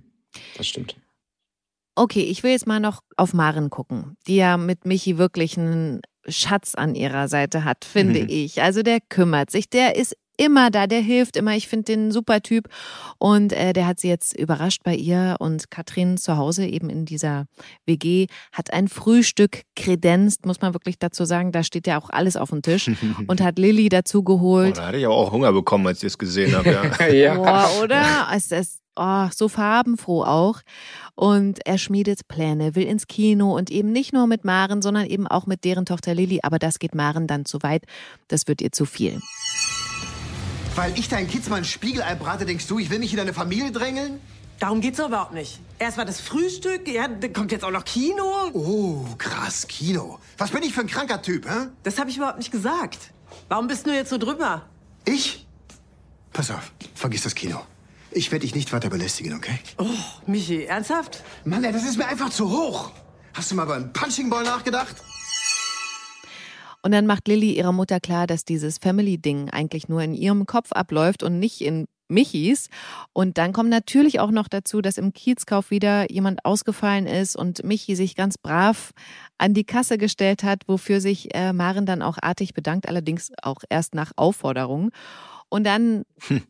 Das 0.57 0.67
stimmt. 0.67 0.95
Okay, 1.95 2.23
ich 2.23 2.41
will 2.43 2.51
jetzt 2.51 2.67
mal 2.67 2.79
noch 2.79 3.01
auf 3.17 3.33
Maren 3.33 3.69
gucken, 3.69 4.15
die 4.27 4.37
ja 4.37 4.57
mit 4.57 4.85
Michi 4.85 5.17
wirklich 5.17 5.57
einen 5.57 6.01
Schatz 6.27 6.75
an 6.75 6.95
ihrer 6.95 7.27
Seite 7.27 7.65
hat, 7.65 7.83
finde 7.83 8.23
mhm. 8.23 8.29
ich. 8.29 8.61
Also 8.61 8.81
der 8.81 8.99
kümmert 9.01 9.51
sich, 9.51 9.69
der 9.69 9.95
ist 9.95 10.15
immer 10.37 10.71
da, 10.71 10.87
der 10.87 11.01
hilft 11.01 11.35
immer. 11.35 11.55
Ich 11.55 11.67
finde 11.67 11.85
den 11.85 12.11
super 12.11 12.41
Typ. 12.41 12.67
Und 13.17 13.53
äh, 13.53 13.73
der 13.73 13.87
hat 13.87 13.99
sie 13.99 14.07
jetzt 14.07 14.37
überrascht 14.37 14.81
bei 14.83 14.95
ihr 14.95 15.35
und 15.39 15.71
Katrin 15.71 16.17
zu 16.17 16.37
Hause 16.37 16.65
eben 16.65 16.89
in 16.89 17.05
dieser 17.05 17.45
WG, 17.85 18.27
hat 18.51 18.73
ein 18.73 18.87
Frühstück 18.87 19.63
kredenzt, 19.75 20.45
muss 20.45 20.61
man 20.61 20.73
wirklich 20.73 20.97
dazu 20.99 21.25
sagen. 21.25 21.51
Da 21.51 21.63
steht 21.63 21.87
ja 21.87 21.99
auch 21.99 22.09
alles 22.09 22.37
auf 22.37 22.49
dem 22.49 22.61
Tisch 22.61 22.89
und 23.27 23.41
hat 23.41 23.59
Lilly 23.59 23.89
dazu 23.89 24.23
geholt. 24.23 24.73
Oh, 24.77 24.81
da 24.81 24.87
hatte 24.87 24.97
ich 24.97 25.07
auch 25.07 25.31
Hunger 25.31 25.53
bekommen, 25.53 25.87
als 25.87 25.99
ich 25.99 26.07
es 26.07 26.17
gesehen 26.17 26.55
habe. 26.55 26.71
Ja. 26.71 27.07
ja. 27.11 27.35
Boah, 27.35 27.69
oder? 27.83 28.27
Es 28.33 28.51
ist 28.51 28.81
oh, 28.95 29.27
so 29.33 29.47
farbenfroh 29.47 30.23
auch. 30.23 30.61
Und 31.15 31.65
er 31.65 31.77
schmiedet 31.77 32.27
Pläne, 32.27 32.75
will 32.75 32.85
ins 32.85 33.07
Kino 33.07 33.55
und 33.55 33.69
eben 33.69 33.91
nicht 33.91 34.13
nur 34.13 34.27
mit 34.27 34.45
Maren, 34.45 34.81
sondern 34.81 35.05
eben 35.05 35.27
auch 35.27 35.45
mit 35.45 35.63
deren 35.63 35.85
Tochter 35.85 36.13
Lilly. 36.13 36.39
Aber 36.43 36.59
das 36.59 36.79
geht 36.79 36.95
Maren 36.95 37.27
dann 37.27 37.45
zu 37.45 37.61
weit. 37.63 37.83
Das 38.27 38.47
wird 38.47 38.61
ihr 38.61 38.71
zu 38.71 38.85
viel. 38.85 39.19
Weil 40.75 40.97
ich 40.97 41.09
deinen 41.09 41.27
Kids 41.27 41.49
mal 41.49 41.57
ein 41.57 41.65
Spiegelei 41.65 42.15
brate, 42.15 42.45
denkst 42.45 42.67
du, 42.67 42.79
ich 42.79 42.89
will 42.89 42.99
mich 42.99 43.11
in 43.11 43.17
deine 43.17 43.33
Familie 43.33 43.71
drängeln? 43.71 44.21
Darum 44.59 44.79
geht's 44.79 44.99
doch 44.99 45.07
überhaupt 45.07 45.33
nicht. 45.33 45.59
Erst 45.79 45.97
war 45.97 46.05
das 46.05 46.21
Frühstück, 46.21 46.87
ja, 46.87 47.07
dann 47.07 47.33
kommt 47.33 47.51
jetzt 47.51 47.65
auch 47.65 47.71
noch 47.71 47.83
Kino. 47.83 48.23
Oh, 48.53 49.05
krass, 49.17 49.67
Kino. 49.67 50.19
Was 50.37 50.51
bin 50.51 50.63
ich 50.63 50.73
für 50.73 50.81
ein 50.81 50.87
kranker 50.87 51.21
Typ, 51.21 51.49
hä? 51.49 51.67
Das 51.83 51.99
habe 51.99 52.09
ich 52.09 52.17
überhaupt 52.17 52.37
nicht 52.37 52.51
gesagt. 52.51 53.11
Warum 53.49 53.67
bist 53.67 53.85
du 53.85 53.93
jetzt 53.93 54.09
so 54.09 54.17
drüber? 54.17 54.61
Ich? 55.03 55.45
Pass 56.31 56.51
auf, 56.51 56.71
vergiss 56.95 57.23
das 57.23 57.35
Kino. 57.35 57.59
Ich 58.11 58.31
werde 58.31 58.45
dich 58.45 58.55
nicht 58.55 58.71
weiter 58.71 58.89
belästigen, 58.89 59.33
okay? 59.35 59.59
Oh, 59.77 59.85
Michi, 60.25 60.65
ernsthaft? 60.65 61.23
Mann, 61.43 61.63
ey, 61.63 61.71
das 61.73 61.83
ist 61.83 61.97
mir 61.97 62.07
einfach 62.07 62.29
zu 62.29 62.49
hoch. 62.49 62.91
Hast 63.33 63.51
du 63.51 63.55
mal 63.55 63.63
über 63.63 63.75
einen 63.75 63.91
Punching 63.93 64.29
Ball 64.29 64.43
nachgedacht? 64.43 64.95
Und 66.83 66.91
dann 66.91 67.05
macht 67.05 67.27
Lilly 67.27 67.55
ihrer 67.55 67.71
Mutter 67.71 67.99
klar, 67.99 68.27
dass 68.27 68.45
dieses 68.45 68.77
Family-Ding 68.79 69.49
eigentlich 69.49 69.87
nur 69.87 70.01
in 70.01 70.13
ihrem 70.13 70.45
Kopf 70.45 70.71
abläuft 70.71 71.23
und 71.23 71.39
nicht 71.39 71.61
in 71.61 71.85
Michis. 72.11 72.69
Und 73.13 73.37
dann 73.37 73.53
kommt 73.53 73.69
natürlich 73.69 74.19
auch 74.19 74.31
noch 74.31 74.47
dazu, 74.47 74.81
dass 74.81 74.97
im 74.97 75.13
Kiezkauf 75.13 75.71
wieder 75.71 76.11
jemand 76.11 76.45
ausgefallen 76.45 77.07
ist 77.07 77.35
und 77.35 77.63
Michi 77.63 77.95
sich 77.95 78.15
ganz 78.15 78.37
brav 78.37 78.91
an 79.37 79.53
die 79.53 79.63
Kasse 79.63 79.97
gestellt 79.97 80.43
hat, 80.43 80.63
wofür 80.67 81.01
sich 81.01 81.33
äh, 81.33 81.53
Maren 81.53 81.85
dann 81.85 82.01
auch 82.01 82.17
artig 82.21 82.53
bedankt, 82.53 82.87
allerdings 82.87 83.31
auch 83.41 83.61
erst 83.69 83.95
nach 83.95 84.11
Aufforderung. 84.15 84.91
Und 85.49 85.65
dann 85.65 86.03
hm. 86.27 86.43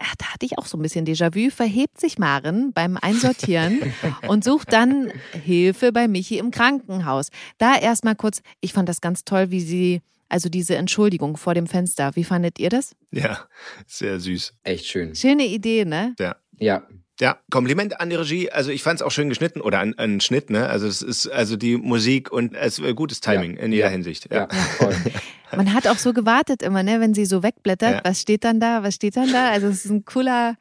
Ach, 0.00 0.14
da 0.16 0.26
hatte 0.32 0.46
ich 0.46 0.58
auch 0.58 0.66
so 0.66 0.76
ein 0.78 0.82
bisschen 0.82 1.06
Déjà-vu, 1.06 1.50
verhebt 1.50 2.00
sich 2.00 2.18
Maren 2.18 2.72
beim 2.72 2.96
Einsortieren 2.96 3.80
und 4.28 4.44
sucht 4.44 4.72
dann 4.72 5.12
Hilfe 5.32 5.92
bei 5.92 6.08
Michi 6.08 6.38
im 6.38 6.50
Krankenhaus. 6.50 7.28
Da 7.58 7.76
erstmal 7.76 8.16
kurz, 8.16 8.42
ich 8.60 8.72
fand 8.72 8.88
das 8.88 9.00
ganz 9.00 9.24
toll, 9.24 9.50
wie 9.50 9.60
sie, 9.60 10.02
also 10.28 10.48
diese 10.48 10.76
Entschuldigung 10.76 11.36
vor 11.36 11.54
dem 11.54 11.66
Fenster. 11.66 12.16
Wie 12.16 12.24
fandet 12.24 12.58
ihr 12.58 12.70
das? 12.70 12.96
Ja, 13.10 13.46
sehr 13.86 14.18
süß. 14.20 14.54
Echt 14.64 14.86
schön. 14.86 15.14
Schöne 15.14 15.46
Idee, 15.46 15.84
ne? 15.84 16.14
Ja. 16.18 16.36
Ja. 16.58 16.82
Ja, 17.20 17.38
Kompliment 17.50 18.00
an 18.00 18.08
die 18.10 18.16
Regie. 18.16 18.50
Also 18.50 18.70
ich 18.70 18.82
fand 18.82 19.00
es 19.00 19.02
auch 19.02 19.10
schön 19.10 19.28
geschnitten 19.28 19.60
oder 19.60 19.78
an, 19.80 19.94
an 19.98 20.20
Schnitt, 20.20 20.48
ne? 20.50 20.68
Also 20.68 20.86
es 20.86 21.02
ist 21.02 21.26
also 21.28 21.56
die 21.56 21.76
Musik 21.76 22.32
und 22.32 22.54
es 22.54 22.78
ist 22.78 22.96
gutes 22.96 23.20
Timing 23.20 23.56
Ja. 23.56 23.62
in 23.62 23.72
jeder 23.72 23.84
Ja. 23.86 23.90
Hinsicht. 23.90 24.32
Ja, 24.32 24.48
voll. 24.78 24.96
Man 25.56 25.74
hat 25.74 25.86
auch 25.88 25.98
so 25.98 26.12
gewartet 26.12 26.62
immer, 26.62 26.82
ne, 26.82 27.00
wenn 27.00 27.12
sie 27.12 27.26
so 27.26 27.42
wegblättert, 27.42 27.96
Ja. 27.96 28.00
was 28.04 28.20
steht 28.20 28.44
dann 28.44 28.60
da, 28.60 28.82
was 28.82 28.94
steht 28.94 29.16
dann 29.16 29.32
da? 29.32 29.50
Also 29.50 29.66
es 29.66 29.84
ist 29.84 29.90
ein 29.90 30.04
cooler, 30.04 30.54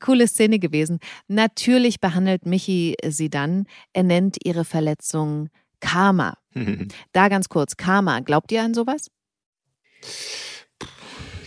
coole 0.00 0.26
Szene 0.26 0.58
gewesen. 0.58 0.98
Natürlich 1.28 2.00
behandelt 2.00 2.46
Michi 2.46 2.96
sie 3.06 3.28
dann, 3.30 3.66
er 3.92 4.02
nennt 4.02 4.38
ihre 4.44 4.64
Verletzung 4.64 5.50
Karma. 5.80 6.36
Da 7.12 7.28
ganz 7.28 7.48
kurz, 7.50 7.76
Karma, 7.76 8.20
glaubt 8.20 8.50
ihr 8.50 8.62
an 8.62 8.72
sowas? 8.74 9.08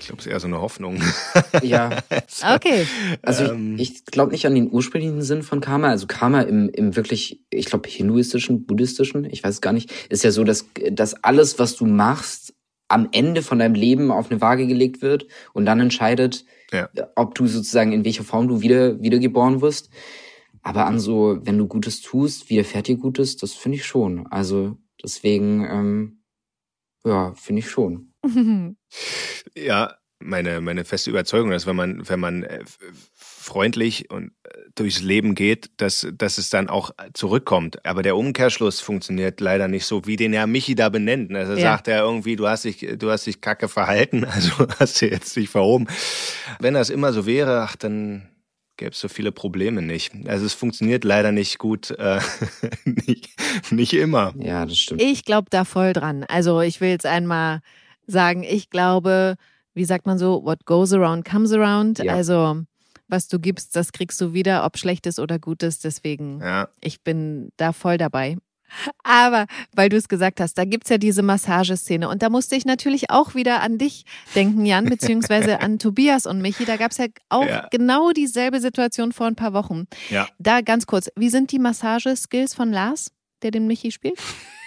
Ich 0.09 0.11
glaube, 0.11 0.21
es 0.21 0.25
ist 0.25 0.31
eher 0.31 0.39
so 0.39 0.47
eine 0.47 0.59
Hoffnung. 0.59 0.99
Ja. 1.61 1.89
Okay. 2.55 2.87
Also 3.21 3.45
Ähm. 3.51 3.75
ich, 3.77 3.91
ich 3.93 4.05
glaube 4.05 4.31
nicht 4.31 4.47
an 4.47 4.55
den 4.55 4.71
ursprünglichen 4.71 5.21
Sinn 5.21 5.43
von 5.43 5.61
Karma. 5.61 5.89
Also 5.89 6.07
Karma 6.07 6.41
im, 6.41 6.67
im 6.69 6.95
wirklich, 6.95 7.43
ich 7.51 7.67
glaube, 7.67 7.87
hinduistischen, 7.87 8.65
buddhistischen, 8.65 9.25
ich 9.25 9.43
weiß 9.43 9.61
gar 9.61 9.71
nicht, 9.73 9.91
ist 10.09 10.23
ja 10.23 10.31
so, 10.31 10.43
dass, 10.43 10.65
dass 10.91 11.23
alles, 11.23 11.59
was 11.59 11.75
du 11.75 11.85
machst, 11.85 12.55
am 12.87 13.09
Ende 13.11 13.43
von 13.43 13.59
deinem 13.59 13.75
Leben 13.75 14.09
auf 14.09 14.31
eine 14.31 14.41
Waage 14.41 14.65
gelegt 14.65 15.03
wird 15.03 15.27
und 15.53 15.65
dann 15.67 15.79
entscheidet, 15.79 16.43
Ja. 16.71 16.89
ob 17.15 17.35
du 17.35 17.45
sozusagen 17.45 17.91
in 17.91 18.03
welcher 18.03 18.23
Form 18.23 18.47
du 18.47 18.61
wieder 18.61 18.99
wiedergeboren 19.01 19.61
wirst. 19.61 19.91
Aber 20.63 20.87
an 20.87 20.99
so, 20.99 21.37
wenn 21.43 21.59
du 21.59 21.67
Gutes 21.67 22.01
tust, 22.01 22.49
widerfährt 22.49 22.87
dir 22.87 22.97
Gutes, 22.97 23.37
das 23.37 23.53
finde 23.53 23.77
ich 23.77 23.85
schon. 23.85 24.25
Also 24.27 24.77
deswegen, 25.03 25.65
ähm, 25.69 26.23
ja, 27.05 27.33
finde 27.35 27.59
ich 27.59 27.69
schon. 27.69 28.11
Ja, 29.55 29.95
meine, 30.19 30.61
meine 30.61 30.85
feste 30.85 31.09
Überzeugung 31.09 31.51
ist, 31.51 31.65
wenn 31.65 31.75
man, 31.75 32.07
wenn 32.07 32.19
man 32.19 32.43
äh, 32.43 32.59
freundlich 33.15 34.11
und 34.11 34.31
äh, 34.43 34.49
durchs 34.75 35.01
Leben 35.01 35.33
geht, 35.35 35.71
dass, 35.77 36.07
dass 36.13 36.37
es 36.37 36.49
dann 36.49 36.69
auch 36.69 36.91
zurückkommt. 37.13 37.85
Aber 37.85 38.03
der 38.03 38.15
Umkehrschluss 38.17 38.81
funktioniert 38.81 39.39
leider 39.39 39.67
nicht 39.67 39.85
so, 39.85 40.05
wie 40.05 40.15
den 40.17 40.33
Herr 40.33 40.47
Michi 40.47 40.75
da 40.75 40.89
benennt. 40.89 41.33
Also 41.33 41.53
Ja. 41.53 41.59
sagt 41.59 41.87
er 41.87 42.01
irgendwie, 42.03 42.35
du 42.35 42.47
hast 42.47 42.65
dich, 42.65 42.85
du 42.97 43.09
hast 43.09 43.25
dich 43.27 43.41
kacke 43.41 43.67
verhalten, 43.67 44.23
also 44.25 44.51
hast 44.79 45.01
du 45.01 45.09
jetzt 45.09 45.35
dich 45.35 45.49
verhoben. 45.49 45.87
Wenn 46.59 46.73
das 46.73 46.89
immer 46.89 47.13
so 47.13 47.25
wäre, 47.25 47.61
ach, 47.61 47.75
dann 47.75 48.27
gäbe 48.77 48.91
es 48.91 48.99
so 48.99 49.09
viele 49.09 49.31
Probleme 49.31 49.81
nicht. 49.81 50.11
Also 50.27 50.45
es 50.45 50.53
funktioniert 50.53 51.03
leider 51.03 51.31
nicht 51.31 51.57
gut, 51.59 51.91
äh, 51.91 52.19
nicht, 52.85 53.29
nicht 53.71 53.93
immer. 53.93 54.33
Ja, 54.37 54.65
das 54.65 54.77
stimmt. 54.77 55.01
Ich 55.01 55.25
glaube 55.25 55.47
da 55.49 55.65
voll 55.65 55.93
dran. 55.93 56.23
Also 56.23 56.61
ich 56.61 56.79
will 56.81 56.89
jetzt 56.89 57.05
einmal 57.05 57.61
sagen, 58.07 58.43
ich 58.43 58.69
glaube, 58.69 59.35
wie 59.73 59.85
sagt 59.85 60.05
man 60.05 60.17
so, 60.17 60.43
what 60.43 60.65
goes 60.65 60.93
around 60.93 61.25
comes 61.25 61.51
around. 61.53 61.99
Ja. 61.99 62.13
Also 62.13 62.61
was 63.07 63.27
du 63.27 63.39
gibst, 63.39 63.75
das 63.75 63.91
kriegst 63.91 64.21
du 64.21 64.33
wieder, 64.33 64.63
ob 64.65 64.77
schlechtes 64.77 65.17
oder 65.19 65.39
gutes. 65.39 65.79
Deswegen, 65.79 66.41
Ja. 66.41 66.69
ich 66.81 67.01
bin 67.03 67.49
da 67.57 67.73
voll 67.73 67.97
dabei. 67.97 68.37
Aber 69.03 69.47
weil 69.75 69.89
du 69.89 69.97
es 69.97 70.07
gesagt 70.07 70.39
hast, 70.39 70.55
da 70.59 70.63
gibt's 70.63 70.91
ja 70.91 70.99
diese 70.99 71.23
Massageszene. 71.23 72.07
Und 72.07 72.21
da 72.21 72.29
musste 72.29 72.55
ich 72.55 72.65
natürlich 72.65 73.09
auch 73.09 73.33
wieder 73.33 73.61
an 73.63 73.79
dich 73.79 74.05
denken, 74.35 74.63
Jan, 74.63 74.85
beziehungsweise 74.89 75.59
an 75.61 75.79
Tobias 75.79 76.27
und 76.27 76.39
Michi. 76.43 76.65
Da 76.65 76.77
gab's 76.77 76.97
ja 76.97 77.07
auch 77.29 77.47
Ja. 77.47 77.67
genau 77.71 78.11
dieselbe 78.11 78.59
Situation 78.59 79.11
vor 79.11 79.25
ein 79.25 79.35
paar 79.35 79.53
Wochen. 79.53 79.87
Ja. 80.11 80.27
Da 80.37 80.61
ganz 80.61 80.85
kurz, 80.85 81.09
wie 81.15 81.29
sind 81.31 81.51
die 81.51 81.57
Massageskills 81.57 82.53
von 82.53 82.71
Lars, 82.71 83.11
der 83.41 83.49
den 83.49 83.65
Michi 83.65 83.91
spielt? 83.91 84.19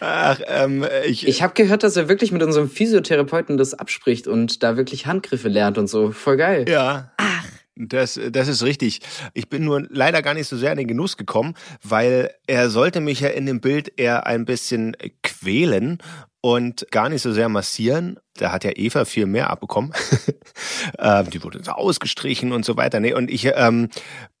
Ach, 0.00 0.40
ähm, 0.46 0.86
ich, 1.06 1.26
Ich 1.26 1.42
habe 1.42 1.54
gehört, 1.54 1.82
dass 1.82 1.96
er 1.96 2.08
wirklich 2.08 2.32
mit 2.32 2.42
unserem 2.42 2.70
Physiotherapeuten 2.70 3.56
das 3.56 3.74
abspricht 3.74 4.26
und 4.26 4.62
da 4.62 4.76
wirklich 4.76 5.06
Handgriffe 5.06 5.48
lernt 5.48 5.78
und 5.78 5.88
so. 5.88 6.12
Voll 6.12 6.36
geil. 6.36 6.66
Ja. 6.68 7.12
Ach. 7.16 7.44
Das, 7.74 8.20
das 8.30 8.48
ist 8.48 8.62
richtig. 8.62 9.00
Ich 9.32 9.48
bin 9.48 9.64
nur 9.64 9.86
leider 9.88 10.20
gar 10.20 10.34
nicht 10.34 10.46
so 10.46 10.56
sehr 10.58 10.72
in 10.72 10.78
den 10.78 10.88
Genuss 10.88 11.16
gekommen, 11.16 11.54
weil 11.82 12.30
er 12.46 12.68
sollte 12.68 13.00
mich 13.00 13.20
ja 13.20 13.28
in 13.28 13.46
dem 13.46 13.60
Bild 13.60 13.98
eher 13.98 14.26
ein 14.26 14.44
bisschen 14.44 14.94
quälen 15.22 15.98
und 16.42 16.86
gar 16.90 17.08
nicht 17.08 17.22
so 17.22 17.32
sehr 17.32 17.48
massieren. 17.48 18.18
Da 18.34 18.52
hat 18.52 18.64
ja 18.64 18.72
Eva 18.74 19.04
viel 19.06 19.26
mehr 19.26 19.48
abbekommen. 19.48 19.92
ähm, 20.98 21.30
die 21.30 21.42
wurde 21.42 21.62
so 21.62 21.72
ausgestrichen 21.72 22.52
und 22.52 22.64
so 22.64 22.76
weiter. 22.76 23.00
Nee, 23.00 23.14
und 23.14 23.30
ich, 23.30 23.50
ähm, 23.54 23.88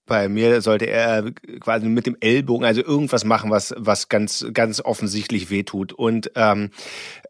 bei 0.06 0.28
mir 0.28 0.60
sollte 0.62 0.86
er 0.86 1.30
quasi 1.60 1.86
mit 1.86 2.06
dem 2.06 2.16
Ellbogen, 2.20 2.66
also 2.66 2.82
irgendwas 2.82 3.24
machen, 3.24 3.50
was, 3.50 3.72
was 3.76 4.08
ganz, 4.08 4.44
ganz 4.52 4.80
offensichtlich 4.80 5.48
wehtut. 5.50 5.92
Und 5.92 6.32
ähm, 6.34 6.70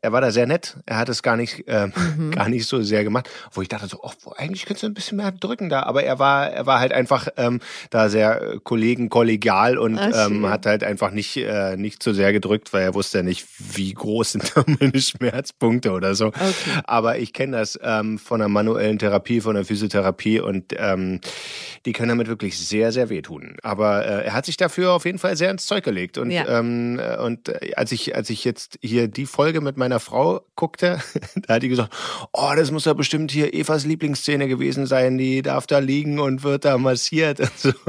er 0.01 0.13
war 0.13 0.21
da 0.21 0.31
sehr 0.31 0.47
nett. 0.47 0.79
Er 0.87 0.97
hat 0.97 1.09
es 1.09 1.23
gar 1.23 1.37
nicht, 1.37 1.65
ähm, 1.67 1.93
gar 2.35 2.49
nicht 2.49 2.67
so 2.67 2.83
sehr 2.83 3.05
gemacht. 3.05 3.29
Wo 3.53 3.63
ich 3.63 3.69
dachte 3.69 3.87
so, 3.87 4.01
oh, 4.03 4.11
eigentlich 4.37 4.65
könntest 4.65 4.85
du 4.85 4.87
ein 4.89 4.95
bisschen 4.95 5.19
mehr 5.19 5.33
drücken 5.33 5.69
da. 5.69 5.83
Aber 5.83 6.03
er 6.03 6.19
war, 6.19 6.51
er 6.51 6.67
war 6.67 6.81
halt 6.81 6.93
einfach 6.93 7.29
ähm, 7.37 7.61
da 7.91 8.09
sehr 8.09 8.41
äh, 8.43 8.59
kollegenkollegial 8.63 9.77
und 9.77 9.99
schön. 9.99 10.13
ähm, 10.15 10.49
hat 10.49 10.65
halt 10.65 10.83
einfach 10.83 11.11
nicht, 11.11 11.37
äh, 11.37 11.77
nicht 11.77 12.03
so 12.03 12.13
sehr 12.13 12.33
gedrückt, 12.33 12.73
weil 12.73 12.83
er 12.83 12.95
wusste 12.95 13.19
ja 13.19 13.23
nicht, 13.23 13.47
wie 13.59 13.93
groß 13.93 14.33
sind 14.33 14.53
da 14.55 14.65
meine 14.81 15.01
Schmerzpunkte 15.01 15.93
oder 15.93 16.15
so. 16.15 16.29
Okay. 16.29 16.53
Aber 16.85 17.19
ich 17.19 17.35
kenne 17.35 17.59
das 17.59 17.79
ähm, 17.83 18.19
von 18.19 18.41
der 18.41 18.49
manuellen 18.49 18.99
Therapie, 18.99 19.41
von 19.43 19.55
der 19.55 19.65
Physiotherapie 19.65 20.41
und 20.41 20.73
ähm, 20.77 21.21
die 21.85 21.93
können 21.93 22.09
damit 22.09 22.29
wirklich 22.29 22.59
sehr, 22.69 22.93
sehr 22.93 23.09
wehtun. 23.11 23.57
Aber 23.63 24.05
äh, 24.07 24.25
er 24.27 24.33
hat 24.35 24.47
sich 24.47 24.57
dafür 24.57 24.93
auf 24.93 25.05
jeden 25.05 25.19
Fall 25.19 25.37
sehr 25.37 25.51
ins 25.51 25.67
Zeug 25.67 25.85
gelegt. 25.85 26.19
Und, 26.19 26.31
Ja. 26.31 26.59
ähm, 26.59 26.99
äh, 26.99 27.17
und 27.19 27.49
äh, 27.49 27.73
als 27.77 27.93
ich, 27.93 28.15
als 28.17 28.31
ich 28.31 28.45
jetzt 28.45 28.79
hier 28.83 29.09
die 29.09 29.27
Folge 29.27 29.61
mit 29.61 29.77
meiner 29.77 30.01
Frau 30.01 30.41
guckte, 30.57 30.99
da 31.47 31.55
hat 31.55 31.63
die 31.63 31.69
gesagt, 31.69 31.93
oh, 32.33 32.51
das 32.57 32.71
muss 32.71 32.85
ja 32.85 32.93
bestimmt 32.93 33.31
hier 33.31 33.53
Evas 33.55 33.85
Lieblingsszene 33.87 34.49
gewesen 34.49 34.87
sein, 34.87 35.19
die 35.19 35.43
darf 35.43 35.67
da 35.67 35.79
liegen 35.79 36.19
und 36.19 36.43
wird 36.43 36.65
da 36.65 36.79
massiert 36.79 37.41
und 37.41 37.59
so. 37.59 37.73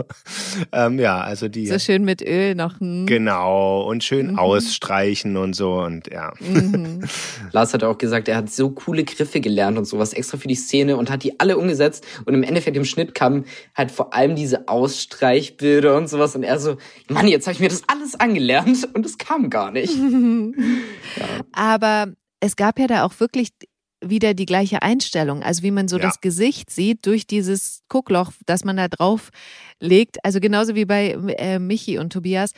Ähm, 0.72 1.00
ja, 1.00 1.20
also 1.20 1.48
die. 1.48 1.68
So 1.68 1.78
schön 1.80 2.04
mit 2.06 2.22
Öl 2.22 2.56
noch. 2.56 2.80
Hm. 2.80 3.06
Genau, 3.06 3.82
und 3.84 4.04
schön 4.04 4.32
Mhm. 4.34 4.40
ausstreichen 4.40 5.38
und 5.38 5.54
so 5.56 5.74
und 5.76 6.08
ja. 6.12 6.32
Mhm. 6.40 7.04
Lars 7.52 7.74
hat 7.74 7.84
auch 7.84 7.98
gesagt, 7.98 8.28
er 8.28 8.38
hat 8.38 8.50
so 8.52 8.70
coole 8.72 9.04
Griffe 9.04 9.42
gelernt 9.42 9.78
und 9.78 9.86
sowas 9.86 10.14
extra 10.14 10.38
für 10.38 10.48
die 10.48 10.56
Szene 10.56 10.98
und 10.98 11.10
hat 11.10 11.24
die 11.24 11.40
alle 11.40 11.58
umgesetzt. 11.58 12.06
Und 12.26 12.34
im 12.34 12.44
Endeffekt 12.44 12.78
im 12.78 12.86
Schnitt 12.86 13.14
kamen 13.16 13.46
halt 13.76 13.92
vor 13.92 14.14
allem 14.14 14.36
diese 14.36 14.63
Ausstreichbilder 14.68 15.96
und 15.98 16.08
sowas. 16.10 16.36
Und 16.36 16.44
er 16.44 16.60
so, 16.60 16.78
Mann, 17.10 17.28
jetzt 17.28 17.48
habe 17.48 17.54
ich 17.54 17.60
mir 17.60 17.70
das 17.70 17.84
alles 17.88 18.16
angelernt 18.16 18.88
und 18.94 19.06
es 19.06 19.18
kam 19.18 19.50
gar 19.50 19.72
nicht. 19.72 19.94
Aber 21.52 22.14
es 22.40 22.56
gab 22.56 22.80
ja 22.80 22.88
da 22.88 23.06
auch 23.06 23.20
wirklich 23.20 23.50
wieder 24.06 24.34
die 24.34 24.46
gleiche 24.46 24.82
Einstellung. 24.82 25.44
Also 25.44 25.64
wie 25.64 25.72
man 25.72 25.88
so 25.88 25.98
Ja. 25.98 26.04
das 26.04 26.20
Gesicht 26.20 26.70
sieht 26.70 27.06
durch 27.06 27.26
dieses 27.26 27.84
Guckloch, 27.88 28.34
das 28.46 28.66
man 28.66 28.76
da 28.76 28.90
drauf 28.90 29.30
legt. 29.80 30.18
Also 30.26 30.42
genauso 30.42 30.76
wie 30.76 30.84
bei 30.86 31.12
äh, 31.38 31.58
Michi 31.58 31.98
und 32.00 32.12
Tobias. 32.12 32.52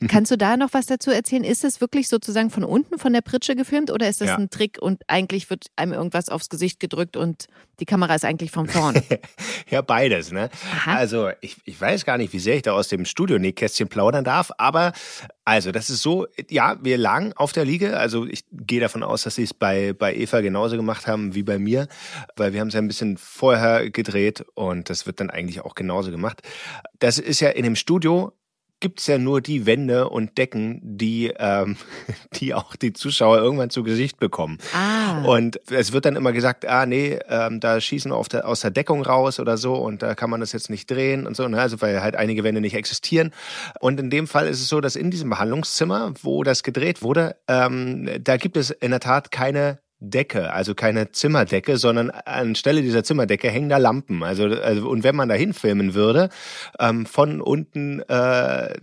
Kannst 0.08 0.30
du 0.30 0.36
da 0.36 0.56
noch 0.56 0.72
was 0.72 0.86
dazu 0.86 1.10
erzählen? 1.10 1.44
Ist 1.44 1.64
es 1.64 1.80
wirklich 1.80 2.08
sozusagen 2.08 2.50
von 2.50 2.64
unten 2.64 2.98
von 2.98 3.12
der 3.12 3.20
Pritsche 3.22 3.56
gefilmt 3.56 3.90
oder 3.90 4.08
ist 4.08 4.20
das 4.20 4.28
Ja. 4.28 4.36
ein 4.36 4.50
Trick 4.50 4.78
und 4.80 5.02
eigentlich 5.08 5.48
wird 5.50 5.66
einem 5.76 5.92
irgendwas 5.92 6.28
aufs 6.28 6.48
Gesicht 6.48 6.80
gedrückt 6.80 7.16
und 7.16 7.46
die 7.80 7.84
Kamera 7.86 8.14
ist 8.14 8.24
eigentlich 8.24 8.50
von 8.50 8.66
vorn? 8.68 9.00
Ja, 9.68 9.80
beides, 9.82 10.30
ne? 10.30 10.48
Aha. 10.72 10.94
Also, 10.94 11.30
ich, 11.40 11.56
ich 11.64 11.80
weiß 11.80 12.04
gar 12.04 12.18
nicht, 12.18 12.32
wie 12.32 12.38
sehr 12.38 12.54
ich 12.54 12.62
da 12.62 12.72
aus 12.72 12.86
dem 12.86 13.04
Studio-Nähkästchen 13.04 13.88
plaudern 13.88 14.22
darf, 14.24 14.52
aber 14.58 14.92
also, 15.44 15.72
das 15.72 15.90
ist 15.90 16.02
so, 16.02 16.26
ja, 16.50 16.76
wir 16.82 16.96
lagen 16.98 17.32
auf 17.34 17.52
der 17.52 17.64
Liege, 17.64 17.98
also 17.98 18.26
ich 18.26 18.44
gehe 18.52 18.80
davon 18.80 19.02
aus, 19.02 19.24
dass 19.24 19.34
sie 19.34 19.42
es 19.42 19.54
bei, 19.54 19.92
bei 19.92 20.14
Eva 20.14 20.40
genauso 20.40 20.76
gemacht 20.76 21.08
haben 21.08 21.34
wie 21.34 21.42
bei 21.42 21.58
mir, 21.58 21.88
weil 22.36 22.52
wir 22.52 22.60
haben 22.60 22.68
es 22.68 22.74
ja 22.74 22.80
ein 22.80 22.86
bisschen 22.86 23.16
vorher 23.16 23.90
gedreht 23.90 24.44
und 24.54 24.88
das 24.88 25.06
wird 25.06 25.18
dann 25.18 25.30
eigentlich 25.30 25.60
auch 25.62 25.74
genauso 25.74 26.12
gemacht. 26.12 26.42
Das 27.00 27.18
ist 27.18 27.40
ja 27.40 27.48
in 27.50 27.64
dem 27.64 27.74
Studio 27.76 28.32
gibt's 28.80 29.06
ja 29.06 29.18
nur 29.18 29.40
die 29.40 29.66
Wände 29.66 30.08
und 30.08 30.36
Decken, 30.38 30.80
die, 30.82 31.32
ähm, 31.38 31.76
die 32.34 32.54
auch 32.54 32.76
die 32.76 32.92
Zuschauer 32.92 33.38
irgendwann 33.38 33.70
zu 33.70 33.82
Gesicht 33.82 34.18
bekommen. 34.18 34.58
Ah. 34.74 35.22
Und 35.24 35.60
es 35.70 35.92
wird 35.92 36.04
dann 36.04 36.16
immer 36.16 36.32
gesagt, 36.32 36.66
ah 36.66 36.86
nee, 36.86 37.18
ähm, 37.28 37.60
da 37.60 37.80
schießen 37.80 38.12
auf 38.12 38.28
der, 38.28 38.46
aus 38.46 38.60
der 38.60 38.70
Deckung 38.70 39.02
raus 39.02 39.40
oder 39.40 39.56
so 39.56 39.74
und 39.74 40.02
da 40.02 40.14
kann 40.14 40.30
man 40.30 40.40
das 40.40 40.52
jetzt 40.52 40.70
nicht 40.70 40.90
drehen 40.90 41.26
und 41.26 41.36
so, 41.36 41.48
ne? 41.48 41.60
also 41.60 41.80
weil 41.80 42.02
halt 42.02 42.16
einige 42.16 42.44
Wände 42.44 42.60
nicht 42.60 42.74
existieren. 42.74 43.32
Und 43.80 43.98
in 44.00 44.10
dem 44.10 44.26
Fall 44.26 44.46
ist 44.46 44.60
es 44.60 44.68
so, 44.68 44.80
dass 44.80 44.96
in 44.96 45.10
diesem 45.10 45.30
Behandlungszimmer, 45.30 46.12
wo 46.22 46.42
das 46.42 46.62
gedreht 46.62 47.02
wurde, 47.02 47.36
ähm, 47.48 48.08
da 48.20 48.36
gibt 48.36 48.56
es 48.56 48.70
in 48.70 48.90
der 48.90 49.00
Tat 49.00 49.30
keine 49.30 49.78
Decke, 49.98 50.52
also 50.52 50.74
keine 50.74 51.10
Zimmerdecke, 51.10 51.78
sondern 51.78 52.10
anstelle 52.10 52.82
dieser 52.82 53.02
Zimmerdecke 53.02 53.48
hängen 53.50 53.70
da 53.70 53.78
Lampen. 53.78 54.22
Also, 54.22 54.44
also 54.44 54.88
und 54.90 55.04
wenn 55.04 55.16
man 55.16 55.28
da 55.28 55.34
hinfilmen 55.34 55.94
würde, 55.94 56.28
ähm, 56.78 57.06
von 57.06 57.40
unten 57.40 58.00
äh, 58.00 58.74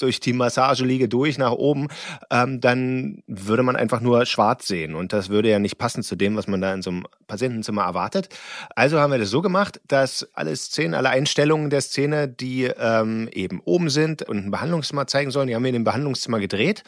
durch 0.00 0.20
die 0.20 0.32
Massageliege 0.32 1.08
durch 1.08 1.36
nach 1.36 1.52
oben, 1.52 1.88
ähm, 2.30 2.60
dann 2.60 3.22
würde 3.26 3.62
man 3.62 3.76
einfach 3.76 4.00
nur 4.00 4.24
schwarz 4.24 4.66
sehen. 4.66 4.94
Und 4.94 5.12
das 5.12 5.28
würde 5.28 5.50
ja 5.50 5.58
nicht 5.58 5.76
passen 5.76 6.02
zu 6.02 6.16
dem, 6.16 6.36
was 6.36 6.46
man 6.46 6.62
da 6.62 6.72
in 6.72 6.80
so 6.80 6.90
einem 6.90 7.06
Patientenzimmer 7.26 7.82
erwartet. 7.82 8.30
Also 8.74 8.98
haben 8.98 9.12
wir 9.12 9.18
das 9.18 9.30
so 9.30 9.42
gemacht, 9.42 9.80
dass 9.88 10.26
alle 10.32 10.56
Szenen, 10.56 10.94
alle 10.94 11.10
Einstellungen 11.10 11.68
der 11.68 11.82
Szene, 11.82 12.28
die 12.28 12.64
ähm, 12.64 13.28
eben 13.32 13.60
oben 13.64 13.90
sind 13.90 14.22
und 14.22 14.38
ein 14.38 14.50
Behandlungszimmer 14.50 15.06
zeigen 15.06 15.30
sollen, 15.30 15.48
die 15.48 15.54
haben 15.54 15.64
wir 15.64 15.68
in 15.68 15.74
dem 15.74 15.84
Behandlungszimmer 15.84 16.40
gedreht. 16.40 16.82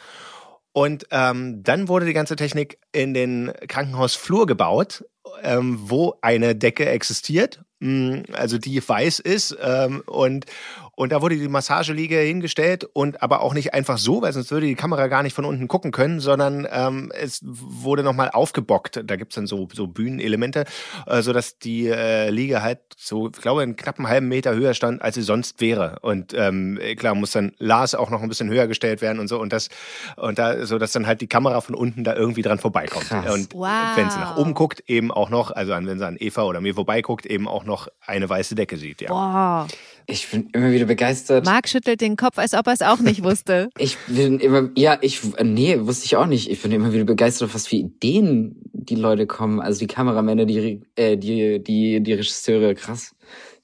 Und 0.75 1.07
ähm, 1.11 1.63
dann 1.63 1.87
wurde 1.87 2.05
die 2.05 2.11
ganze 2.11 2.35
Technik 2.35 2.79
in 2.91 3.13
den 3.13 3.53
Krankenhausflur 3.69 4.45
gebaut, 4.45 5.05
ähm, 5.41 5.79
wo 5.83 6.15
eine 6.21 6.53
Decke 6.53 6.89
existiert, 6.89 7.63
mh, 7.79 8.17
mm, 8.17 8.23
also 8.33 8.57
die 8.57 8.85
weiß 8.85 9.19
ist 9.19 9.55
ähm, 9.63 10.03
und 10.05 10.47
und 10.95 11.11
da 11.11 11.21
wurde 11.21 11.35
die 11.35 11.47
Massageliege 11.47 12.17
hingestellt 12.17 12.87
und 12.93 13.21
aber 13.21 13.41
auch 13.41 13.53
nicht 13.53 13.73
einfach 13.73 13.97
so, 13.97 14.21
weil 14.21 14.33
sonst 14.33 14.51
würde 14.51 14.65
die 14.65 14.75
Kamera 14.75 15.07
gar 15.07 15.23
nicht 15.23 15.33
von 15.33 15.45
unten 15.45 15.67
gucken 15.67 15.91
können, 15.91 16.19
sondern 16.19 16.67
ähm, 16.71 17.11
es 17.13 17.41
wurde 17.43 18.03
nochmal 18.03 18.29
aufgebockt. 18.31 19.01
Da 19.03 19.15
gibt's 19.17 19.35
dann 19.35 19.45
so, 19.45 19.67
so 19.73 19.87
Bühnenelemente, 19.87 20.65
äh, 21.05 21.21
sodass 21.21 21.59
die 21.59 21.87
äh, 21.87 22.29
Liege 22.29 22.61
halt 22.61 22.79
so, 22.95 23.27
ich 23.27 23.41
glaube, 23.41 23.61
einen 23.61 23.75
knappen 23.75 24.07
halben 24.07 24.27
Meter 24.27 24.55
höher 24.55 24.73
stand, 24.73 25.01
als 25.01 25.15
sie 25.15 25.21
sonst 25.21 25.59
wäre. 25.59 25.99
Und 26.01 26.33
ähm, 26.33 26.79
klar 26.97 27.13
muss 27.13 27.31
dann 27.31 27.51
Lars 27.57 27.93
auch 27.93 28.09
noch 28.09 28.21
ein 28.21 28.29
bisschen 28.29 28.49
höher 28.49 28.67
gestellt 28.67 29.01
werden 29.01 29.19
und 29.19 29.27
so 29.27 29.39
und 29.39 29.51
das 29.51 29.69
und 30.15 30.39
da, 30.39 30.65
so 30.65 30.77
dass 30.77 30.93
dann 30.93 31.07
halt 31.07 31.21
die 31.21 31.27
Kamera 31.27 31.59
von 31.61 31.75
unten 31.75 32.03
da 32.03 32.15
irgendwie 32.15 32.41
dran 32.41 32.59
vorbeikommt. 32.59 33.07
Krass. 33.07 33.33
Und 33.33 33.53
wow. 33.53 33.69
wenn 33.95 34.09
sie 34.09 34.19
nach 34.19 34.37
oben 34.37 34.53
guckt, 34.53 34.83
eben 34.87 35.11
auch 35.11 35.29
noch, 35.29 35.51
also 35.51 35.73
wenn 35.73 35.99
sie 35.99 36.05
an 36.05 36.17
Eva 36.19 36.43
oder 36.43 36.61
mir 36.61 36.73
vorbeiguckt, 36.73 37.25
eben 37.25 37.47
auch 37.47 37.65
noch 37.65 37.89
eine 38.05 38.29
weiße 38.29 38.55
Decke 38.55 38.77
sieht. 38.77 39.01
Ja. 39.01 39.09
Boah. 39.09 39.67
Ich 40.07 40.29
bin 40.29 40.49
immer 40.53 40.71
wieder 40.71 40.85
begeistert. 40.85 41.45
Marc 41.45 41.67
schüttelt 41.67 42.01
den 42.01 42.15
Kopf, 42.15 42.37
als 42.37 42.53
ob 42.53 42.67
er 42.67 42.73
es 42.73 42.81
auch 42.81 42.99
nicht 42.99 43.23
wusste. 43.23 43.69
ich 43.77 43.97
bin 44.07 44.39
immer, 44.39 44.69
ja, 44.75 44.97
ich, 45.01 45.21
nee, 45.41 45.79
wusste 45.79 46.05
ich 46.05 46.15
auch 46.15 46.27
nicht. 46.27 46.49
Ich 46.49 46.61
bin 46.61 46.71
immer 46.71 46.93
wieder 46.93 47.05
begeistert, 47.05 47.53
was 47.53 47.67
für 47.67 47.77
Ideen 47.77 48.61
die 48.73 48.95
Leute 48.95 49.27
kommen. 49.27 49.59
Also 49.59 49.79
die 49.79 49.87
Kameramänner, 49.87 50.45
die, 50.45 50.81
äh, 50.95 51.17
die, 51.17 51.63
die, 51.63 52.01
die 52.01 52.13
Regisseure, 52.13 52.75
krass. 52.75 53.15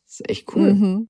Das 0.05 0.19
ist 0.19 0.29
echt 0.29 0.55
cool. 0.55 0.73
Mhm. 0.73 1.07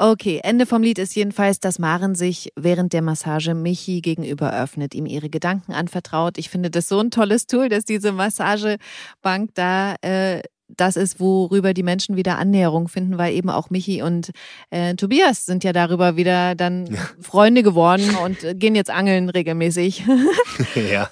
Okay, 0.00 0.38
Ende 0.44 0.64
vom 0.64 0.80
Lied 0.84 1.00
ist 1.00 1.16
jedenfalls, 1.16 1.58
dass 1.58 1.80
Maren 1.80 2.14
sich 2.14 2.52
während 2.54 2.92
der 2.92 3.02
Massage 3.02 3.52
Michi 3.52 4.00
gegenüber 4.00 4.52
öffnet, 4.56 4.94
ihm 4.94 5.06
ihre 5.06 5.28
Gedanken 5.28 5.72
anvertraut. 5.72 6.38
Ich 6.38 6.50
finde 6.50 6.70
das 6.70 6.86
so 6.86 7.00
ein 7.00 7.10
tolles 7.10 7.46
Tool, 7.46 7.68
dass 7.68 7.84
diese 7.84 8.12
Massagebank 8.12 9.50
da 9.54 9.96
äh, 10.02 10.42
das 10.68 10.96
ist, 10.96 11.18
worüber 11.18 11.74
die 11.74 11.82
Menschen 11.82 12.16
wieder 12.16 12.38
Annäherung 12.38 12.88
finden, 12.88 13.18
weil 13.18 13.34
eben 13.34 13.50
auch 13.50 13.70
Michi 13.70 14.02
und 14.02 14.30
äh, 14.70 14.94
Tobias 14.94 15.46
sind 15.46 15.64
ja 15.64 15.72
darüber 15.72 16.16
wieder 16.16 16.54
dann 16.54 16.86
ja. 16.86 17.08
Freunde 17.20 17.62
geworden 17.62 18.16
und 18.24 18.38
gehen 18.58 18.74
jetzt 18.74 18.90
angeln 18.90 19.30
regelmäßig. 19.30 20.04
ja. 20.90 21.10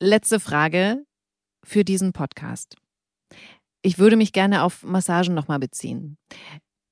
Letzte 0.00 0.40
Frage 0.40 1.04
für 1.62 1.84
diesen 1.84 2.12
Podcast. 2.12 2.76
Ich 3.82 3.98
würde 3.98 4.16
mich 4.16 4.32
gerne 4.32 4.62
auf 4.62 4.82
Massagen 4.82 5.34
nochmal 5.34 5.58
beziehen. 5.58 6.16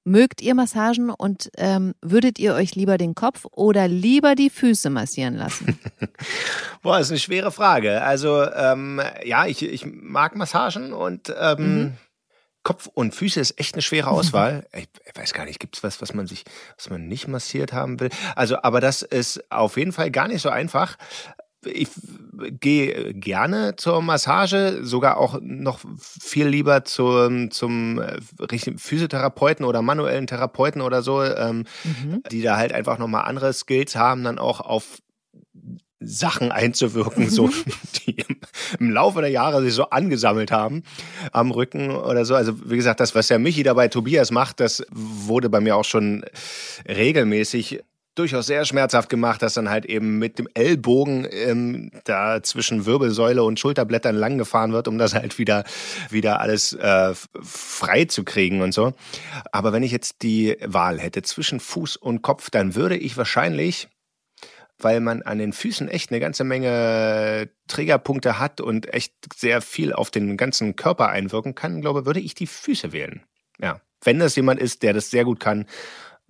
Mögt 0.05 0.41
ihr 0.41 0.55
Massagen 0.55 1.11
und 1.11 1.51
ähm, 1.57 1.95
würdet 2.03 2.41
ihr 2.41 2.55
euch 2.55 2.75
lieber 2.75 2.99
den 2.99 3.15
Kopf 3.15 3.47
oder 3.53 3.87
lieber 3.87 4.35
die 4.35 4.51
Füße 4.51 4.91
massieren 4.91 5.37
lassen? 5.37 5.79
Boah, 6.83 6.99
ist 6.99 7.11
eine 7.11 7.21
schwere 7.21 7.53
Frage. 7.53 8.03
Also 8.03 8.45
ähm, 8.51 9.01
ja, 9.25 9.47
ich, 9.47 9.63
ich 9.63 9.87
mag 9.87 10.35
Massagen 10.35 10.93
und 10.93 11.33
ähm, 11.39 11.79
mhm. 11.79 11.93
Kopf 12.65 12.89
und 12.93 13.15
Füße 13.15 13.41
ist 13.41 13.59
echt 13.61 13.75
eine 13.75 13.83
schwere 13.83 14.11
Auswahl. 14.11 14.67
Ich, 14.73 14.89
ich 15.07 15.17
weiß 15.17 15.35
gar 15.35 15.45
nicht, 15.45 15.61
gibt 15.61 15.77
es 15.77 15.85
was, 15.85 16.03
was 16.03 16.15
man 16.15 16.27
sich, 16.27 16.45
was 16.77 16.91
man 16.91 17.07
nicht 17.07 17.29
massiert 17.29 17.73
haben 17.73 18.01
will? 18.01 18.11
Also, 18.35 18.61
aber 18.63 18.81
das 18.81 19.03
ist 19.03 19.53
auf 19.53 19.77
jeden 19.77 19.93
Fall 19.93 20.11
gar 20.11 20.27
nicht 20.27 20.43
so 20.43 20.49
einfach 20.49 20.97
ich 21.65 21.89
gehe 22.61 23.15
gerne 23.15 23.77
zur 23.77 24.03
Massage, 24.03 24.81
sogar 24.83 25.17
auch 25.17 25.39
noch 25.41 25.81
viel 25.99 26.47
lieber 26.47 26.85
zum, 26.85 27.51
zum 27.51 28.01
äh, 28.01 28.19
richtigen 28.41 28.79
Physiotherapeuten 28.79 29.65
oder 29.65 29.83
manuellen 29.83 30.27
Therapeuten 30.27 30.83
oder 30.83 31.03
so, 31.03 31.23
ähm, 31.23 31.65
mhm. 31.85 32.23
die 32.31 32.43
da 32.43 32.57
halt 32.57 32.73
einfach 32.73 32.99
nochmal 32.99 33.25
andere 33.25 33.53
Skills 33.53 33.97
haben, 33.97 34.25
dann 34.25 34.39
auch 34.39 34.61
auf 34.61 34.99
Sachen 36.05 36.51
einzuwirken, 36.51 37.31
so 37.31 37.49
die 38.07 38.13
im, 38.13 38.37
im, 38.79 38.91
Laufe 38.91 39.21
der 39.21 39.31
Jahre 39.31 39.63
sich 39.63 39.75
so 39.75 39.91
angesammelt 39.91 40.51
haben 40.51 40.83
am 41.33 41.51
Rücken 41.51 41.91
oder 41.91 42.25
so. 42.25 42.35
Also 42.35 42.71
wie 42.71 42.77
gesagt, 42.77 43.01
das, 43.01 43.15
was 43.15 43.29
der 43.29 43.39
Michi 43.39 43.63
dabei 43.63 43.89
Tobias 43.89 44.31
macht, 44.31 44.61
das 44.61 44.85
wurde 44.91 45.49
bei 45.49 45.61
mir 45.61 45.77
auch 45.77 45.85
schon 45.85 46.25
regelmäßig 46.89 47.83
durchaus 48.15 48.47
sehr 48.47 48.65
schmerzhaft 48.65 49.09
gemacht, 49.09 49.43
dass 49.43 49.55
dann 49.55 49.71
halt 49.71 49.87
eben 49.87 50.19
mit 50.19 50.39
dem 50.39 50.49
Ellbogen 50.55 51.27
ähm, 51.31 51.91
da 52.05 52.43
zwischen 52.43 52.85
Wirbelsäule 52.85 53.43
und 53.43 53.59
Schulterblättern 53.59 54.15
lang 54.15 54.39
gefahren 54.39 54.73
wird, 54.73 54.89
um 54.89 54.99
das 54.99 55.15
halt 55.15 55.39
wieder, 55.39 55.65
wieder 56.11 56.41
alles 56.41 56.73
äh, 56.75 57.15
frei 57.43 58.05
zu 58.05 58.25
kriegen 58.25 58.61
und 58.61 58.73
so. 58.73 58.93
Aber 59.51 59.73
wenn 59.73 59.83
ich 59.83 59.93
jetzt 59.93 60.23
die 60.23 60.57
Wahl 60.65 60.99
hätte 60.99 61.23
zwischen 61.23 61.61
Fuß 61.61 61.97
und 61.97 62.23
Kopf, 62.23 62.51
dann 62.51 62.75
würde 62.75 62.97
ich 62.97 63.17
wahrscheinlich 63.17 63.89
weil 64.79 65.01
man 65.01 65.23
an 65.23 65.39
den 65.39 65.53
Füßen 65.53 65.89
echt 65.89 66.11
eine 66.11 66.19
ganze 66.19 66.43
Menge 66.43 67.49
Triggerpunkte 67.69 68.41
hat 68.41 68.61
und 68.61 68.93
echt 68.93 69.15
sehr 69.33 69.61
viel 69.61 69.93
auf 69.93 70.11
den 70.11 70.37
ganzen 70.37 70.75
Körper 70.75 71.09
einwirken 71.09 71.55
kann, 71.55 71.81
glaube 71.81 72.05
würde 72.05 72.19
ich 72.19 72.35
die 72.35 72.49
Füße 72.49 72.93
wählen. 72.93 73.23
Ja, 73.61 73.81
wenn 74.03 74.19
das 74.19 74.35
jemand 74.35 74.61
ist, 74.61 74.83
der 74.83 74.93
das 74.93 75.11
sehr 75.11 75.25
gut 75.25 75.39
kann 75.39 75.67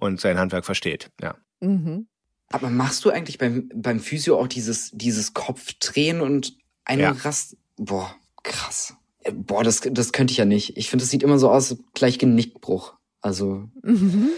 und 0.02 0.20
sein 0.20 0.38
Handwerk 0.38 0.64
versteht. 0.64 1.10
Ja. 1.20 1.36
Mhm. 1.60 2.08
Aber 2.50 2.68
machst 2.68 3.04
du 3.04 3.10
eigentlich 3.10 3.38
beim, 3.38 3.70
beim 3.74 4.00
Physio 4.00 4.38
auch 4.38 4.48
dieses, 4.48 4.90
dieses 4.92 5.32
Kopfdrehen 5.32 6.20
und 6.20 6.56
eine 6.84 7.02
ja. 7.02 7.10
Rast? 7.12 7.56
Boah, 7.76 8.14
krass. 8.42 8.94
Äh, 9.20 9.32
boah, 9.32 9.62
das, 9.62 9.80
das 9.80 10.12
könnte 10.12 10.32
ich 10.32 10.38
ja 10.38 10.44
nicht. 10.44 10.76
Ich 10.76 10.90
finde, 10.90 11.04
das 11.04 11.10
sieht 11.10 11.22
immer 11.22 11.38
so 11.38 11.50
aus, 11.50 11.76
gleich 11.94 12.18
Genickbruch. 12.18 12.94
Also. 13.20 13.68
Mhm. 13.82 14.30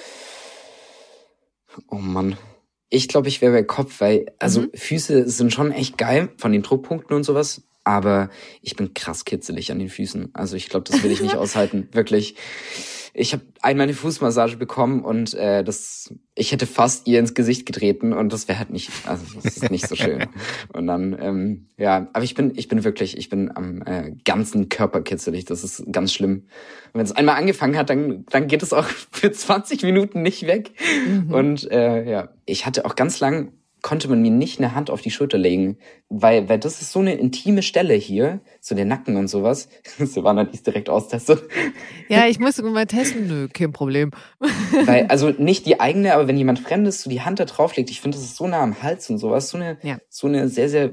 Oh 1.88 1.96
Mann. 1.96 2.36
Ich 2.90 3.08
glaube, 3.08 3.28
ich 3.28 3.40
wäre 3.40 3.52
bei 3.52 3.64
Kopf, 3.64 4.00
weil, 4.00 4.26
also 4.38 4.60
mhm. 4.60 4.70
Füße 4.74 5.28
sind 5.28 5.52
schon 5.52 5.72
echt 5.72 5.96
geil 5.98 6.28
von 6.36 6.52
den 6.52 6.62
Druckpunkten 6.62 7.16
und 7.16 7.24
sowas. 7.24 7.62
Aber 7.82 8.30
ich 8.60 8.76
bin 8.76 8.94
krass 8.94 9.24
kitzelig 9.24 9.72
an 9.72 9.78
den 9.78 9.88
Füßen. 9.88 10.30
Also 10.34 10.56
ich 10.56 10.68
glaube, 10.68 10.88
das 10.90 11.02
will 11.02 11.10
ich 11.10 11.20
nicht 11.20 11.34
aushalten. 11.36 11.88
Wirklich 11.92 12.36
ich 13.16 13.32
habe 13.32 13.44
einmal 13.62 13.84
eine 13.84 13.94
Fußmassage 13.94 14.56
bekommen 14.56 15.04
und 15.04 15.34
äh, 15.34 15.62
das, 15.62 16.12
ich 16.34 16.50
hätte 16.50 16.66
fast 16.66 17.06
ihr 17.06 17.20
ins 17.20 17.32
Gesicht 17.34 17.64
getreten 17.64 18.12
und 18.12 18.32
das 18.32 18.48
wäre 18.48 18.58
halt 18.58 18.70
nicht, 18.70 18.90
also 19.06 19.24
das 19.36 19.56
ist 19.56 19.70
nicht 19.70 19.86
so 19.86 19.94
schön. 19.94 20.26
Und 20.72 20.88
dann, 20.88 21.16
ähm, 21.20 21.68
ja, 21.76 22.08
aber 22.12 22.24
ich 22.24 22.34
bin, 22.34 22.52
ich 22.56 22.66
bin 22.66 22.82
wirklich, 22.82 23.16
ich 23.16 23.28
bin 23.28 23.54
am 23.56 23.82
äh, 23.82 24.10
ganzen 24.24 24.68
Körper 24.68 25.00
kitzelig. 25.02 25.44
Das 25.44 25.62
ist 25.62 25.84
ganz 25.92 26.12
schlimm. 26.12 26.48
Und 26.92 26.94
wenn 26.94 27.04
es 27.04 27.12
einmal 27.12 27.36
angefangen 27.36 27.76
hat, 27.76 27.88
dann, 27.88 28.26
dann 28.30 28.48
geht 28.48 28.64
es 28.64 28.72
auch 28.72 28.86
für 29.10 29.30
20 29.30 29.84
Minuten 29.84 30.22
nicht 30.22 30.46
weg. 30.48 30.72
Mhm. 31.06 31.32
Und 31.32 31.70
äh, 31.70 32.10
ja, 32.10 32.30
ich 32.46 32.66
hatte 32.66 32.84
auch 32.84 32.96
ganz 32.96 33.20
lang 33.20 33.52
konnte 33.84 34.08
man 34.08 34.22
mir 34.22 34.30
nicht 34.30 34.58
eine 34.58 34.74
Hand 34.74 34.88
auf 34.88 35.02
die 35.02 35.10
Schulter 35.10 35.36
legen, 35.36 35.76
weil, 36.08 36.48
weil 36.48 36.58
das 36.58 36.80
ist 36.80 36.90
so 36.90 37.00
eine 37.00 37.16
intime 37.16 37.62
Stelle 37.62 37.92
hier, 37.92 38.40
so 38.58 38.74
der 38.74 38.86
Nacken 38.86 39.16
und 39.16 39.28
sowas. 39.28 39.68
Silvana, 39.98 40.42
ist 40.42 40.66
direkt 40.66 40.88
austestet. 40.88 41.42
Ja, 42.08 42.26
ich 42.26 42.40
musste 42.40 42.62
mal 42.62 42.86
testen. 42.86 43.28
Nö, 43.28 43.46
kein 43.46 43.72
Problem. 43.72 44.10
Weil, 44.86 45.06
also 45.08 45.28
nicht 45.30 45.66
die 45.66 45.80
eigene, 45.80 46.14
aber 46.14 46.26
wenn 46.28 46.38
jemand 46.38 46.60
Fremdes 46.60 47.02
so 47.02 47.10
die 47.10 47.20
Hand 47.20 47.40
da 47.40 47.44
drauflegt, 47.44 47.90
ich 47.90 48.00
finde, 48.00 48.16
das 48.16 48.24
ist 48.24 48.36
so 48.36 48.46
nah 48.46 48.62
am 48.62 48.82
Hals 48.82 49.10
und 49.10 49.18
sowas, 49.18 49.50
so 49.50 49.58
eine, 49.58 49.76
ja. 49.82 49.98
so 50.08 50.28
eine 50.28 50.48
sehr, 50.48 50.70
sehr 50.70 50.92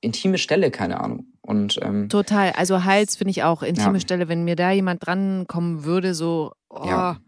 intime 0.00 0.38
Stelle, 0.38 0.70
keine 0.70 1.00
Ahnung. 1.00 1.26
Und, 1.42 1.78
ähm, 1.82 2.08
Total. 2.08 2.52
Also 2.52 2.84
Hals 2.84 3.16
finde 3.16 3.32
ich 3.32 3.42
auch 3.42 3.62
intime 3.62 3.94
ja. 3.94 4.00
Stelle. 4.00 4.28
Wenn 4.28 4.44
mir 4.44 4.56
da 4.56 4.70
jemand 4.70 5.06
drankommen 5.06 5.84
würde, 5.84 6.14
so, 6.14 6.52
oh, 6.70 6.86
ja. 6.86 7.18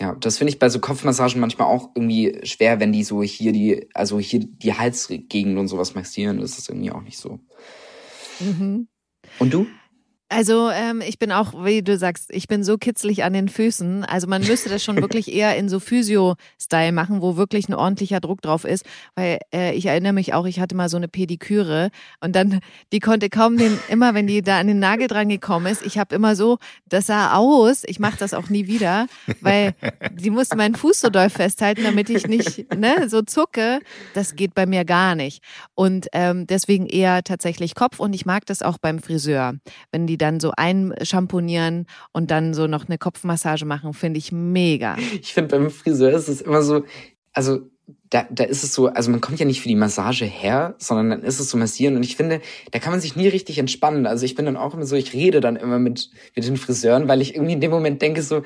Ja, 0.00 0.14
das 0.14 0.38
finde 0.38 0.52
ich 0.52 0.58
bei 0.58 0.70
so 0.70 0.78
Kopfmassagen 0.80 1.40
manchmal 1.40 1.68
auch 1.68 1.90
irgendwie 1.94 2.40
schwer, 2.44 2.80
wenn 2.80 2.90
die 2.90 3.04
so 3.04 3.22
hier 3.22 3.52
die, 3.52 3.86
also 3.92 4.18
hier 4.18 4.40
die 4.40 4.72
Halsgegend 4.72 5.58
und 5.58 5.68
sowas 5.68 5.94
massieren. 5.94 6.40
Das 6.40 6.56
ist 6.56 6.70
irgendwie 6.70 6.90
auch 6.90 7.02
nicht 7.02 7.18
so. 7.18 7.38
Mhm. 8.40 8.88
Und 9.38 9.52
du? 9.52 9.66
Also 10.32 10.70
ähm, 10.70 11.02
ich 11.04 11.18
bin 11.18 11.32
auch, 11.32 11.64
wie 11.64 11.82
du 11.82 11.98
sagst, 11.98 12.30
ich 12.30 12.46
bin 12.46 12.62
so 12.62 12.78
kitzlig 12.78 13.24
an 13.24 13.32
den 13.32 13.48
Füßen. 13.48 14.04
Also 14.04 14.28
man 14.28 14.46
müsste 14.46 14.68
das 14.68 14.84
schon 14.84 15.02
wirklich 15.02 15.32
eher 15.34 15.56
in 15.56 15.68
so 15.68 15.80
Physio-Style 15.80 16.92
machen, 16.92 17.20
wo 17.20 17.36
wirklich 17.36 17.68
ein 17.68 17.74
ordentlicher 17.74 18.20
Druck 18.20 18.40
drauf 18.40 18.64
ist. 18.64 18.84
Weil 19.16 19.40
äh, 19.52 19.74
ich 19.74 19.86
erinnere 19.86 20.12
mich 20.12 20.32
auch, 20.32 20.46
ich 20.46 20.60
hatte 20.60 20.76
mal 20.76 20.88
so 20.88 20.98
eine 20.98 21.08
Pediküre 21.08 21.90
und 22.20 22.36
dann, 22.36 22.60
die 22.92 23.00
konnte 23.00 23.28
kaum 23.28 23.56
den, 23.56 23.76
immer 23.88 24.14
wenn 24.14 24.28
die 24.28 24.40
da 24.40 24.60
an 24.60 24.68
den 24.68 24.78
Nagel 24.78 25.08
dran 25.08 25.28
gekommen 25.28 25.66
ist, 25.66 25.84
ich 25.84 25.98
habe 25.98 26.14
immer 26.14 26.36
so, 26.36 26.58
das 26.88 27.06
sah 27.06 27.34
aus, 27.34 27.82
ich 27.84 27.98
mache 27.98 28.16
das 28.16 28.32
auch 28.32 28.48
nie 28.50 28.68
wieder, 28.68 29.08
weil 29.40 29.74
die 30.12 30.30
musste 30.30 30.56
meinen 30.56 30.76
Fuß 30.76 31.00
so 31.00 31.10
doll 31.10 31.28
festhalten, 31.28 31.82
damit 31.82 32.08
ich 32.08 32.28
nicht 32.28 32.72
ne, 32.72 33.08
so 33.08 33.22
zucke. 33.22 33.80
Das 34.14 34.36
geht 34.36 34.54
bei 34.54 34.66
mir 34.66 34.84
gar 34.84 35.16
nicht. 35.16 35.42
Und 35.74 36.06
ähm, 36.12 36.46
deswegen 36.46 36.86
eher 36.86 37.24
tatsächlich 37.24 37.74
Kopf 37.74 37.98
und 37.98 38.12
ich 38.12 38.26
mag 38.26 38.46
das 38.46 38.62
auch 38.62 38.78
beim 38.78 39.00
Friseur. 39.00 39.54
Wenn 39.90 40.06
die 40.06 40.19
dann 40.20 40.40
so 40.40 40.52
einschamponieren 40.56 41.86
und 42.12 42.30
dann 42.30 42.54
so 42.54 42.66
noch 42.66 42.88
eine 42.88 42.98
Kopfmassage 42.98 43.64
machen, 43.64 43.94
finde 43.94 44.18
ich 44.18 44.32
mega. 44.32 44.96
Ich 45.20 45.34
finde 45.34 45.56
beim 45.56 45.70
Friseur 45.70 46.12
ist 46.12 46.28
es 46.28 46.40
immer 46.40 46.62
so, 46.62 46.84
also 47.32 47.60
da, 48.10 48.26
da 48.30 48.44
ist 48.44 48.64
es 48.64 48.74
so, 48.74 48.88
also 48.88 49.10
man 49.10 49.20
kommt 49.20 49.38
ja 49.38 49.46
nicht 49.46 49.60
für 49.60 49.68
die 49.68 49.76
Massage 49.76 50.24
her, 50.24 50.74
sondern 50.78 51.10
dann 51.10 51.22
ist 51.22 51.38
es 51.40 51.50
so 51.50 51.56
massieren 51.56 51.96
und 51.96 52.02
ich 52.02 52.16
finde, 52.16 52.40
da 52.72 52.78
kann 52.78 52.92
man 52.92 53.00
sich 53.00 53.16
nie 53.16 53.28
richtig 53.28 53.58
entspannen. 53.58 54.06
Also 54.06 54.24
ich 54.24 54.34
bin 54.34 54.46
dann 54.46 54.56
auch 54.56 54.74
immer 54.74 54.86
so, 54.86 54.96
ich 54.96 55.12
rede 55.12 55.40
dann 55.40 55.56
immer 55.56 55.78
mit, 55.78 56.10
mit 56.34 56.46
den 56.46 56.56
Friseuren, 56.56 57.08
weil 57.08 57.20
ich 57.20 57.34
irgendwie 57.34 57.52
in 57.52 57.60
dem 57.60 57.70
Moment 57.70 58.02
denke 58.02 58.22
so, 58.22 58.42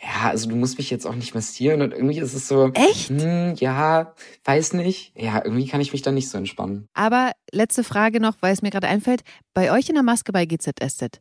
ja, 0.00 0.30
also 0.30 0.48
du 0.48 0.54
musst 0.54 0.78
mich 0.78 0.90
jetzt 0.90 1.06
auch 1.06 1.14
nicht 1.14 1.34
massieren 1.34 1.82
und 1.82 1.92
irgendwie 1.92 2.18
ist 2.18 2.34
es 2.34 2.46
so. 2.46 2.70
Echt? 2.74 3.10
Hm, 3.10 3.54
ja, 3.56 4.14
weiß 4.44 4.74
nicht. 4.74 5.12
Ja, 5.16 5.42
irgendwie 5.44 5.66
kann 5.66 5.80
ich 5.80 5.92
mich 5.92 6.02
da 6.02 6.12
nicht 6.12 6.28
so 6.28 6.38
entspannen. 6.38 6.88
Aber 6.94 7.32
letzte 7.50 7.82
Frage 7.82 8.20
noch, 8.20 8.36
weil 8.40 8.52
es 8.52 8.62
mir 8.62 8.70
gerade 8.70 8.86
einfällt. 8.86 9.22
Bei 9.54 9.72
euch 9.72 9.88
in 9.88 9.94
der 9.94 10.04
Maske 10.04 10.30
bei 10.30 10.46
GZSZ, 10.46 11.20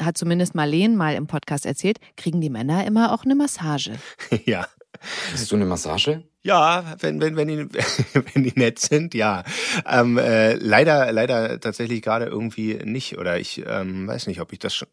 hat 0.00 0.16
zumindest 0.16 0.54
Marleen 0.54 0.94
mal 0.94 1.14
im 1.14 1.26
Podcast 1.26 1.66
erzählt, 1.66 1.98
kriegen 2.16 2.40
die 2.40 2.50
Männer 2.50 2.86
immer 2.86 3.12
auch 3.12 3.24
eine 3.24 3.34
Massage. 3.34 3.92
ja. 4.44 4.66
Hast 5.32 5.50
du 5.50 5.56
eine 5.56 5.66
Massage? 5.66 6.22
Ja, 6.42 6.94
wenn, 7.00 7.20
wenn, 7.20 7.36
wenn, 7.36 7.48
die, 7.48 7.68
wenn 8.34 8.44
die 8.44 8.52
nett 8.54 8.78
sind, 8.78 9.14
ja. 9.14 9.42
Ähm, 9.84 10.16
äh, 10.16 10.54
leider, 10.54 11.10
leider 11.12 11.58
tatsächlich 11.58 12.02
gerade 12.02 12.26
irgendwie 12.26 12.74
nicht. 12.84 13.18
Oder 13.18 13.40
ich 13.40 13.64
ähm, 13.66 14.06
weiß 14.06 14.28
nicht, 14.28 14.40
ob 14.40 14.52
ich 14.52 14.60
das 14.60 14.74
schon. 14.74 14.88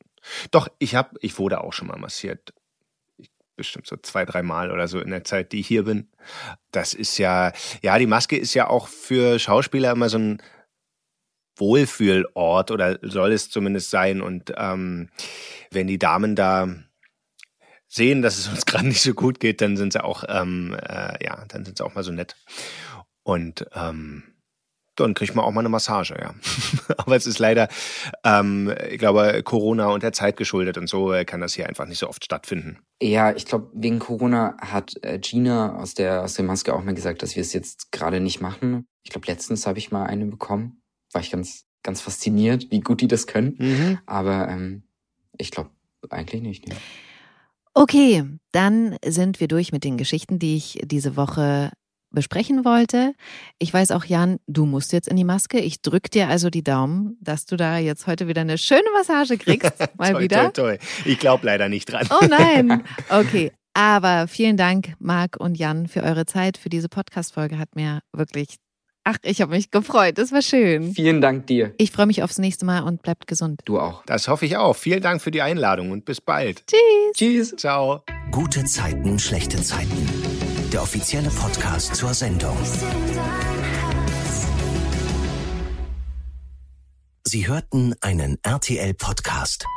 Doch, 0.52 0.68
ich 0.80 0.96
hab, 0.96 1.16
ich 1.22 1.38
wurde 1.38 1.62
auch 1.62 1.74
schon 1.74 1.88
mal 1.88 2.00
massiert 2.00 2.54
bestimmt 3.64 3.88
so 3.88 3.98
zwei, 3.98 4.26
drei 4.26 4.44
Mal 4.44 4.72
oder 4.72 4.88
so 4.88 5.00
in 5.00 5.10
der 5.10 5.24
Zeit, 5.24 5.52
die 5.52 5.62
ich 5.62 5.68
hier 5.68 5.84
bin. 5.84 6.10
Das 6.72 6.94
ist 6.94 7.18
ja, 7.18 7.52
ja, 7.82 7.98
die 7.98 8.06
Maske 8.06 8.38
ist 8.38 8.54
ja 8.54 8.68
auch 8.68 8.88
für 8.88 9.40
Schauspieler 9.40 9.92
immer 9.92 10.10
so 10.10 10.18
ein 10.18 10.42
Wohlfühlort 11.58 12.72
oder 12.72 13.00
soll 13.02 13.32
es 13.32 13.50
zumindest 13.50 13.90
sein. 13.90 14.22
Und 14.22 14.54
ähm, 14.58 15.10
wenn 15.72 15.88
die 15.88 16.00
Damen 16.00 16.36
da 16.36 16.68
sehen, 17.88 18.22
dass 18.22 18.38
es 18.38 18.48
uns 18.48 18.66
gerade 18.66 18.88
nicht 18.88 19.02
so 19.02 19.14
gut 19.14 19.40
geht, 19.40 19.62
dann 19.62 19.78
sind 19.78 19.94
sie 19.94 20.04
auch, 20.04 20.24
ähm, 20.28 20.76
äh, 20.82 21.24
ja, 21.24 21.46
dann 21.48 21.64
sind 21.64 21.78
sie 21.78 21.86
auch 21.86 21.96
mal 21.96 22.04
so 22.04 22.12
nett. 22.12 22.36
Und 23.24 23.66
ähm, 23.74 24.24
dann 24.96 25.14
kriegt 25.14 25.36
man 25.36 25.44
auch 25.44 25.52
mal 25.52 25.62
eine 25.62 25.70
Massage, 25.70 26.16
ja. 26.20 26.34
Aber 26.98 27.16
es 27.16 27.26
ist 27.26 27.40
leider, 27.40 27.68
ähm, 28.24 28.74
ich 28.90 29.00
glaube, 29.00 29.42
Corona 29.44 29.88
und 29.88 30.04
der 30.04 30.14
Zeit 30.14 30.38
geschuldet 30.38 30.78
und 30.78 30.88
so 30.88 31.12
äh, 31.14 31.26
kann 31.26 31.42
das 31.42 31.54
hier 31.54 31.68
einfach 31.68 31.86
nicht 31.86 32.00
so 32.00 32.08
oft 32.08 32.24
stattfinden. 32.24 32.80
Ja, 33.02 33.36
ich 33.36 33.46
glaube, 33.46 33.72
wegen 33.74 34.00
Corona 34.00 34.56
hat 34.60 34.94
äh, 35.02 35.20
Gina 35.20 35.76
aus 35.78 35.94
der, 35.94 36.24
aus 36.24 36.36
der 36.36 36.46
Maske 36.46 36.74
auch 36.74 36.84
mal 36.84 36.94
gesagt, 36.94 37.24
dass 37.24 37.36
wir 37.36 37.42
es 37.42 37.54
jetzt 37.54 37.92
gerade 37.92 38.20
nicht 38.20 38.42
machen. 38.42 38.86
Ich 39.04 39.12
glaube, 39.12 39.28
letztens 39.28 39.68
habe 39.68 39.80
ich 39.80 39.92
mal 39.92 40.06
eine 40.06 40.26
bekommen. 40.26 40.82
War 41.12 41.22
ich 41.22 41.32
ganz, 41.32 41.66
ganz 41.84 42.02
fasziniert, 42.02 42.72
wie 42.72 42.80
gut 42.80 43.02
die 43.02 43.08
das 43.08 43.28
können. 43.28 43.56
Mhm. 43.58 44.00
Aber 44.06 44.48
ähm, 44.48 44.84
ich 45.38 45.52
glaube 45.52 45.72
eigentlich 46.10 46.42
nicht. 46.42 46.68
Nee. 46.68 46.76
Okay, 47.74 48.24
dann 48.52 48.98
sind 49.04 49.40
wir 49.40 49.48
durch 49.48 49.72
mit 49.72 49.84
den 49.84 49.98
Geschichten, 49.98 50.38
die 50.38 50.56
ich 50.56 50.80
diese 50.86 51.16
Woche 51.16 51.72
besprechen 52.14 52.64
wollte. 52.64 53.14
Ich 53.60 53.74
weiß 53.74 53.92
auch, 53.92 54.06
Jan, 54.06 54.38
du 54.48 54.66
musst 54.66 54.94
jetzt 54.94 55.08
in 55.08 55.18
die 55.18 55.24
Maske. 55.24 55.60
Ich 55.60 55.82
drück 55.82 56.10
dir 56.10 56.30
also 56.30 56.50
die 56.50 56.64
Daumen, 56.64 57.18
dass 57.20 57.46
du 57.46 57.58
da 57.58 57.78
jetzt 57.78 58.08
heute 58.08 58.28
wieder 58.28 58.42
eine 58.42 58.58
schöne 58.58 58.90
Massage 58.94 59.38
kriegst. 59.38 59.74
Mal 59.98 60.14
toi, 60.14 60.22
wieder. 60.22 60.54
Toi, 60.54 60.78
toi. 60.78 60.88
Ich 61.06 61.20
glaube 61.20 61.46
leider 61.46 61.70
nicht 61.70 61.92
dran. 61.92 62.08
Oh 62.10 62.26
nein. 62.26 62.84
Okay. 63.10 63.52
Aber 63.74 64.28
vielen 64.28 64.56
Dank, 64.56 64.94
Marc 65.00 65.36
und 65.40 65.58
Jan, 65.58 65.88
für 65.88 66.04
eure 66.04 66.26
Zeit, 66.26 66.58
für 66.58 66.70
diese 66.70 66.90
Podcast-Folge. 66.90 67.58
Hat 67.58 67.76
mir 67.76 68.02
wirklich 68.12 68.58
Ach, 69.06 69.18
ich 69.22 69.42
habe 69.42 69.52
mich 69.52 69.70
gefreut. 69.70 70.18
Das 70.18 70.32
war 70.32 70.42
schön. 70.42 70.94
Vielen 70.94 71.20
Dank 71.20 71.48
dir. 71.48 71.74
Ich 71.78 71.92
freue 71.92 72.06
mich 72.06 72.24
aufs 72.24 72.38
nächste 72.38 72.66
Mal 72.66 72.82
und 72.84 73.02
bleibt 73.02 73.28
gesund. 73.28 73.60
Du 73.66 73.80
auch. 73.80 74.04
Das 74.06 74.30
hoffe 74.30 74.46
ich 74.46 74.56
auch. 74.56 74.76
Vielen 74.76 75.02
Dank 75.02 75.22
für 75.22 75.32
die 75.32 75.42
Einladung 75.42 75.92
und 75.92 76.06
bis 76.06 76.22
bald. 76.22 76.64
Tschüss. 76.68 77.14
Tschüss. 77.16 77.56
Ciao. 77.58 78.04
Gute 78.32 78.64
Zeiten, 78.64 79.20
schlechte 79.20 79.62
Zeiten. 79.62 80.43
Der 80.74 80.82
offizielle 80.82 81.30
Podcast 81.30 81.96
zur 81.96 82.16
Sendung. 82.16 82.58
Sie 87.24 87.48
hörten 87.48 87.94
einen 88.02 88.40
RTL-Podcast. 88.42 89.68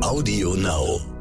Audio 0.00 0.54
Now. 0.54 1.11